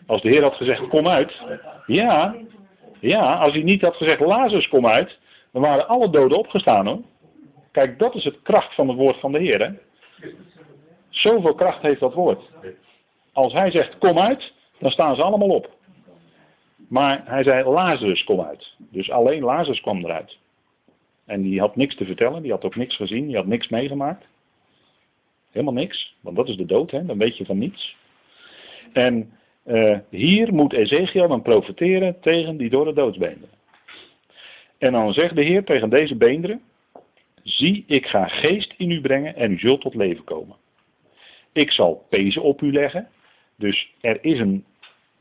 Als 0.06 0.22
de 0.22 0.28
Heer 0.28 0.42
had 0.42 0.54
gezegd, 0.54 0.88
kom 0.88 1.08
uit. 1.08 1.42
Ja, 1.86 2.34
ja, 3.00 3.34
als 3.34 3.52
hij 3.52 3.62
niet 3.62 3.82
had 3.82 3.96
gezegd, 3.96 4.20
Lazarus, 4.20 4.68
kom 4.68 4.86
uit. 4.86 5.18
Dan 5.52 5.62
waren 5.62 5.88
alle 5.88 6.10
doden 6.10 6.38
opgestaan 6.38 6.86
hoor. 6.86 7.00
Kijk, 7.72 7.98
dat 7.98 8.14
is 8.14 8.24
het 8.24 8.42
kracht 8.42 8.74
van 8.74 8.88
het 8.88 8.96
woord 8.96 9.20
van 9.20 9.32
de 9.32 9.38
Heer. 9.38 9.60
Hè? 9.60 9.70
Zoveel 11.08 11.54
kracht 11.54 11.82
heeft 11.82 12.00
dat 12.00 12.14
woord. 12.14 12.50
Als 13.32 13.52
hij 13.52 13.70
zegt, 13.70 13.98
kom 13.98 14.18
uit, 14.18 14.52
dan 14.78 14.90
staan 14.90 15.14
ze 15.14 15.22
allemaal 15.22 15.48
op. 15.48 15.70
Maar 16.88 17.22
hij 17.24 17.42
zei, 17.42 17.68
Lazarus, 17.68 18.24
kom 18.24 18.40
uit. 18.40 18.74
Dus 18.78 19.10
alleen 19.10 19.42
Lazarus 19.42 19.80
kwam 19.80 20.04
eruit. 20.04 20.38
En 21.24 21.42
die 21.42 21.60
had 21.60 21.76
niks 21.76 21.96
te 21.96 22.04
vertellen, 22.04 22.42
die 22.42 22.50
had 22.50 22.64
ook 22.64 22.76
niks 22.76 22.96
gezien, 22.96 23.26
die 23.26 23.36
had 23.36 23.46
niks 23.46 23.68
meegemaakt. 23.68 24.26
Helemaal 25.50 25.74
niks, 25.74 26.16
want 26.20 26.36
dat 26.36 26.48
is 26.48 26.56
de 26.56 26.66
dood, 26.66 26.90
hè? 26.90 27.04
dan 27.04 27.18
weet 27.18 27.36
je 27.36 27.44
van 27.44 27.58
niets. 27.58 27.96
En 28.92 29.35
uh, 29.66 29.98
hier 30.10 30.54
moet 30.54 30.72
Ezekiel 30.72 31.28
dan 31.28 31.42
profiteren 31.42 32.20
tegen 32.20 32.56
die 32.56 32.70
dorre 32.70 32.92
doodsbeenderen. 32.92 33.54
En 34.78 34.92
dan 34.92 35.12
zegt 35.12 35.34
de 35.34 35.42
Heer 35.42 35.64
tegen 35.64 35.90
deze 35.90 36.16
beenderen, 36.16 36.60
zie 37.42 37.84
ik 37.86 38.06
ga 38.06 38.28
geest 38.28 38.74
in 38.76 38.90
u 38.90 39.00
brengen 39.00 39.36
en 39.36 39.52
u 39.52 39.58
zult 39.58 39.80
tot 39.80 39.94
leven 39.94 40.24
komen. 40.24 40.56
Ik 41.52 41.70
zal 41.70 42.06
pezen 42.08 42.42
op 42.42 42.62
u 42.62 42.72
leggen, 42.72 43.08
dus 43.56 43.94
er 44.00 44.18
is 44.20 44.38
een, 44.38 44.64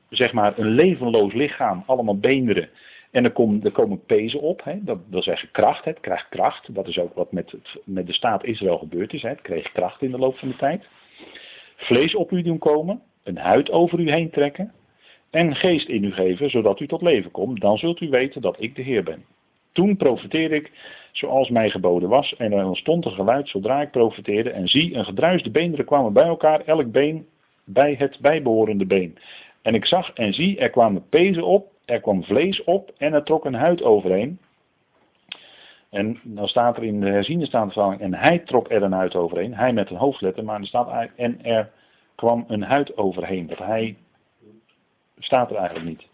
zeg 0.09 0.33
maar, 0.33 0.57
een 0.57 0.69
levenloos 0.69 1.33
lichaam, 1.33 1.83
allemaal 1.85 2.17
beenderen. 2.17 2.69
En 3.11 3.23
er, 3.23 3.31
komen, 3.31 3.63
er 3.63 3.71
komen 3.71 4.05
pezen 4.05 4.41
op, 4.41 4.63
hè? 4.63 4.83
Dat, 4.83 4.99
wil 5.09 5.23
zeggen 5.23 5.51
kracht, 5.51 5.85
het 5.85 5.99
krijgt 5.99 6.29
kracht. 6.29 6.75
Dat 6.75 6.87
is 6.87 6.99
ook 6.99 7.13
wat 7.13 7.31
met, 7.31 7.51
het, 7.51 7.81
met 7.85 8.07
de 8.07 8.13
staat 8.13 8.43
Israël 8.43 8.77
gebeurd 8.77 9.13
is. 9.13 9.21
Hè? 9.21 9.29
Het 9.29 9.41
kreeg 9.41 9.71
kracht 9.71 10.01
in 10.01 10.11
de 10.11 10.17
loop 10.17 10.37
van 10.37 10.47
de 10.47 10.55
tijd. 10.55 10.85
Vlees 11.75 12.15
op 12.15 12.31
u 12.31 12.41
doen 12.41 12.57
komen, 12.57 13.01
een 13.25 13.37
huid 13.37 13.71
over 13.71 13.99
u 13.99 14.11
heen 14.11 14.29
trekken 14.29 14.73
en 15.29 15.55
geest 15.55 15.87
in 15.87 16.03
u 16.03 16.11
geven, 16.11 16.49
zodat 16.49 16.79
u 16.79 16.87
tot 16.87 17.01
leven 17.01 17.31
komt. 17.31 17.61
Dan 17.61 17.77
zult 17.77 18.01
u 18.01 18.09
weten 18.09 18.41
dat 18.41 18.55
ik 18.59 18.75
de 18.75 18.81
Heer 18.81 19.03
ben. 19.03 19.25
Toen 19.71 19.97
profeteerde 19.97 20.55
ik 20.55 20.71
zoals 21.11 21.49
mij 21.49 21.69
geboden 21.69 22.09
was 22.09 22.35
en 22.35 22.51
er 22.51 22.65
ontstond 22.65 23.05
een 23.05 23.11
geluid 23.11 23.49
zodra 23.49 23.81
ik 23.81 23.91
profeteerde 23.91 24.49
en 24.49 24.67
zie, 24.67 24.95
een 24.95 25.05
gedruisde 25.05 25.51
beenderen 25.51 25.85
kwamen 25.85 26.13
bij 26.13 26.25
elkaar, 26.25 26.61
elk 26.61 26.91
been 26.91 27.25
bij 27.63 27.95
het 27.97 28.17
bijbehorende 28.21 28.85
been. 28.85 29.17
En 29.61 29.73
ik 29.73 29.85
zag 29.85 30.13
en 30.13 30.33
zie, 30.33 30.59
er 30.59 30.69
kwamen 30.69 31.09
pezen 31.09 31.43
op, 31.43 31.71
er 31.85 32.01
kwam 32.01 32.23
vlees 32.23 32.63
op 32.63 32.93
en 32.97 33.13
er 33.13 33.23
trok 33.23 33.45
een 33.45 33.53
huid 33.53 33.83
overheen. 33.83 34.39
En 35.89 36.19
dan 36.23 36.47
staat 36.47 36.77
er 36.77 36.83
in 36.83 36.99
de 36.99 37.09
herziende 37.09 37.45
staande 37.45 37.95
en 37.99 38.13
hij 38.13 38.39
trok 38.39 38.71
er 38.71 38.83
een 38.83 38.91
huid 38.91 39.15
overheen. 39.15 39.55
Hij 39.55 39.73
met 39.73 39.89
een 39.89 39.97
hoofdletter, 39.97 40.43
maar 40.43 40.59
er 40.59 40.65
staat 40.65 41.09
en 41.15 41.45
er 41.45 41.71
kwam 42.15 42.45
een 42.47 42.63
huid 42.63 42.97
overheen. 42.97 43.47
Dat 43.47 43.57
hij 43.57 43.97
staat 45.19 45.49
er 45.51 45.57
eigenlijk 45.57 45.87
niet. 45.87 46.07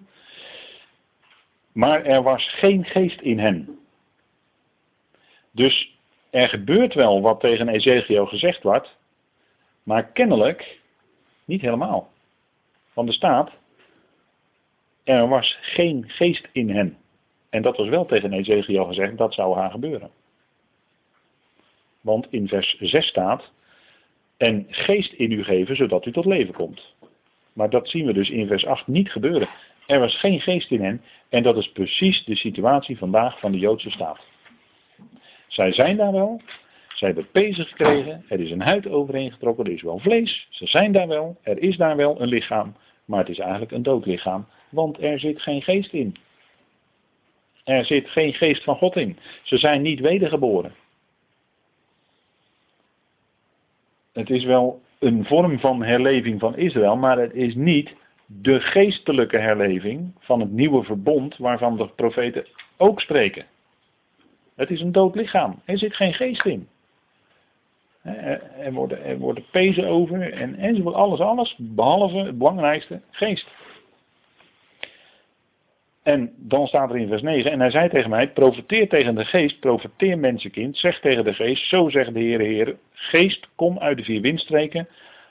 Maar 1.71 2.05
er 2.05 2.23
was 2.23 2.49
geen 2.49 2.85
geest 2.85 3.21
in 3.21 3.39
hen. 3.39 3.79
Dus 5.51 5.97
er 6.29 6.49
gebeurt 6.49 6.93
wel 6.93 7.21
wat 7.21 7.39
tegen 7.39 7.69
Ezekiel 7.69 8.25
gezegd 8.25 8.63
wordt, 8.63 8.97
maar 9.83 10.11
kennelijk 10.11 10.79
niet 11.45 11.61
helemaal. 11.61 12.09
Want 12.93 13.07
er 13.07 13.13
staat, 13.13 13.51
er 15.03 15.27
was 15.27 15.57
geen 15.61 16.09
geest 16.09 16.47
in 16.51 16.69
hen. 16.69 16.97
En 17.49 17.61
dat 17.61 17.77
was 17.77 17.89
wel 17.89 18.05
tegen 18.05 18.33
Ezekiel 18.33 18.85
gezegd, 18.85 19.17
dat 19.17 19.33
zou 19.33 19.55
gaan 19.55 19.71
gebeuren. 19.71 20.11
Want 22.01 22.27
in 22.29 22.47
vers 22.47 22.77
6 22.79 23.07
staat, 23.07 23.51
en 24.41 24.65
geest 24.69 25.13
in 25.13 25.31
u 25.31 25.43
geven, 25.43 25.75
zodat 25.75 26.05
u 26.05 26.11
tot 26.11 26.25
leven 26.25 26.53
komt. 26.53 26.95
Maar 27.53 27.69
dat 27.69 27.89
zien 27.89 28.05
we 28.05 28.13
dus 28.13 28.29
in 28.29 28.47
vers 28.47 28.65
8 28.65 28.87
niet 28.87 29.11
gebeuren. 29.11 29.49
Er 29.87 29.99
was 29.99 30.19
geen 30.19 30.39
geest 30.39 30.71
in 30.71 30.81
hen 30.81 31.01
en 31.29 31.43
dat 31.43 31.57
is 31.57 31.71
precies 31.71 32.23
de 32.25 32.35
situatie 32.35 32.97
vandaag 32.97 33.39
van 33.39 33.51
de 33.51 33.57
Joodse 33.57 33.89
staat. 33.89 34.19
Zij 35.47 35.71
zijn 35.71 35.97
daar 35.97 36.11
wel, 36.11 36.41
zij 36.87 37.07
hebben 37.07 37.31
pezen 37.31 37.65
gekregen, 37.65 38.25
er 38.27 38.39
is 38.39 38.51
een 38.51 38.61
huid 38.61 38.87
overheen 38.87 39.31
getrokken, 39.31 39.65
er 39.65 39.71
is 39.71 39.81
wel 39.81 39.99
vlees, 39.99 40.47
ze 40.49 40.67
zijn 40.67 40.91
daar 40.91 41.07
wel, 41.07 41.37
er 41.41 41.57
is 41.57 41.77
daar 41.77 41.95
wel 41.95 42.21
een 42.21 42.27
lichaam, 42.27 42.75
maar 43.05 43.19
het 43.19 43.29
is 43.29 43.39
eigenlijk 43.39 43.71
een 43.71 43.83
dood 43.83 44.05
lichaam, 44.05 44.47
want 44.69 45.01
er 45.01 45.19
zit 45.19 45.41
geen 45.41 45.61
geest 45.61 45.93
in. 45.93 46.15
Er 47.63 47.85
zit 47.85 48.09
geen 48.09 48.33
geest 48.33 48.63
van 48.63 48.75
God 48.75 48.95
in. 48.95 49.17
Ze 49.43 49.57
zijn 49.57 49.81
niet 49.81 49.99
wedergeboren. 49.99 50.75
Het 54.13 54.29
is 54.29 54.43
wel 54.43 54.81
een 54.99 55.25
vorm 55.25 55.59
van 55.59 55.83
herleving 55.83 56.39
van 56.39 56.57
Israël, 56.57 56.95
maar 56.95 57.17
het 57.17 57.33
is 57.33 57.55
niet 57.55 57.93
de 58.25 58.59
geestelijke 58.59 59.37
herleving 59.37 60.13
van 60.19 60.39
het 60.39 60.51
nieuwe 60.51 60.83
verbond 60.83 61.37
waarvan 61.37 61.77
de 61.77 61.87
profeten 61.87 62.45
ook 62.77 63.01
spreken. 63.01 63.45
Het 64.55 64.69
is 64.69 64.81
een 64.81 64.91
dood 64.91 65.15
lichaam. 65.15 65.61
Er 65.65 65.77
zit 65.77 65.95
geen 65.95 66.13
geest 66.13 66.45
in. 66.45 66.67
Er 68.59 68.73
worden, 68.73 69.03
er 69.03 69.17
worden 69.17 69.45
pezen 69.51 69.87
over 69.87 70.33
en 70.33 70.55
enzovoort. 70.55 70.95
Alles, 70.95 71.19
alles. 71.19 71.55
Behalve 71.57 72.17
het 72.17 72.37
belangrijkste, 72.37 73.01
geest. 73.11 73.47
En 76.03 76.33
dan 76.37 76.67
staat 76.67 76.89
er 76.89 76.97
in 76.97 77.07
vers 77.07 77.21
9, 77.21 77.51
en 77.51 77.59
hij 77.59 77.71
zei 77.71 77.89
tegen 77.89 78.09
mij, 78.09 78.31
profeteer 78.31 78.89
tegen 78.89 79.15
de 79.15 79.25
geest, 79.25 79.59
profeteer 79.59 80.17
mensenkind, 80.17 80.77
zeg 80.77 80.99
tegen 80.99 81.23
de 81.23 81.33
geest, 81.33 81.67
zo 81.67 81.89
zegt 81.89 82.13
de 82.13 82.19
Heere 82.19 82.43
Heer, 82.43 82.75
geest, 82.91 83.47
kom 83.55 83.79
uit 83.79 83.97
de 83.97 84.03
vier 84.03 84.21
windstreken, 84.21 84.87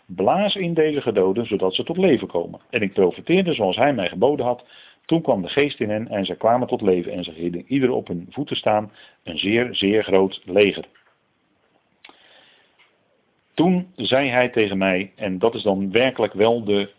blaas 0.07 0.55
in 0.55 0.75
deze 0.75 1.01
gedoden, 1.01 1.47
zodat 1.47 1.75
ze 1.75 1.85
tot 1.85 1.97
leven 1.97 2.29
komen. 2.29 2.61
En 2.71 2.83
ik 2.83 2.93
profeteerde 2.93 3.55
zoals 3.55 3.77
hij 3.77 3.93
mij 3.95 4.09
geboden 4.09 4.47
had, 4.47 4.65
toen 5.05 5.23
kwam 5.23 5.43
de 5.43 5.49
geest 5.49 5.81
in 5.81 5.91
hen 5.91 6.09
en 6.09 6.25
zij 6.25 6.37
kwamen 6.37 6.69
tot 6.69 6.81
leven 6.81 7.13
en 7.13 7.25
ze 7.25 7.33
gingen 7.33 7.65
ieder 7.67 7.91
op 7.91 8.09
hun 8.09 8.27
voeten 8.31 8.57
staan, 8.57 8.93
een 9.23 9.39
zeer, 9.39 9.69
zeer 9.75 10.05
groot 10.05 10.43
leger. 10.45 10.85
Toen 13.55 13.93
zei 13.97 14.29
hij 14.29 14.49
tegen 14.49 14.79
mij, 14.79 15.13
en 15.17 15.39
dat 15.39 15.55
is 15.55 15.63
dan 15.63 15.93
werkelijk 15.93 16.33
wel 16.33 16.65
de 16.65 16.91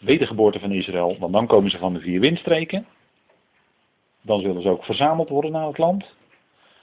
wedergeboorte 0.00 0.58
van 0.58 0.72
Israël, 0.72 1.16
want 1.18 1.32
dan 1.32 1.46
komen 1.46 1.70
ze 1.70 1.78
van 1.78 1.92
de 1.92 2.00
vier 2.00 2.20
windstreken. 2.20 2.86
Dan 4.22 4.40
zullen 4.40 4.62
ze 4.62 4.68
ook 4.68 4.84
verzameld 4.84 5.28
worden 5.28 5.52
naar 5.52 5.66
het 5.66 5.78
land. 5.78 6.04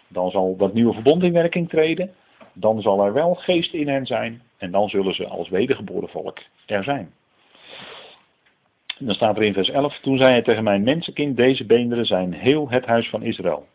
Dan 0.08 0.32
zal 0.32 0.56
dat 0.56 0.74
nieuwe 0.74 0.94
verbond 0.94 1.24
in 1.24 1.34
werking 1.34 1.70
treden. 1.70 2.14
Dan 2.54 2.82
zal 2.82 3.06
er 3.06 3.14
wel 3.14 3.34
geest 3.34 3.74
in 3.74 3.88
hen 3.88 4.06
zijn. 4.06 4.42
En 4.58 4.72
dan 4.72 4.90
zullen 4.90 5.14
ze 5.14 5.28
als 5.28 5.50
wedergeboren 5.50 6.10
volk 6.10 6.40
er 6.66 6.84
zijn. 6.84 7.14
En 8.98 9.06
dan 9.06 9.16
staat 9.16 9.38
er 9.38 9.44
in 9.44 9.54
vers 9.54 9.70
11. 9.70 10.00
Toen 10.00 10.18
zei 10.18 10.32
hij 10.32 10.42
tegen 10.42 10.64
mijn 10.64 10.84
mensenkind, 10.84 11.38
deze 11.38 11.66
beenderen 11.66 12.06
zijn 12.06 12.34
heel 12.34 12.70
het 12.70 12.86
huis 12.86 13.10
van 13.10 13.24
Israël. 13.24 13.68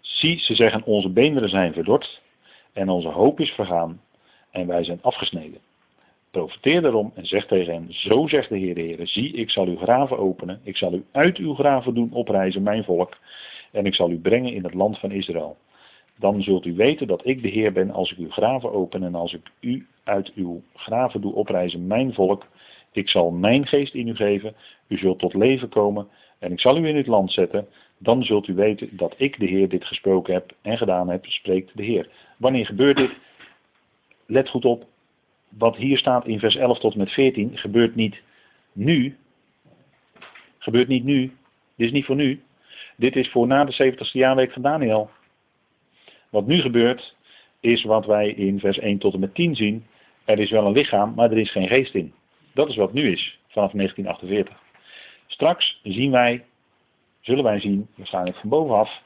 Zie, 0.00 0.38
ze 0.38 0.54
zeggen 0.54 0.84
onze 0.84 1.10
beenderen 1.10 1.48
zijn 1.48 1.72
verdord 1.72 2.20
en 2.72 2.88
onze 2.88 3.08
hoop 3.08 3.40
is 3.40 3.50
vergaan 3.50 4.00
en 4.50 4.66
wij 4.66 4.84
zijn 4.84 5.02
afgesneden. 5.02 5.69
Profiteer 6.30 6.82
daarom 6.82 7.12
en 7.14 7.26
zeg 7.26 7.46
tegen 7.46 7.72
hen, 7.72 7.86
zo 7.90 8.26
zegt 8.26 8.48
de 8.48 8.58
Heer 8.58 8.74
de 8.74 8.80
Heer, 8.80 9.06
zie 9.06 9.32
ik 9.32 9.50
zal 9.50 9.66
uw 9.66 9.76
graven 9.76 10.18
openen, 10.18 10.60
ik 10.62 10.76
zal 10.76 10.92
u 10.92 11.04
uit 11.12 11.36
uw 11.36 11.54
graven 11.54 11.94
doen 11.94 12.12
opreizen, 12.12 12.62
mijn 12.62 12.84
volk, 12.84 13.16
en 13.72 13.86
ik 13.86 13.94
zal 13.94 14.10
u 14.10 14.18
brengen 14.18 14.52
in 14.52 14.64
het 14.64 14.74
land 14.74 14.98
van 14.98 15.10
Israël. 15.10 15.56
Dan 16.18 16.42
zult 16.42 16.64
u 16.64 16.74
weten 16.74 17.06
dat 17.06 17.26
ik 17.26 17.42
de 17.42 17.48
Heer 17.48 17.72
ben 17.72 17.90
als 17.90 18.12
ik 18.12 18.18
uw 18.18 18.30
graven 18.30 18.72
open 18.72 19.02
en 19.02 19.14
als 19.14 19.34
ik 19.34 19.50
u 19.60 19.86
uit 20.04 20.32
uw 20.34 20.62
graven 20.74 21.20
doe 21.20 21.34
opreizen, 21.34 21.86
mijn 21.86 22.14
volk. 22.14 22.46
Ik 22.92 23.08
zal 23.08 23.30
mijn 23.30 23.66
geest 23.66 23.94
in 23.94 24.08
u 24.08 24.14
geven, 24.14 24.54
u 24.88 24.96
zult 24.96 25.18
tot 25.18 25.34
leven 25.34 25.68
komen 25.68 26.08
en 26.38 26.52
ik 26.52 26.60
zal 26.60 26.76
u 26.76 26.88
in 26.88 26.96
het 26.96 27.06
land 27.06 27.32
zetten. 27.32 27.66
Dan 27.98 28.22
zult 28.22 28.48
u 28.48 28.54
weten 28.54 28.96
dat 28.96 29.14
ik 29.16 29.38
de 29.38 29.46
Heer 29.46 29.68
dit 29.68 29.84
gesproken 29.84 30.34
heb 30.34 30.52
en 30.62 30.78
gedaan 30.78 31.08
heb, 31.08 31.26
spreekt 31.26 31.76
de 31.76 31.82
Heer. 31.82 32.08
Wanneer 32.36 32.66
gebeurt 32.66 32.96
dit? 32.96 33.10
Let 34.26 34.48
goed 34.48 34.64
op, 34.64 34.86
wat 35.58 35.76
hier 35.76 35.98
staat 35.98 36.26
in 36.26 36.38
vers 36.38 36.56
11 36.56 36.78
tot 36.78 36.92
en 36.92 36.98
met 36.98 37.10
14 37.10 37.58
gebeurt 37.58 37.94
niet 37.94 38.20
nu. 38.72 39.16
Gebeurt 40.58 40.88
niet 40.88 41.04
nu. 41.04 41.20
Dit 41.76 41.86
is 41.86 41.92
niet 41.92 42.04
voor 42.04 42.16
nu. 42.16 42.42
Dit 42.96 43.16
is 43.16 43.30
voor 43.30 43.46
na 43.46 43.64
de 43.64 43.92
70ste 43.92 44.12
jaarweek 44.12 44.52
van 44.52 44.62
Daniel. 44.62 45.10
Wat 46.28 46.46
nu 46.46 46.60
gebeurt 46.60 47.16
is 47.60 47.84
wat 47.84 48.06
wij 48.06 48.28
in 48.28 48.60
vers 48.60 48.78
1 48.78 48.98
tot 48.98 49.14
en 49.14 49.20
met 49.20 49.34
10 49.34 49.56
zien. 49.56 49.86
Er 50.24 50.38
is 50.38 50.50
wel 50.50 50.66
een 50.66 50.72
lichaam, 50.72 51.14
maar 51.14 51.30
er 51.30 51.38
is 51.38 51.50
geen 51.50 51.68
geest 51.68 51.94
in. 51.94 52.12
Dat 52.54 52.68
is 52.68 52.76
wat 52.76 52.92
nu 52.92 53.12
is 53.12 53.38
vanaf 53.48 53.72
1948. 53.72 54.62
Straks 55.26 55.80
zien 55.82 56.10
wij, 56.10 56.44
zullen 57.20 57.44
wij 57.44 57.60
zien, 57.60 57.88
waarschijnlijk 57.94 58.36
van 58.36 58.48
bovenaf, 58.48 59.02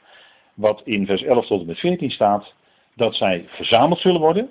wat 0.53 0.81
in 0.83 1.05
vers 1.05 1.23
11 1.23 1.45
tot 1.45 1.59
en 1.61 1.67
met 1.67 1.79
14 1.79 2.11
staat, 2.11 2.53
dat 2.93 3.15
zij 3.15 3.45
verzameld 3.47 3.99
zullen 3.99 4.21
worden. 4.21 4.49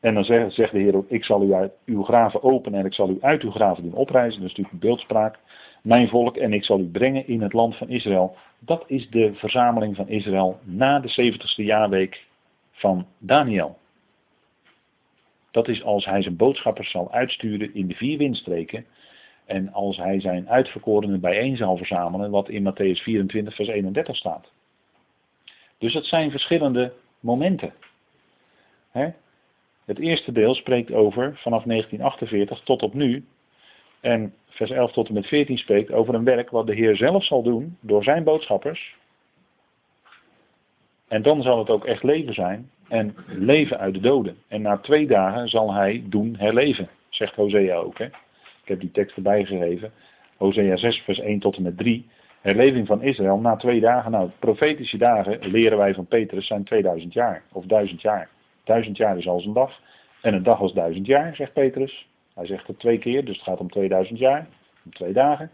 En 0.00 0.14
dan 0.14 0.24
zegt, 0.24 0.56
de 0.56 0.68
Heer 0.70 1.04
ik 1.08 1.24
zal 1.24 1.42
u 1.42 1.52
uit 1.52 1.72
uw 1.86 2.02
graven 2.02 2.42
openen 2.42 2.80
en 2.80 2.86
ik 2.86 2.94
zal 2.94 3.10
u 3.10 3.18
uit 3.20 3.42
uw 3.42 3.50
graven 3.50 3.82
doen 3.82 3.92
opreizen. 3.92 4.40
Dat 4.40 4.50
is 4.50 4.56
natuurlijk 4.56 4.72
een 4.72 4.88
beeldspraak. 4.88 5.38
Mijn 5.82 6.08
volk 6.08 6.36
en 6.36 6.52
ik 6.52 6.64
zal 6.64 6.78
u 6.78 6.84
brengen 6.84 7.26
in 7.26 7.42
het 7.42 7.52
land 7.52 7.76
van 7.76 7.88
Israël. 7.88 8.36
Dat 8.58 8.84
is 8.86 9.10
de 9.10 9.34
verzameling 9.34 9.96
van 9.96 10.08
Israël 10.08 10.58
na 10.62 11.00
de 11.00 11.32
70ste 11.32 11.64
jaarweek 11.64 12.26
van 12.70 13.06
Daniel. 13.18 13.78
Dat 15.50 15.68
is 15.68 15.82
als 15.82 16.04
hij 16.04 16.22
zijn 16.22 16.36
boodschappers 16.36 16.90
zal 16.90 17.12
uitsturen 17.12 17.74
in 17.74 17.86
de 17.86 17.94
vier 17.94 18.18
windstreken. 18.18 18.86
En 19.46 19.72
als 19.72 19.96
hij 19.96 20.20
zijn 20.20 20.48
uitverkorenen 20.48 21.20
bijeen 21.20 21.56
zal 21.56 21.76
verzamelen, 21.76 22.30
wat 22.30 22.48
in 22.48 22.72
Matthäus 22.72 23.02
24, 23.02 23.54
vers 23.54 23.68
31 23.68 24.16
staat. 24.16 24.50
Dus 25.78 25.94
het 25.94 26.04
zijn 26.04 26.30
verschillende 26.30 26.92
momenten. 27.20 27.72
Het 29.88 29.98
eerste 29.98 30.32
deel 30.32 30.54
spreekt 30.54 30.92
over 30.92 31.24
vanaf 31.36 31.62
1948 31.62 32.60
tot 32.64 32.82
op 32.82 32.94
nu. 32.94 33.24
En 34.00 34.34
vers 34.48 34.70
11 34.70 34.92
tot 34.92 35.08
en 35.08 35.14
met 35.14 35.26
14 35.26 35.58
spreekt 35.58 35.92
over 35.92 36.14
een 36.14 36.24
werk 36.24 36.50
wat 36.50 36.66
de 36.66 36.74
Heer 36.74 36.96
zelf 36.96 37.24
zal 37.24 37.42
doen 37.42 37.76
door 37.80 38.02
zijn 38.02 38.24
boodschappers. 38.24 38.96
En 41.08 41.22
dan 41.22 41.42
zal 41.42 41.58
het 41.58 41.70
ook 41.70 41.84
echt 41.84 42.02
leven 42.02 42.34
zijn 42.34 42.70
en 42.88 43.16
leven 43.26 43.78
uit 43.78 43.94
de 43.94 44.00
doden. 44.00 44.36
En 44.48 44.62
na 44.62 44.78
twee 44.78 45.06
dagen 45.06 45.48
zal 45.48 45.72
hij 45.72 46.02
doen 46.06 46.36
herleven, 46.38 46.88
zegt 47.08 47.34
Hosea 47.34 47.76
ook. 47.76 47.98
Hè? 47.98 48.04
Ik 48.62 48.68
heb 48.68 48.80
die 48.80 48.90
tekst 48.90 49.16
erbij 49.16 49.44
gegeven. 49.44 49.92
Hosea 50.36 50.76
6 50.76 50.98
vers 50.98 51.18
1 51.18 51.38
tot 51.38 51.56
en 51.56 51.62
met 51.62 51.76
3. 51.76 52.06
Herleving 52.40 52.86
van 52.86 53.02
Israël 53.02 53.38
na 53.38 53.56
twee 53.56 53.80
dagen. 53.80 54.10
Nou, 54.10 54.30
profetische 54.38 54.98
dagen, 54.98 55.50
leren 55.50 55.78
wij 55.78 55.94
van 55.94 56.06
Petrus, 56.06 56.46
zijn 56.46 56.64
2000 56.64 57.12
jaar. 57.12 57.42
Of 57.52 57.64
1000 57.64 58.00
jaar. 58.00 58.28
Duizend 58.68 58.96
jaar 58.96 59.18
is 59.18 59.28
als 59.28 59.44
een 59.44 59.52
dag. 59.52 59.80
En 60.20 60.34
een 60.34 60.42
dag 60.42 60.60
als 60.60 60.72
duizend 60.72 61.06
jaar, 61.06 61.34
zegt 61.34 61.52
Petrus. 61.52 62.08
Hij 62.34 62.46
zegt 62.46 62.66
het 62.66 62.78
twee 62.78 62.98
keer, 62.98 63.24
dus 63.24 63.36
het 63.36 63.44
gaat 63.44 63.58
om 63.58 63.70
2000 63.70 64.18
jaar. 64.18 64.48
Om 64.84 64.92
twee 64.92 65.12
dagen. 65.12 65.50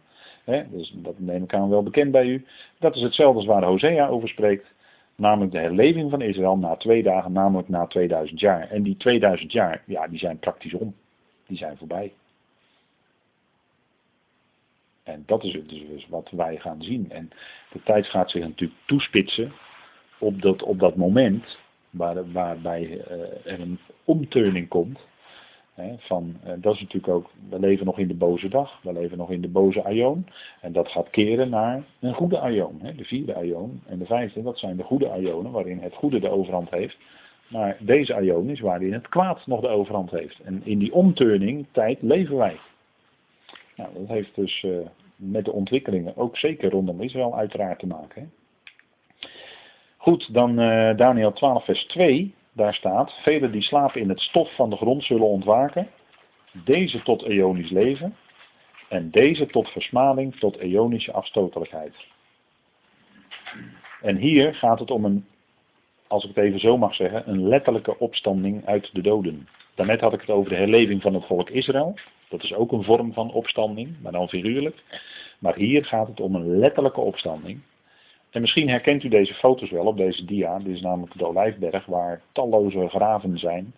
dus 0.71 0.93
dat 0.95 1.19
neem 1.19 1.43
ik 1.43 1.55
aan 1.55 1.69
wel 1.69 1.83
bekend 1.83 2.13
bij 2.13 2.27
u. 2.27 2.47
Dat 2.79 2.97
is 2.97 3.03
hetzelfde 3.03 3.39
als 3.39 3.47
waar 3.47 3.65
Hosea 3.65 4.09
over 4.09 4.29
spreekt. 4.29 4.73
Namelijk 5.17 5.53
de 5.53 5.59
herleving 5.59 6.11
van 6.11 6.21
Israël 6.21 6.57
na 6.57 6.77
twee 6.77 7.03
dagen, 7.03 7.33
namelijk 7.33 7.69
na 7.69 7.87
2000 7.87 8.41
jaar. 8.41 8.71
En 8.71 8.83
die 8.83 8.97
2000 8.97 9.53
jaar, 9.53 9.83
ja, 9.87 10.09
die 10.09 10.19
zijn 10.19 10.39
praktisch 10.39 10.75
om. 10.75 10.95
Die 11.47 11.57
zijn 11.57 11.77
voorbij. 11.77 12.13
En 15.03 15.23
dat 15.27 15.45
is 15.45 15.59
dus 15.67 16.07
wat 16.09 16.31
wij 16.31 16.57
gaan 16.57 16.83
zien. 16.83 17.11
En 17.11 17.31
de 17.73 17.83
tijd 17.83 18.07
gaat 18.07 18.31
zich 18.31 18.43
natuurlijk 18.43 18.81
toespitsen 18.87 19.53
op 20.19 20.43
dat, 20.43 20.63
op 20.63 20.79
dat 20.79 20.97
moment 20.97 21.63
waar, 21.97 22.33
waarbij 22.33 22.83
uh, 22.83 23.53
er 23.53 23.61
een 23.61 23.79
omturning 24.05 24.69
komt. 24.69 24.99
Van, 25.99 26.37
uh, 26.47 26.53
dat 26.57 26.75
is 26.75 26.81
natuurlijk 26.81 27.13
ook, 27.13 27.31
we 27.49 27.59
leven 27.59 27.87
nog 27.87 27.99
in 27.99 28.09
de 28.09 28.15
boze 28.15 28.49
dag, 28.49 28.81
we 28.83 28.93
leven 28.93 29.19
nog 29.19 29.31
in 29.31 29.41
de 29.41 29.49
boze 29.49 29.85
aion. 29.85 30.27
En 30.61 30.73
dat 30.73 30.89
gaat 30.89 31.11
keren 31.11 31.51
naar 31.51 31.83
een 32.01 32.15
goede 32.15 32.39
aion. 32.39 32.81
De 32.97 33.05
vierde 33.05 33.35
aion 33.35 33.83
en 33.87 33.99
de 33.99 34.07
vijfde, 34.07 34.43
dat 34.43 34.59
zijn 34.59 34.77
de 34.77 34.83
goede 34.83 35.11
aionen 35.11 35.53
waarin 35.53 35.79
het 35.79 35.95
goede 35.95 36.21
de 36.21 36.31
overhand 36.31 36.71
heeft. 36.71 36.99
Maar 37.49 37.77
deze 37.81 38.15
aion 38.15 38.51
is 38.51 38.61
waarin 38.61 38.93
het 38.93 39.09
kwaad 39.09 39.47
nog 39.47 39.61
de 39.61 39.69
overhand 39.69 40.11
heeft. 40.11 40.41
En 40.41 40.61
in 40.65 40.79
die 40.79 40.93
omturning 40.93 41.67
tijd 41.71 42.03
leven 42.03 42.37
wij. 42.37 42.59
Nou, 43.77 43.89
dat 43.99 44.09
heeft 44.09 44.35
dus 44.35 44.63
uh, 44.63 44.79
met 45.17 45.45
de 45.45 45.53
ontwikkelingen 45.53 46.17
ook 46.17 46.37
zeker 46.37 46.71
rondom 46.71 47.01
Israël 47.01 47.37
uiteraard 47.37 47.79
te 47.79 47.87
maken. 47.87 48.33
Goed, 50.05 50.35
dan 50.35 50.61
uh, 50.61 50.97
Daniel 50.97 51.33
12 51.33 51.65
vers 51.65 51.85
2, 51.85 52.35
daar 52.53 52.75
staat, 52.75 53.13
velen 53.23 53.53
die 53.53 53.63
slapen 53.63 54.01
in 54.01 54.09
het 54.09 54.21
stof 54.21 54.55
van 54.55 54.71
de 54.71 54.77
grond 54.77 55.05
zullen 55.05 55.27
ontwaken, 55.27 55.89
deze 56.65 57.03
tot 57.03 57.23
eonisch 57.23 57.71
leven 57.71 58.17
en 58.89 59.11
deze 59.11 59.47
tot 59.47 59.69
versmading, 59.69 60.39
tot 60.39 60.57
eonische 60.57 61.13
afstotelijkheid. 61.13 61.95
En 64.03 64.17
hier 64.17 64.55
gaat 64.55 64.79
het 64.79 64.91
om 64.91 65.05
een, 65.05 65.27
als 66.07 66.25
ik 66.25 66.35
het 66.35 66.45
even 66.45 66.61
zo 66.61 66.79
mag 66.79 66.95
zeggen, 66.95 67.29
een 67.29 67.49
letterlijke 67.49 67.99
opstanding 67.99 68.67
uit 68.67 68.91
de 68.93 69.03
doden. 69.03 69.49
Daarnet 69.75 70.01
had 70.01 70.13
ik 70.13 70.21
het 70.21 70.31
over 70.31 70.51
de 70.51 70.57
herleving 70.57 71.03
van 71.03 71.15
het 71.15 71.27
volk 71.27 71.51
Israël. 71.51 71.95
Dat 72.29 72.43
is 72.43 72.55
ook 72.55 72.73
een 72.73 72.85
vorm 72.85 73.13
van 73.13 73.33
opstanding, 73.33 74.01
maar 74.03 74.13
dan 74.13 74.29
figuurlijk. 74.29 74.83
Maar 75.39 75.55
hier 75.55 75.85
gaat 75.85 76.09
het 76.09 76.21
om 76.21 76.35
een 76.35 76.59
letterlijke 76.59 77.01
opstanding. 77.01 77.61
En 78.35 78.41
misschien 78.41 78.69
herkent 78.69 79.03
u 79.03 79.09
deze 79.09 79.35
foto's 79.35 79.71
wel 79.71 79.87
op 79.87 79.97
deze 79.97 80.25
dia. 80.25 80.59
Dit 80.59 80.75
is 80.75 80.81
namelijk 80.81 81.19
de 81.19 81.27
Olijfberg 81.27 81.87
waar 81.87 82.21
talloze 82.33 82.89
graven 82.89 83.39
zijn. 83.39 83.75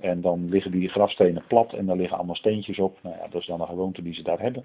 En 0.00 0.20
dan 0.20 0.48
liggen 0.48 0.70
die 0.70 0.88
grafstenen 0.88 1.44
plat 1.48 1.72
en 1.72 1.86
daar 1.86 1.96
liggen 1.96 2.16
allemaal 2.16 2.34
steentjes 2.34 2.78
op. 2.78 2.98
Nou 3.02 3.16
ja, 3.16 3.28
dat 3.30 3.40
is 3.40 3.46
dan 3.46 3.60
een 3.60 3.66
gewoonte 3.66 4.02
die 4.02 4.14
ze 4.14 4.22
daar 4.22 4.40
hebben. 4.40 4.64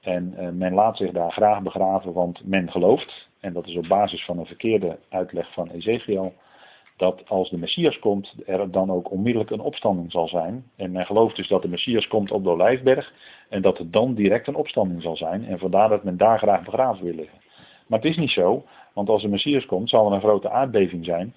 En 0.00 0.34
eh, 0.36 0.48
men 0.48 0.74
laat 0.74 0.96
zich 0.96 1.10
daar 1.10 1.32
graag 1.32 1.62
begraven, 1.62 2.12
want 2.12 2.40
men 2.44 2.70
gelooft, 2.70 3.28
en 3.40 3.52
dat 3.52 3.66
is 3.66 3.76
op 3.76 3.88
basis 3.88 4.24
van 4.24 4.38
een 4.38 4.46
verkeerde 4.46 4.98
uitleg 5.08 5.52
van 5.52 5.70
Ezekiel, 5.70 6.32
dat 6.96 7.28
als 7.28 7.50
de 7.50 7.58
Messias 7.58 7.98
komt, 7.98 8.34
er 8.46 8.70
dan 8.70 8.90
ook 8.90 9.10
onmiddellijk 9.10 9.50
een 9.50 9.60
opstanding 9.60 10.12
zal 10.12 10.28
zijn. 10.28 10.64
En 10.76 10.92
men 10.92 11.06
gelooft 11.06 11.36
dus 11.36 11.48
dat 11.48 11.62
de 11.62 11.68
Messias 11.68 12.08
komt 12.08 12.30
op 12.30 12.44
de 12.44 12.50
Olijfberg 12.50 13.12
en 13.48 13.62
dat 13.62 13.78
er 13.78 13.90
dan 13.90 14.14
direct 14.14 14.46
een 14.46 14.54
opstanding 14.54 15.02
zal 15.02 15.16
zijn. 15.16 15.44
En 15.44 15.58
vandaar 15.58 15.88
dat 15.88 16.04
men 16.04 16.16
daar 16.16 16.38
graag 16.38 16.64
begraven 16.64 17.04
wil 17.04 17.14
liggen. 17.14 17.41
Maar 17.92 18.00
het 18.00 18.10
is 18.10 18.16
niet 18.16 18.30
zo, 18.30 18.64
want 18.92 19.08
als 19.08 19.22
de 19.22 19.28
Messias 19.28 19.66
komt, 19.66 19.88
zal 19.88 20.06
er 20.06 20.12
een 20.12 20.20
grote 20.20 20.50
aardbeving 20.50 21.04
zijn. 21.04 21.34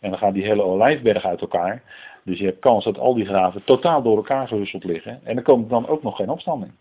En 0.00 0.10
dan 0.10 0.18
gaat 0.18 0.34
die 0.34 0.44
hele 0.44 0.62
olijfberg 0.62 1.24
uit 1.24 1.40
elkaar. 1.40 1.82
Dus 2.24 2.38
je 2.38 2.44
hebt 2.44 2.58
kans 2.58 2.84
dat 2.84 2.98
al 2.98 3.14
die 3.14 3.24
graven 3.24 3.64
totaal 3.64 4.02
door 4.02 4.16
elkaar 4.16 4.48
gehusteld 4.48 4.84
liggen. 4.84 5.20
En 5.24 5.36
er 5.36 5.42
komt 5.42 5.70
dan 5.70 5.86
ook 5.88 6.02
nog 6.02 6.16
geen 6.16 6.28
opstanding. 6.28 6.72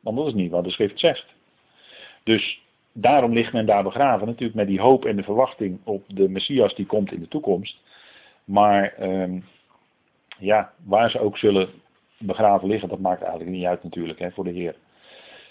Want 0.00 0.16
dat 0.16 0.26
is 0.26 0.34
niet 0.34 0.50
wat 0.50 0.64
de 0.64 0.70
schrift 0.70 1.00
zegt. 1.00 1.34
Dus 2.22 2.60
daarom 2.92 3.32
ligt 3.32 3.52
men 3.52 3.66
daar 3.66 3.82
begraven. 3.82 4.26
Natuurlijk 4.26 4.58
met 4.58 4.66
die 4.66 4.80
hoop 4.80 5.04
en 5.04 5.16
de 5.16 5.22
verwachting 5.22 5.78
op 5.84 6.04
de 6.06 6.28
Messias 6.28 6.74
die 6.74 6.86
komt 6.86 7.12
in 7.12 7.20
de 7.20 7.28
toekomst. 7.28 7.80
Maar 8.44 8.92
ehm, 8.92 9.40
ja, 10.38 10.72
waar 10.84 11.10
ze 11.10 11.20
ook 11.20 11.38
zullen 11.38 11.68
begraven 12.18 12.68
liggen, 12.68 12.88
dat 12.88 12.98
maakt 12.98 13.22
eigenlijk 13.22 13.50
niet 13.50 13.66
uit 13.66 13.82
natuurlijk 13.82 14.18
hè, 14.18 14.30
voor 14.30 14.44
de 14.44 14.50
Heer. 14.50 14.76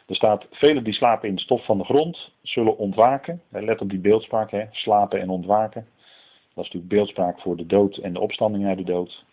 Er 0.05 0.15
staat, 0.15 0.47
velen 0.51 0.83
die 0.83 0.93
slapen 0.93 1.29
in 1.29 1.35
de 1.35 1.41
stof 1.41 1.65
van 1.65 1.77
de 1.77 1.83
grond 1.83 2.31
zullen 2.41 2.77
ontwaken. 2.77 3.41
Let 3.49 3.81
op 3.81 3.89
die 3.89 3.99
beeldspraak, 3.99 4.51
hè? 4.51 4.65
slapen 4.71 5.19
en 5.19 5.29
ontwaken. 5.29 5.87
Dat 6.53 6.65
is 6.65 6.71
natuurlijk 6.71 6.93
beeldspraak 6.93 7.39
voor 7.39 7.55
de 7.55 7.65
dood 7.65 7.97
en 7.97 8.13
de 8.13 8.19
opstanding 8.19 8.65
uit 8.65 8.77
de 8.77 8.83
dood. 8.83 9.25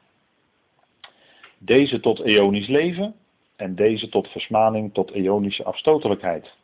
Deze 1.59 2.01
tot 2.01 2.21
eonisch 2.21 2.69
leven 2.69 3.15
en 3.57 3.75
deze 3.75 4.09
tot 4.09 4.29
versmaning, 4.29 4.95
tot 4.95 5.11
eonische 5.11 5.65
afstotelijkheid. 5.65 6.55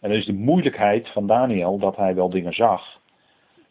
En 0.00 0.10
dat 0.10 0.18
is 0.18 0.26
de 0.26 0.32
moeilijkheid 0.32 1.08
van 1.08 1.26
Daniel 1.26 1.78
dat 1.78 1.96
hij 1.96 2.14
wel 2.14 2.30
dingen 2.30 2.52
zag, 2.52 3.00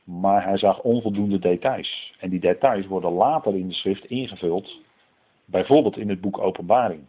maar 0.04 0.44
hij 0.44 0.58
zag 0.58 0.82
onvoldoende 0.82 1.40
details. 1.40 2.14
En 2.20 2.30
die 2.30 2.40
details 2.40 2.86
worden 2.86 3.12
later 3.12 3.56
in 3.56 3.68
de 3.68 3.74
schrift 3.74 4.06
ingevuld, 4.06 4.80
bijvoorbeeld 5.46 5.98
in 5.98 6.10
het 6.10 6.22
boek 6.22 6.40
Openbaring. 6.40 7.06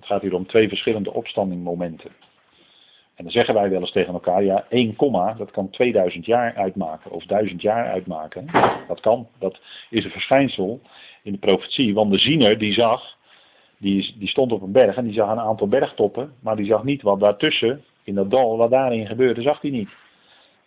Het 0.00 0.08
gaat 0.08 0.22
hier 0.22 0.34
om 0.34 0.46
twee 0.46 0.68
verschillende 0.68 1.12
opstandingmomenten. 1.12 2.10
En 3.14 3.24
dan 3.24 3.30
zeggen 3.30 3.54
wij 3.54 3.70
wel 3.70 3.80
eens 3.80 3.92
tegen 3.92 4.12
elkaar, 4.12 4.44
ja, 4.44 4.64
1 4.68 4.96
komma, 4.96 5.34
dat 5.34 5.50
kan 5.50 5.70
2000 5.70 6.26
jaar 6.26 6.54
uitmaken, 6.54 7.10
of 7.10 7.24
1000 7.24 7.62
jaar 7.62 7.86
uitmaken. 7.86 8.46
Dat 8.88 9.00
kan, 9.00 9.28
dat 9.38 9.60
is 9.90 10.04
een 10.04 10.10
verschijnsel 10.10 10.80
in 11.22 11.32
de 11.32 11.38
profetie. 11.38 11.94
Want 11.94 12.12
de 12.12 12.18
ziener 12.18 12.58
die 12.58 12.72
zag, 12.72 13.16
die, 13.78 14.14
die 14.18 14.28
stond 14.28 14.52
op 14.52 14.62
een 14.62 14.72
berg 14.72 14.96
en 14.96 15.04
die 15.04 15.12
zag 15.12 15.30
een 15.30 15.40
aantal 15.40 15.68
bergtoppen, 15.68 16.32
maar 16.40 16.56
die 16.56 16.66
zag 16.66 16.84
niet 16.84 17.02
wat 17.02 17.20
daartussen, 17.20 17.84
in 18.04 18.14
dat 18.14 18.30
dal, 18.30 18.56
wat 18.56 18.70
daarin 18.70 19.06
gebeurde, 19.06 19.42
zag 19.42 19.60
hij 19.60 19.70
niet. 19.70 19.90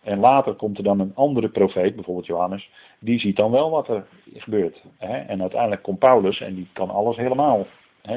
En 0.03 0.19
later 0.19 0.53
komt 0.53 0.77
er 0.77 0.83
dan 0.83 0.99
een 0.99 1.15
andere 1.15 1.49
profeet, 1.49 1.95
bijvoorbeeld 1.95 2.25
Johannes, 2.25 2.69
die 2.99 3.19
ziet 3.19 3.35
dan 3.35 3.51
wel 3.51 3.69
wat 3.69 3.87
er 3.87 4.05
gebeurt. 4.33 4.83
En 4.97 5.41
uiteindelijk 5.41 5.83
komt 5.83 5.99
Paulus 5.99 6.41
en 6.41 6.55
die 6.55 6.67
kan 6.73 6.89
alles 6.89 7.17
helemaal. 7.17 7.67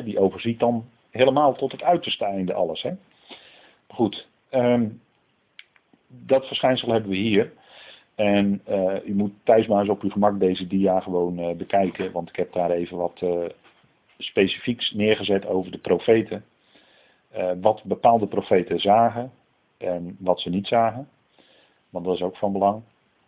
Die 0.04 0.18
overziet 0.18 0.60
dan 0.60 0.84
helemaal 1.16 1.54
tot 1.54 1.72
het 1.72 1.82
uiterste 1.82 2.24
einde 2.24 2.54
alles. 2.54 2.82
Hè? 2.82 2.92
Goed, 3.86 4.28
um, 4.50 5.00
dat 6.08 6.46
verschijnsel 6.46 6.92
hebben 6.92 7.10
we 7.10 7.16
hier. 7.16 7.52
En 8.14 8.62
uh, 8.68 8.94
u 9.04 9.14
moet 9.14 9.32
thuis 9.44 9.66
maar 9.66 9.80
eens 9.80 9.88
op 9.88 10.02
uw 10.02 10.10
gemak 10.10 10.40
deze 10.40 10.66
dia 10.66 11.00
gewoon 11.00 11.38
uh, 11.38 11.50
bekijken, 11.50 12.12
want 12.12 12.28
ik 12.28 12.36
heb 12.36 12.52
daar 12.52 12.70
even 12.70 12.96
wat 12.96 13.20
uh, 13.22 13.44
specifieks 14.18 14.90
neergezet 14.90 15.46
over 15.46 15.70
de 15.70 15.78
profeten. 15.78 16.44
wat 17.60 17.84
bepaalde 17.84 18.26
profeten 18.26 18.80
zagen 18.80 19.32
en 19.78 20.16
wat 20.18 20.40
ze 20.40 20.50
niet 20.50 20.66
zagen, 20.66 21.08
want 21.90 22.04
dat 22.04 22.14
is 22.14 22.22
ook 22.22 22.36
van 22.36 22.52
belang. 22.52 22.82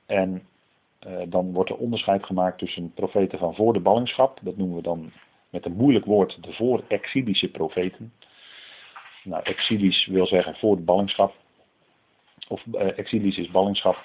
En 0.06 0.42
dan 1.28 1.52
wordt 1.52 1.70
er 1.70 1.76
onderscheid 1.76 2.26
gemaakt 2.26 2.58
tussen 2.58 2.92
profeten 2.94 3.38
van 3.38 3.54
voor 3.54 3.72
de 3.72 3.80
ballingschap, 3.80 4.38
dat 4.42 4.56
noemen 4.56 4.76
we 4.76 4.82
dan 4.82 5.12
met 5.50 5.64
een 5.64 5.76
moeilijk 5.76 6.04
woord 6.04 6.42
de 6.42 6.52
voor-exilische 6.52 7.50
profeten. 7.50 8.12
Nou, 9.24 9.42
exilisch 9.42 10.06
wil 10.06 10.26
zeggen 10.26 10.54
voor 10.54 10.76
de 10.76 10.82
ballingschap. 10.82 11.34
Of 12.48 12.64
uh, 12.72 12.98
exilisch 12.98 13.38
is 13.38 13.50
ballingschap. 13.50 13.96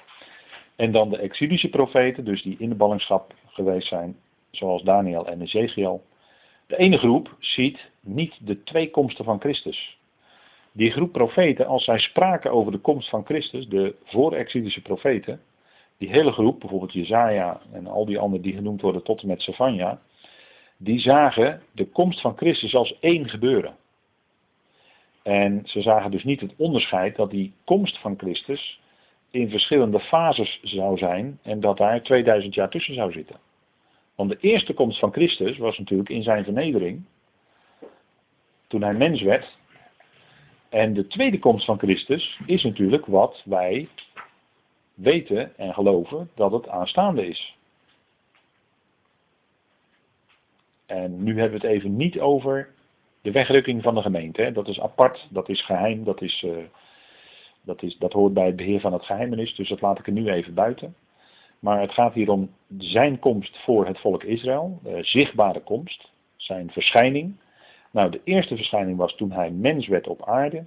En 0.75 0.91
dan 0.91 1.09
de 1.09 1.17
exilische 1.17 1.69
profeten, 1.69 2.25
dus 2.25 2.41
die 2.41 2.55
in 2.59 2.69
de 2.69 2.75
ballingschap 2.75 3.33
geweest 3.47 3.87
zijn, 3.87 4.15
zoals 4.51 4.83
Daniel 4.83 5.27
en 5.27 5.41
Ezekiel. 5.41 6.03
De 6.67 6.77
ene 6.77 6.97
groep 6.97 7.35
ziet 7.39 7.89
niet 7.99 8.47
de 8.47 8.63
twee 8.63 8.89
komsten 8.89 9.25
van 9.25 9.39
Christus. 9.39 9.97
Die 10.71 10.91
groep 10.91 11.11
profeten, 11.11 11.67
als 11.67 11.83
zij 11.83 11.99
spraken 11.99 12.51
over 12.51 12.71
de 12.71 12.77
komst 12.77 13.09
van 13.09 13.25
Christus, 13.25 13.67
de 13.67 13.95
voor-exilische 14.03 14.81
profeten, 14.81 15.41
die 15.97 16.09
hele 16.09 16.31
groep, 16.31 16.59
bijvoorbeeld 16.59 16.93
Jezaja 16.93 17.61
en 17.71 17.87
al 17.87 18.05
die 18.05 18.19
anderen 18.19 18.43
die 18.43 18.55
genoemd 18.55 18.81
worden 18.81 19.03
tot 19.03 19.21
en 19.21 19.27
met 19.27 19.41
Savanja, 19.41 20.01
die 20.83 20.99
zagen 20.99 21.61
de 21.71 21.85
komst 21.85 22.21
van 22.21 22.37
Christus 22.37 22.75
als 22.75 22.99
één 22.99 23.29
gebeuren. 23.29 23.75
En 25.23 25.61
ze 25.65 25.81
zagen 25.81 26.11
dus 26.11 26.23
niet 26.23 26.41
het 26.41 26.53
onderscheid 26.57 27.15
dat 27.15 27.31
die 27.31 27.53
komst 27.63 27.97
van 27.97 28.17
Christus 28.17 28.81
in 29.31 29.49
verschillende 29.49 29.99
fases 29.99 30.59
zou 30.63 30.97
zijn 30.97 31.39
en 31.41 31.59
dat 31.59 31.77
daar 31.77 32.01
2000 32.01 32.53
jaar 32.53 32.69
tussen 32.69 32.93
zou 32.93 33.11
zitten. 33.11 33.35
Want 34.15 34.29
de 34.29 34.37
eerste 34.39 34.73
komst 34.73 34.99
van 34.99 35.11
Christus 35.11 35.57
was 35.57 35.77
natuurlijk 35.77 36.09
in 36.09 36.23
zijn 36.23 36.43
vernedering, 36.43 37.03
toen 38.67 38.81
hij 38.81 38.93
mens 38.93 39.21
werd. 39.21 39.57
En 40.69 40.93
de 40.93 41.07
tweede 41.07 41.39
komst 41.39 41.65
van 41.65 41.77
Christus 41.77 42.39
is 42.45 42.63
natuurlijk 42.63 43.05
wat 43.05 43.41
wij 43.45 43.87
weten 44.93 45.57
en 45.57 45.73
geloven 45.73 46.29
dat 46.35 46.51
het 46.51 46.67
aanstaande 46.67 47.27
is. 47.27 47.55
En 50.93 51.23
nu 51.23 51.39
hebben 51.39 51.59
we 51.59 51.67
het 51.67 51.75
even 51.75 51.95
niet 51.95 52.19
over 52.19 52.69
de 53.21 53.31
wegrukking 53.31 53.83
van 53.83 53.95
de 53.95 54.01
gemeente. 54.01 54.41
Hè. 54.41 54.51
Dat 54.51 54.67
is 54.67 54.79
apart, 54.79 55.27
dat 55.29 55.49
is 55.49 55.65
geheim, 55.65 56.03
dat, 56.03 56.21
is, 56.21 56.43
uh, 56.45 56.57
dat, 57.61 57.83
is, 57.83 57.97
dat 57.97 58.13
hoort 58.13 58.33
bij 58.33 58.45
het 58.45 58.55
beheer 58.55 58.79
van 58.79 58.93
het 58.93 59.05
geheimenis, 59.05 59.55
dus 59.55 59.69
dat 59.69 59.81
laat 59.81 59.99
ik 59.99 60.07
er 60.07 60.13
nu 60.13 60.29
even 60.29 60.53
buiten. 60.53 60.95
Maar 61.59 61.81
het 61.81 61.91
gaat 61.91 62.13
hier 62.13 62.29
om 62.29 62.49
zijn 62.77 63.19
komst 63.19 63.57
voor 63.63 63.87
het 63.87 63.99
volk 63.99 64.23
Israël, 64.23 64.79
de 64.83 65.03
zichtbare 65.03 65.61
komst, 65.61 66.11
zijn 66.35 66.71
verschijning. 66.71 67.35
Nou, 67.91 68.11
de 68.11 68.21
eerste 68.23 68.55
verschijning 68.55 68.97
was 68.97 69.15
toen 69.15 69.31
hij 69.31 69.51
mens 69.51 69.87
werd 69.87 70.07
op 70.07 70.25
aarde. 70.25 70.65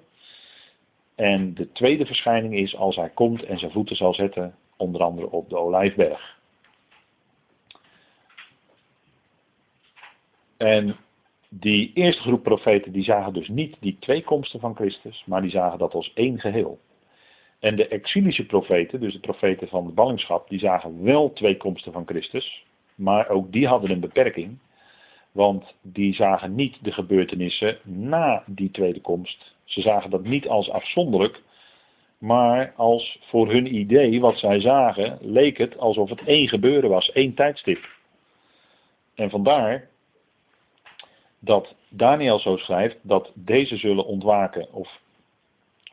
En 1.14 1.54
de 1.54 1.72
tweede 1.72 2.06
verschijning 2.06 2.54
is 2.54 2.76
als 2.76 2.96
hij 2.96 3.10
komt 3.10 3.42
en 3.42 3.58
zijn 3.58 3.72
voeten 3.72 3.96
zal 3.96 4.14
zetten, 4.14 4.54
onder 4.76 5.02
andere 5.02 5.30
op 5.30 5.48
de 5.48 5.58
Olijfberg. 5.58 6.35
En 10.56 10.96
die 11.48 11.90
eerste 11.94 12.22
groep 12.22 12.42
profeten 12.42 12.92
die 12.92 13.04
zagen 13.04 13.32
dus 13.32 13.48
niet 13.48 13.76
die 13.80 13.96
twee 14.00 14.22
komsten 14.22 14.60
van 14.60 14.74
Christus, 14.74 15.22
maar 15.26 15.42
die 15.42 15.50
zagen 15.50 15.78
dat 15.78 15.94
als 15.94 16.12
één 16.14 16.40
geheel. 16.40 16.78
En 17.58 17.76
de 17.76 17.88
exilische 17.88 18.46
profeten, 18.46 19.00
dus 19.00 19.12
de 19.12 19.20
profeten 19.20 19.68
van 19.68 19.86
de 19.86 19.92
ballingschap, 19.92 20.48
die 20.48 20.58
zagen 20.58 21.02
wel 21.02 21.32
twee 21.32 21.56
komsten 21.56 21.92
van 21.92 22.06
Christus, 22.06 22.64
maar 22.94 23.28
ook 23.28 23.52
die 23.52 23.66
hadden 23.66 23.90
een 23.90 24.00
beperking, 24.00 24.58
want 25.32 25.74
die 25.82 26.14
zagen 26.14 26.54
niet 26.54 26.78
de 26.84 26.92
gebeurtenissen 26.92 27.78
na 27.82 28.42
die 28.46 28.70
tweede 28.70 29.00
komst. 29.00 29.54
Ze 29.64 29.80
zagen 29.80 30.10
dat 30.10 30.24
niet 30.24 30.48
als 30.48 30.70
afzonderlijk, 30.70 31.42
maar 32.18 32.72
als 32.76 33.18
voor 33.20 33.50
hun 33.50 33.74
idee, 33.74 34.20
wat 34.20 34.38
zij 34.38 34.60
zagen, 34.60 35.18
leek 35.20 35.58
het 35.58 35.78
alsof 35.78 36.10
het 36.10 36.22
één 36.24 36.48
gebeuren 36.48 36.90
was, 36.90 37.12
één 37.12 37.34
tijdstip. 37.34 37.88
En 39.14 39.30
vandaar 39.30 39.88
dat 41.46 41.74
Daniel 41.88 42.38
zo 42.38 42.56
schrijft 42.56 42.96
dat 43.02 43.32
deze 43.34 43.76
zullen 43.76 44.06
ontwaken 44.06 44.72
of 44.72 45.00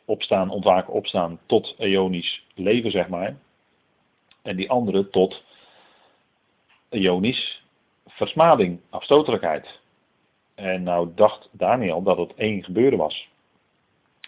opstaan, 0.06 0.49
ontwaken, 0.49 0.93
opstaan 0.93 1.39
tot 1.45 1.76
eonisch 1.78 2.45
leven, 2.56 2.91
zeg 2.91 3.08
maar. 3.08 3.38
En 4.41 4.56
die 4.56 4.70
andere 4.70 5.10
tot 5.10 5.43
eonisch 6.89 7.64
versmading, 8.08 8.80
afstotelijkheid. 8.89 9.80
En 10.56 10.84
nou 10.84 11.10
dacht 11.16 11.49
Daniel 11.51 12.04
dat 12.04 12.18
het 12.18 12.34
één 12.36 12.64
gebeuren 12.64 12.97
was. 12.97 13.28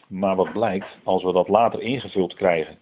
Maar 0.08 0.36
wat 0.36 0.54
blijkt, 0.54 0.98
als 1.04 1.24
we 1.24 1.34
dat 1.34 1.48
later 1.48 1.82
ingevuld 1.82 2.34
krijgen 2.34 2.78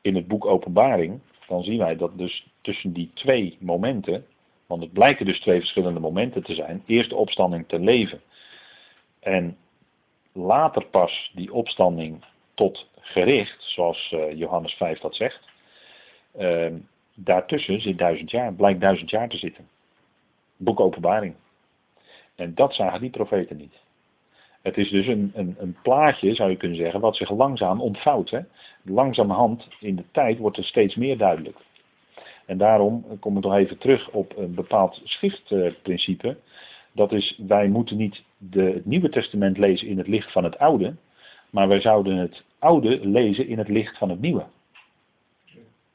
in 0.00 0.14
het 0.14 0.28
boek 0.28 0.46
Openbaring, 0.46 1.20
dan 1.48 1.62
zien 1.62 1.78
wij 1.78 1.96
dat 1.96 2.18
dus 2.18 2.46
tussen 2.60 2.92
die 2.92 3.10
twee 3.14 3.56
momenten 3.60 4.26
want 4.72 4.84
het 4.84 4.92
blijken 4.92 5.26
dus 5.26 5.40
twee 5.40 5.58
verschillende 5.58 6.00
momenten 6.00 6.42
te 6.42 6.54
zijn. 6.54 6.82
Eerst 6.86 7.10
de 7.10 7.16
opstanding 7.16 7.68
ten 7.68 7.84
leven. 7.84 8.20
En 9.20 9.56
later 10.32 10.86
pas 10.86 11.30
die 11.34 11.52
opstanding 11.52 12.24
tot 12.54 12.88
gericht, 13.00 13.62
zoals 13.62 14.12
uh, 14.14 14.38
Johannes 14.38 14.72
5 14.72 14.98
dat 14.98 15.14
zegt. 15.14 15.40
Uh, 16.38 16.66
daartussen 17.14 17.80
zit 17.80 17.98
duizend 17.98 18.30
jaar, 18.30 18.54
blijkt 18.54 18.80
duizend 18.80 19.10
jaar 19.10 19.28
te 19.28 19.36
zitten. 19.36 19.68
Boek 20.56 20.80
Openbaring. 20.80 21.34
En 22.36 22.54
dat 22.54 22.74
zagen 22.74 23.00
die 23.00 23.10
profeten 23.10 23.56
niet. 23.56 23.80
Het 24.62 24.76
is 24.76 24.90
dus 24.90 25.06
een, 25.06 25.32
een, 25.34 25.56
een, 25.58 25.76
plaatje, 25.82 26.34
zou 26.34 26.50
je 26.50 26.56
kunnen 26.56 26.78
zeggen, 26.78 27.00
wat 27.00 27.16
zich 27.16 27.30
langzaam 27.30 27.80
ontvouwt. 27.80 28.40
Langzamerhand 28.82 29.68
in 29.80 29.96
de 29.96 30.04
tijd 30.12 30.38
wordt 30.38 30.56
er 30.56 30.64
steeds 30.64 30.94
meer 30.94 31.18
duidelijk. 31.18 31.56
En 32.46 32.58
daarom 32.58 33.04
kom 33.20 33.36
ik 33.36 33.42
nog 33.42 33.54
even 33.54 33.78
terug 33.78 34.10
op 34.10 34.36
een 34.36 34.54
bepaald 34.54 35.00
schriftprincipe. 35.04 36.36
Dat 36.92 37.12
is, 37.12 37.40
wij 37.46 37.68
moeten 37.68 37.96
niet 37.96 38.22
de, 38.38 38.62
het 38.62 38.86
Nieuwe 38.86 39.08
Testament 39.08 39.58
lezen 39.58 39.88
in 39.88 39.98
het 39.98 40.08
licht 40.08 40.32
van 40.32 40.44
het 40.44 40.58
Oude, 40.58 40.94
maar 41.50 41.68
wij 41.68 41.80
zouden 41.80 42.16
het 42.16 42.44
Oude 42.58 43.06
lezen 43.06 43.46
in 43.46 43.58
het 43.58 43.68
licht 43.68 43.98
van 43.98 44.10
het 44.10 44.20
Nieuwe. 44.20 44.44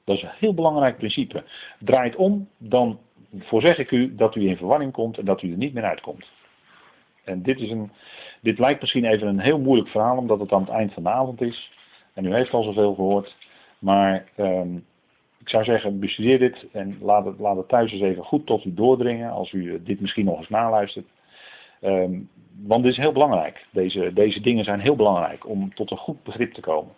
Dat 0.04 0.16
is 0.16 0.24
een 0.24 0.30
heel 0.38 0.54
belangrijk 0.54 0.98
principe. 0.98 1.44
Draait 1.80 2.16
om, 2.16 2.48
dan 2.58 3.00
voorzeg 3.38 3.78
ik 3.78 3.92
u 3.92 4.16
dat 4.16 4.36
u 4.36 4.48
in 4.48 4.58
verwarring 4.58 4.92
komt 4.92 5.18
en 5.18 5.26
dat 5.26 5.42
u 5.42 5.52
er 5.52 5.58
niet 5.58 5.74
meer 5.74 5.84
uitkomt. 5.84 6.26
En 7.24 7.42
dit, 7.42 7.60
is 7.60 7.72
een, 7.72 7.92
dit 8.42 8.60
lijkt 8.60 8.82
misschien 8.82 9.06
even 9.06 9.28
een 9.28 9.40
heel 9.40 9.60
moeilijk 9.60 9.90
verhaal, 9.90 10.18
omdat 10.18 10.40
het 10.40 10.52
aan 10.52 10.62
het 10.62 10.70
eind 10.70 10.94
van 10.94 11.04
de 11.04 11.10
avond 11.10 11.42
is. 11.42 11.72
En 12.14 12.26
u 12.26 12.34
heeft 12.34 12.54
al 12.54 12.64
zoveel 12.64 12.94
gehoord. 12.94 13.36
Maar 13.80 14.26
um, 14.38 14.86
ik 15.48 15.54
zou 15.54 15.64
zeggen, 15.64 16.00
bestudeer 16.00 16.40
dit 16.40 16.66
en 16.72 16.98
laat 17.02 17.26
het, 17.26 17.40
laat 17.40 17.58
het 17.58 17.68
thuis 17.68 17.92
eens 17.92 18.02
even 18.02 18.24
goed 18.24 18.46
tot 18.46 18.66
u 18.66 18.74
doordringen 18.74 19.32
als 19.32 19.52
u 19.52 19.84
dit 19.84 20.00
misschien 20.02 20.26
nog 20.26 20.38
eens 20.38 20.50
naluistert. 20.50 21.08
Um, 21.82 22.30
want 22.64 22.84
dit 22.84 22.92
is 22.92 22.98
heel 22.98 23.12
belangrijk. 23.12 23.66
Deze, 23.72 24.14
deze 24.14 24.42
dingen 24.42 24.64
zijn 24.64 24.80
heel 24.80 24.96
belangrijk 24.96 25.48
om 25.48 25.74
tot 25.74 25.92
een 25.92 25.98
goed 25.98 26.24
begrip 26.24 26.54
te 26.54 26.62
komen. 26.62 26.94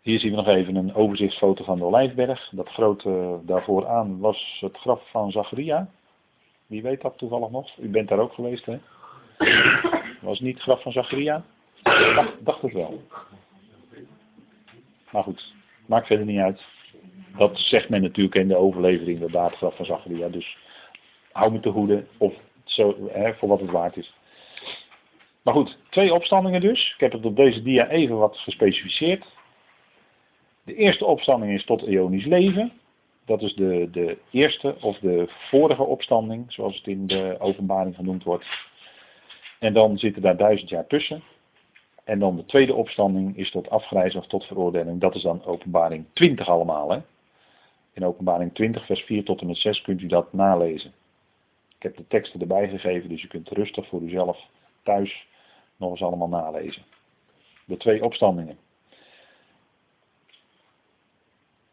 Hier 0.00 0.18
zien 0.18 0.30
we 0.30 0.36
nog 0.36 0.46
even 0.46 0.76
een 0.76 0.94
overzichtsfoto 0.94 1.64
van 1.64 1.78
de 1.78 1.84
Olijfberg. 1.84 2.50
Dat 2.52 2.68
grote 2.68 3.38
daarvoor 3.42 3.86
aan 3.86 4.18
was 4.18 4.58
het 4.60 4.76
graf 4.76 5.10
van 5.10 5.30
Zacharia. 5.30 5.88
Wie 6.66 6.82
weet 6.82 7.00
dat 7.00 7.18
toevallig 7.18 7.50
nog? 7.50 7.76
U 7.78 7.88
bent 7.88 8.08
daar 8.08 8.18
ook 8.18 8.32
geweest, 8.32 8.66
hè? 8.66 8.78
Was 10.20 10.40
niet 10.40 10.60
graf 10.60 10.82
van 10.82 10.92
Zacharia? 10.92 11.44
Dacht 12.40 12.62
het 12.62 12.72
wel. 12.72 13.02
Maar 15.10 15.22
goed, 15.22 15.54
Maakt 15.86 16.06
verder 16.06 16.26
niet 16.26 16.40
uit. 16.40 16.60
Dat 17.36 17.58
zegt 17.58 17.88
men 17.88 18.02
natuurlijk 18.02 18.34
in 18.34 18.48
de 18.48 18.56
overlevering, 18.56 19.20
de 19.20 19.30
daadgraf 19.30 19.76
van 19.76 19.84
Zacharia. 19.84 20.28
Dus 20.28 20.56
hou 21.32 21.52
me 21.52 21.60
te 21.60 21.70
goede, 21.70 22.06
of 22.18 22.34
zo, 22.64 23.08
hè, 23.12 23.34
voor 23.34 23.48
wat 23.48 23.60
het 23.60 23.70
waard 23.70 23.96
is. 23.96 24.14
Maar 25.42 25.54
goed, 25.54 25.78
twee 25.90 26.14
opstandingen 26.14 26.60
dus. 26.60 26.92
Ik 26.94 27.00
heb 27.00 27.12
het 27.12 27.24
op 27.24 27.36
deze 27.36 27.62
dia 27.62 27.88
even 27.88 28.16
wat 28.16 28.36
gespecificeerd. 28.36 29.26
De 30.64 30.74
eerste 30.74 31.04
opstanding 31.04 31.52
is 31.52 31.64
tot 31.64 31.86
eonisch 31.86 32.24
leven. 32.24 32.72
Dat 33.24 33.42
is 33.42 33.54
de, 33.54 33.88
de 33.90 34.18
eerste 34.30 34.76
of 34.80 34.98
de 34.98 35.28
vorige 35.28 35.82
opstanding, 35.82 36.52
zoals 36.52 36.76
het 36.76 36.86
in 36.86 37.06
de 37.06 37.36
openbaring 37.38 37.94
genoemd 37.94 38.24
wordt. 38.24 38.46
En 39.58 39.72
dan 39.72 39.98
zitten 39.98 40.22
daar 40.22 40.36
duizend 40.36 40.70
jaar 40.70 40.86
tussen. 40.86 41.22
En 42.06 42.18
dan 42.18 42.36
de 42.36 42.44
tweede 42.44 42.74
opstanding 42.74 43.36
is 43.36 43.50
tot 43.50 43.70
afgrijzen 43.70 44.20
of 44.20 44.26
tot 44.26 44.44
veroordeling. 44.44 45.00
Dat 45.00 45.14
is 45.14 45.22
dan 45.22 45.44
openbaring 45.44 46.04
20 46.12 46.48
allemaal. 46.48 46.90
Hè? 46.90 47.00
In 47.92 48.04
openbaring 48.04 48.54
20 48.54 48.86
vers 48.86 49.00
4 49.00 49.24
tot 49.24 49.40
en 49.40 49.46
met 49.46 49.56
6 49.56 49.82
kunt 49.82 50.00
u 50.00 50.06
dat 50.06 50.32
nalezen. 50.32 50.92
Ik 51.76 51.82
heb 51.82 51.96
de 51.96 52.06
teksten 52.06 52.40
erbij 52.40 52.68
gegeven, 52.68 53.08
dus 53.08 53.22
u 53.22 53.26
kunt 53.28 53.48
rustig 53.48 53.88
voor 53.88 54.02
uzelf 54.02 54.48
thuis 54.82 55.26
nog 55.76 55.90
eens 55.90 56.02
allemaal 56.02 56.28
nalezen. 56.28 56.82
De 57.64 57.76
twee 57.76 58.04
opstandingen. 58.04 58.56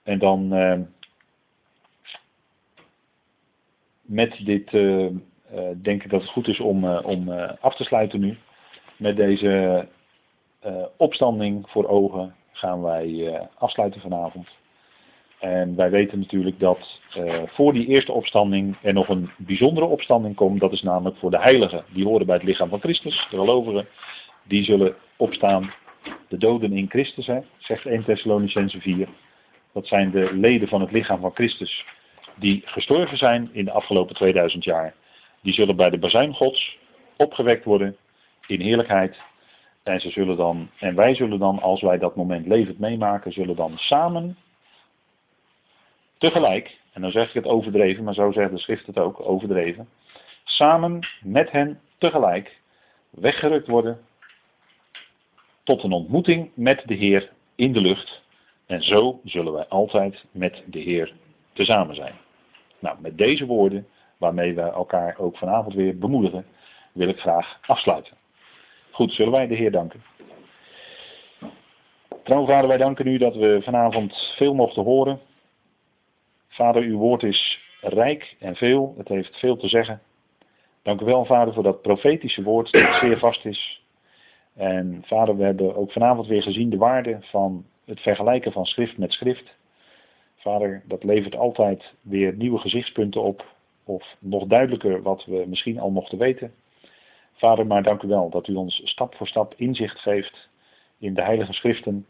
En 0.04 0.20
dan 0.20 0.54
uh, 0.54 0.80
met 4.02 4.46
dit 4.46 4.74
uh, 4.74 5.06
uh, 5.06 5.12
denk 5.76 6.04
ik 6.04 6.10
dat 6.10 6.22
het 6.22 6.30
goed 6.30 6.48
is 6.48 6.60
om, 6.60 6.86
om 6.86 7.30
af 7.60 7.76
te 7.76 7.84
sluiten 7.84 8.20
nu. 8.20 8.38
Met 8.98 9.16
deze 9.16 9.88
opstanding 10.97 11.70
voor 11.70 11.88
ogen 11.88 12.36
gaan 12.51 12.82
wij 12.82 13.07
uh, 13.07 13.39
afsluiten 13.57 14.01
vanavond. 14.01 14.47
En 15.39 15.76
wij 15.76 15.89
weten 15.89 16.20
natuurlijk 16.20 16.59
dat 16.59 16.99
uh, 17.18 17.41
voor 17.45 17.74
die 17.74 17.88
eerste 17.88 18.11
opstanding 18.11 18.76
er 18.82 18.93
nog 18.93 19.09
een 19.09 19.30
bijzondere 19.38 19.86
opstanding 19.86 20.36
komt. 20.36 20.59
Dat 20.59 20.72
is 20.72 20.82
namelijk 20.82 21.18
voor 21.18 21.32
de 21.32 21.39
heiligen. 21.39 21.84
Die 21.93 22.05
horen 22.05 22.26
bij 22.26 22.36
het 22.36 22.45
lichaam 22.45 22.70
van 22.70 22.80
Christus, 22.80 23.28
de 23.30 23.38
gelovigen. 23.38 23.88
Die 24.43 24.64
zullen 24.64 24.95
opstaan. 25.18 25.74
De 26.28 26.38
doden 26.38 26.74
in 26.74 26.89
Christus, 26.89 27.28
hè, 27.28 27.39
zegt 27.57 27.86
1 27.86 28.03
Thessalonicense 28.03 28.80
4. 28.80 29.07
Dat 29.74 29.88
zijn 29.88 30.11
de 30.11 30.34
leden 30.34 30.68
van 30.68 30.82
het 30.82 30.91
lichaam 30.91 31.20
van 31.20 31.34
Christus 31.34 31.86
die 32.36 32.61
gestorven 32.66 33.18
zijn 33.18 33.49
in 33.51 33.66
de 33.66 33.72
afgelopen 33.72 34.16
2000 34.16 34.64
jaar. 34.64 34.93
Die 35.41 35.53
zullen 35.53 35.76
bij 35.76 35.89
de 35.89 35.97
bazuin 35.97 36.34
gods 36.34 36.78
opgewekt 37.18 37.66
worden 37.66 37.95
in 38.47 38.61
heerlijkheid 38.61 39.18
en, 39.84 40.00
zullen 40.00 40.38
dan, 40.38 40.70
en 40.80 40.96
wij 40.96 41.16
zullen 41.16 41.40
dan, 41.40 41.62
als 41.62 41.82
wij 41.82 41.98
dat 41.98 42.16
moment 42.16 42.48
levend 42.48 42.80
meemaken, 42.80 43.32
zullen 43.32 43.56
dan 43.56 43.78
samen 43.78 44.38
tegelijk, 46.18 46.78
en 46.94 47.02
dan 47.02 47.12
zeg 47.12 47.28
ik 47.28 47.34
het 47.34 47.48
overdreven, 47.48 48.04
maar 48.04 48.14
zo 48.14 48.32
zegt 48.32 48.52
de 48.52 48.58
schrift 48.58 48.86
het 48.86 49.00
ook, 49.00 49.20
overdreven, 49.20 49.90
samen 50.44 51.08
met 51.22 51.52
hen 51.52 51.80
tegelijk 51.98 52.60
weggerukt 53.10 53.68
worden 53.68 54.00
tot 55.64 55.84
een 55.84 55.92
ontmoeting 55.92 56.52
met 56.54 56.84
de 56.86 56.94
Heer 56.94 57.32
in 57.56 57.74
de 57.74 57.82
lucht. 57.82 58.22
En 58.66 58.82
zo 58.82 59.20
zullen 59.24 59.54
wij 59.54 59.68
altijd 59.68 60.26
met 60.32 60.64
de 60.66 60.80
Heer 60.80 61.14
tezamen 61.54 61.96
zijn. 61.96 62.14
Nou, 62.80 62.98
met 63.02 63.18
deze 63.18 63.46
woorden, 63.46 63.88
waarmee 64.18 64.54
we 64.54 64.62
elkaar 64.62 65.18
ook 65.18 65.38
vanavond 65.38 65.74
weer 65.74 65.98
bemoedigen, 65.98 66.46
wil 66.94 67.08
ik 67.08 67.20
graag 67.20 67.60
afsluiten. 67.62 68.18
Goed, 68.94 69.12
zullen 69.12 69.32
wij 69.32 69.48
de 69.48 69.56
Heer 69.56 69.72
danken. 69.72 70.04
Trouw 72.24 72.46
vader, 72.46 72.68
wij 72.68 72.78
danken 72.78 73.08
u 73.08 73.18
dat 73.18 73.36
we 73.36 73.60
vanavond 73.64 74.34
veel 74.38 74.54
mochten 74.54 74.84
horen. 74.84 75.20
Vader, 76.48 76.82
uw 76.82 76.98
woord 76.98 77.24
is 77.24 77.60
rijk 77.82 78.36
en 78.39 78.56
veel. 78.56 78.94
Het 78.98 79.08
heeft 79.08 79.39
veel 79.39 79.58
te 79.58 79.68
zeggen. 79.68 80.02
Dank 80.82 81.02
u 81.02 81.06
wel, 81.06 81.26
vader, 81.26 81.54
voor 81.54 81.64
dat 81.64 81.82
profetische 81.82 82.44
woord 82.44 82.72
dat 82.72 83.00
zeer 83.00 83.20
vast 83.20 83.46
is. 83.46 83.84
En 84.56 85.04
vader, 85.06 85.38
we 85.38 85.44
hebben 85.44 85.76
ook 85.76 85.91
vanavond 85.91 86.28
weer 86.28 86.44
gezien 86.44 86.70
de 86.70 86.78
waarde 86.78 87.18
van 87.22 87.66
het 87.86 88.00
vergelijken 88.00 88.52
van 88.52 88.66
schrift 88.66 88.98
met 88.98 89.12
schrift. 89.12 89.56
Vader, 90.36 90.84
dat 90.86 91.04
levert 91.04 91.36
altijd 91.36 91.94
weer 92.02 92.34
nieuwe 92.34 92.60
gezichtspunten 92.60 93.22
op. 93.22 93.46
Of 93.84 94.16
nog 94.20 94.46
duidelijker 94.46 95.02
wat 95.02 95.26
we 95.26 95.46
misschien 95.48 95.80
al 95.80 95.89
mochten 95.89 96.18
weten. 96.18 96.54
Vader, 97.44 97.68
maar 97.68 97.84
dank 97.84 98.02
u 98.02 98.08
wel 98.08 98.30
dat 98.30 98.48
u 98.48 98.56
ons 98.56 98.82
stap 98.84 99.16
voor 99.16 99.28
stap 99.28 99.54
inzicht 99.58 100.00
geeft 100.00 100.50
in 100.98 101.14
de 101.14 101.22
heilige 101.22 101.54
schriften. 101.54 102.06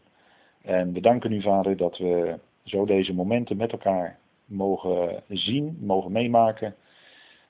En 0.62 0.92
we 0.92 1.00
danken 1.00 1.32
u, 1.32 1.42
Vader, 1.42 1.76
dat 1.76 1.98
we 1.98 2.38
zo 2.64 2.84
deze 2.84 3.14
momenten 3.14 3.56
met 3.56 3.72
elkaar 3.72 4.18
mogen 4.44 5.22
zien, 5.28 5.78
mogen 5.80 6.12
meemaken. 6.12 6.74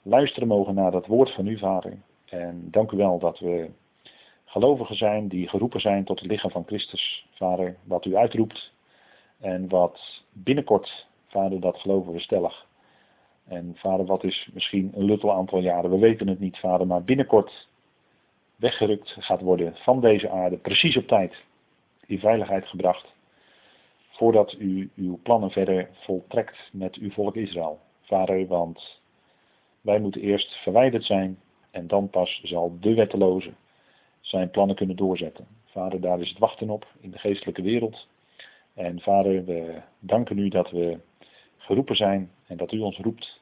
Luisteren 0.02 0.48
mogen 0.48 0.74
naar 0.74 0.90
dat 0.90 1.06
woord 1.06 1.30
van 1.30 1.46
u, 1.46 1.58
Vader. 1.58 1.92
En 2.28 2.68
dank 2.70 2.90
u 2.90 2.96
wel 2.96 3.18
dat 3.18 3.38
we 3.38 3.70
gelovigen 4.44 4.96
zijn 4.96 5.28
die 5.28 5.48
geroepen 5.48 5.80
zijn 5.80 6.04
tot 6.04 6.20
het 6.20 6.30
lichaam 6.30 6.50
van 6.50 6.66
Christus, 6.66 7.26
Vader, 7.30 7.76
wat 7.82 8.04
u 8.04 8.16
uitroept. 8.16 8.72
En 9.40 9.68
wat 9.68 10.22
binnenkort, 10.32 11.06
Vader, 11.26 11.60
dat 11.60 11.78
geloven 11.78 12.12
we 12.12 12.20
stellig. 12.20 12.66
En 13.48 13.72
Vader, 13.76 14.06
wat 14.06 14.24
is 14.24 14.48
misschien 14.52 14.92
een 14.94 15.04
luttel 15.04 15.32
aantal 15.32 15.58
jaren, 15.58 15.90
we 15.90 15.98
weten 15.98 16.28
het 16.28 16.40
niet, 16.40 16.58
Vader, 16.58 16.86
maar 16.86 17.04
binnenkort 17.04 17.72
weggerukt 18.64 19.16
gaat 19.18 19.40
worden 19.40 19.76
van 19.76 20.00
deze 20.00 20.30
aarde, 20.30 20.56
precies 20.56 20.96
op 20.96 21.06
tijd, 21.06 21.44
in 22.06 22.18
veiligheid 22.18 22.66
gebracht, 22.66 23.14
voordat 24.08 24.56
u 24.58 24.90
uw 24.96 25.18
plannen 25.22 25.50
verder 25.50 25.88
voltrekt 25.92 26.70
met 26.72 26.94
uw 26.96 27.10
volk 27.10 27.36
Israël. 27.36 27.78
Vader, 28.00 28.46
want 28.46 29.00
wij 29.80 30.00
moeten 30.00 30.20
eerst 30.20 30.52
verwijderd 30.62 31.04
zijn 31.04 31.38
en 31.70 31.86
dan 31.86 32.10
pas 32.10 32.40
zal 32.42 32.76
de 32.80 32.94
wetteloze 32.94 33.52
zijn 34.20 34.50
plannen 34.50 34.76
kunnen 34.76 34.96
doorzetten. 34.96 35.46
Vader, 35.64 36.00
daar 36.00 36.20
is 36.20 36.28
het 36.28 36.38
wachten 36.38 36.70
op 36.70 36.86
in 37.00 37.10
de 37.10 37.18
geestelijke 37.18 37.62
wereld. 37.62 38.08
En 38.74 39.00
vader, 39.00 39.44
we 39.44 39.80
danken 39.98 40.38
u 40.38 40.48
dat 40.48 40.70
we 40.70 40.98
geroepen 41.56 41.96
zijn 41.96 42.30
en 42.46 42.56
dat 42.56 42.72
u 42.72 42.80
ons 42.80 42.98
roept. 42.98 43.40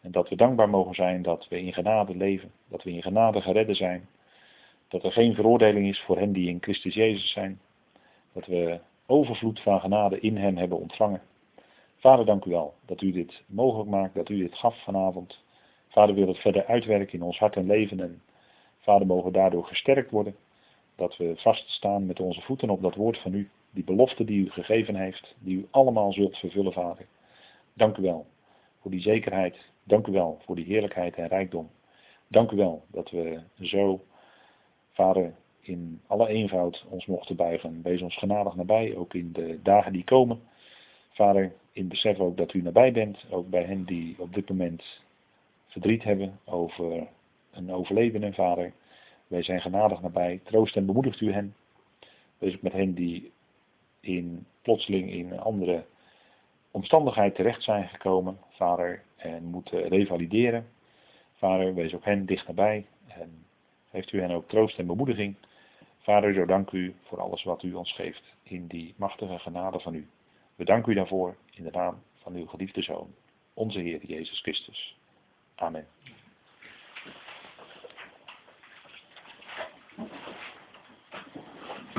En 0.00 0.10
dat 0.10 0.28
we 0.28 0.36
dankbaar 0.36 0.68
mogen 0.68 0.94
zijn 0.94 1.22
dat 1.22 1.48
we 1.48 1.60
in 1.60 1.72
genade 1.72 2.16
leven, 2.16 2.52
dat 2.68 2.82
we 2.82 2.90
in 2.90 3.02
genade 3.02 3.40
geredden 3.40 3.76
zijn. 3.76 4.08
Dat 4.90 5.04
er 5.04 5.12
geen 5.12 5.34
veroordeling 5.34 5.88
is 5.88 6.00
voor 6.00 6.18
hen 6.18 6.32
die 6.32 6.48
in 6.48 6.58
Christus 6.60 6.94
Jezus 6.94 7.32
zijn. 7.32 7.60
Dat 8.32 8.46
we 8.46 8.80
overvloed 9.06 9.60
van 9.60 9.80
genade 9.80 10.20
in 10.20 10.36
hem 10.36 10.56
hebben 10.56 10.78
ontvangen. 10.78 11.22
Vader, 11.96 12.24
dank 12.24 12.44
u 12.44 12.50
wel 12.50 12.74
dat 12.86 13.00
u 13.00 13.12
dit 13.12 13.42
mogelijk 13.46 13.90
maakt, 13.90 14.14
dat 14.14 14.28
u 14.28 14.36
dit 14.36 14.54
gaf 14.54 14.82
vanavond. 14.84 15.42
Vader 15.88 16.14
wil 16.14 16.28
het 16.28 16.38
verder 16.38 16.66
uitwerken 16.66 17.18
in 17.18 17.22
ons 17.22 17.38
hart 17.38 17.56
en 17.56 17.66
leven. 17.66 18.00
En 18.00 18.22
Vader, 18.78 19.06
mogen 19.06 19.32
daardoor 19.32 19.64
gesterkt 19.64 20.10
worden. 20.10 20.36
Dat 20.96 21.16
we 21.16 21.32
vaststaan 21.36 22.06
met 22.06 22.20
onze 22.20 22.40
voeten 22.40 22.70
op 22.70 22.82
dat 22.82 22.94
woord 22.94 23.18
van 23.18 23.34
u. 23.34 23.50
Die 23.70 23.84
belofte 23.84 24.24
die 24.24 24.44
u 24.44 24.50
gegeven 24.50 24.94
heeft, 24.94 25.34
die 25.38 25.56
u 25.56 25.66
allemaal 25.70 26.12
zult 26.12 26.36
vervullen, 26.36 26.72
Vader. 26.72 27.06
Dank 27.72 27.96
u 27.96 28.02
wel 28.02 28.26
voor 28.80 28.90
die 28.90 29.00
zekerheid. 29.00 29.56
Dank 29.84 30.06
u 30.06 30.12
wel 30.12 30.38
voor 30.44 30.56
die 30.56 30.64
heerlijkheid 30.64 31.14
en 31.14 31.28
rijkdom. 31.28 31.70
Dank 32.28 32.50
u 32.50 32.56
wel 32.56 32.82
dat 32.86 33.10
we 33.10 33.40
zo, 33.60 34.00
Vader, 34.92 35.34
in 35.60 36.00
alle 36.06 36.28
eenvoud 36.28 36.84
ons 36.88 37.06
mochten 37.06 37.36
buigen. 37.36 37.82
Wees 37.82 38.02
ons 38.02 38.16
genadig 38.16 38.54
nabij, 38.54 38.96
ook 38.96 39.14
in 39.14 39.32
de 39.32 39.58
dagen 39.62 39.92
die 39.92 40.04
komen. 40.04 40.40
Vader, 41.10 41.52
in 41.72 41.88
besef 41.88 42.18
ook 42.18 42.36
dat 42.36 42.52
u 42.54 42.62
nabij 42.62 42.92
bent, 42.92 43.26
ook 43.30 43.48
bij 43.50 43.62
hen 43.62 43.84
die 43.84 44.14
op 44.18 44.34
dit 44.34 44.48
moment 44.48 45.00
verdriet 45.66 46.02
hebben 46.02 46.38
over 46.44 47.06
een 47.50 47.72
overledene, 47.72 48.32
Vader. 48.32 48.72
Wij 49.26 49.42
zijn 49.42 49.60
genadig 49.60 50.00
nabij. 50.00 50.40
Troost 50.44 50.76
en 50.76 50.86
bemoedigt 50.86 51.20
u 51.20 51.32
hen. 51.32 51.54
Wees 52.38 52.54
ook 52.54 52.62
met 52.62 52.72
hen 52.72 52.94
die 52.94 53.32
in, 54.00 54.46
plotseling 54.62 55.10
in 55.10 55.32
een 55.32 55.40
andere 55.40 55.84
omstandigheid 56.70 57.34
terecht 57.34 57.62
zijn 57.62 57.88
gekomen, 57.88 58.38
Vader, 58.50 59.02
en 59.16 59.44
moeten 59.44 59.88
revalideren. 59.88 60.66
Vader, 61.34 61.74
wees 61.74 61.94
ook 61.94 62.04
hen 62.04 62.26
dicht 62.26 62.46
nabij 62.46 62.86
en 63.06 63.44
geeft 63.90 64.12
u 64.12 64.20
hen 64.20 64.30
ook 64.30 64.48
troost 64.48 64.78
en 64.78 64.86
bemoediging. 64.86 65.36
Vader, 65.98 66.34
zo 66.34 66.46
dank 66.46 66.70
u 66.70 66.94
voor 67.02 67.20
alles 67.20 67.42
wat 67.42 67.62
u 67.62 67.74
ons 67.74 67.92
geeft 67.92 68.22
in 68.42 68.66
die 68.66 68.94
machtige 68.96 69.38
genade 69.38 69.80
van 69.80 69.94
u. 69.94 70.08
We 70.56 70.64
danken 70.64 70.92
u 70.92 70.94
daarvoor 70.94 71.36
in 71.50 71.64
de 71.64 71.70
naam 71.70 72.02
van 72.14 72.34
uw 72.34 72.46
geliefde 72.46 72.82
Zoon, 72.82 73.14
onze 73.54 73.80
Heer 73.80 74.06
Jezus 74.06 74.40
Christus. 74.40 74.96
Amen. 75.54 75.86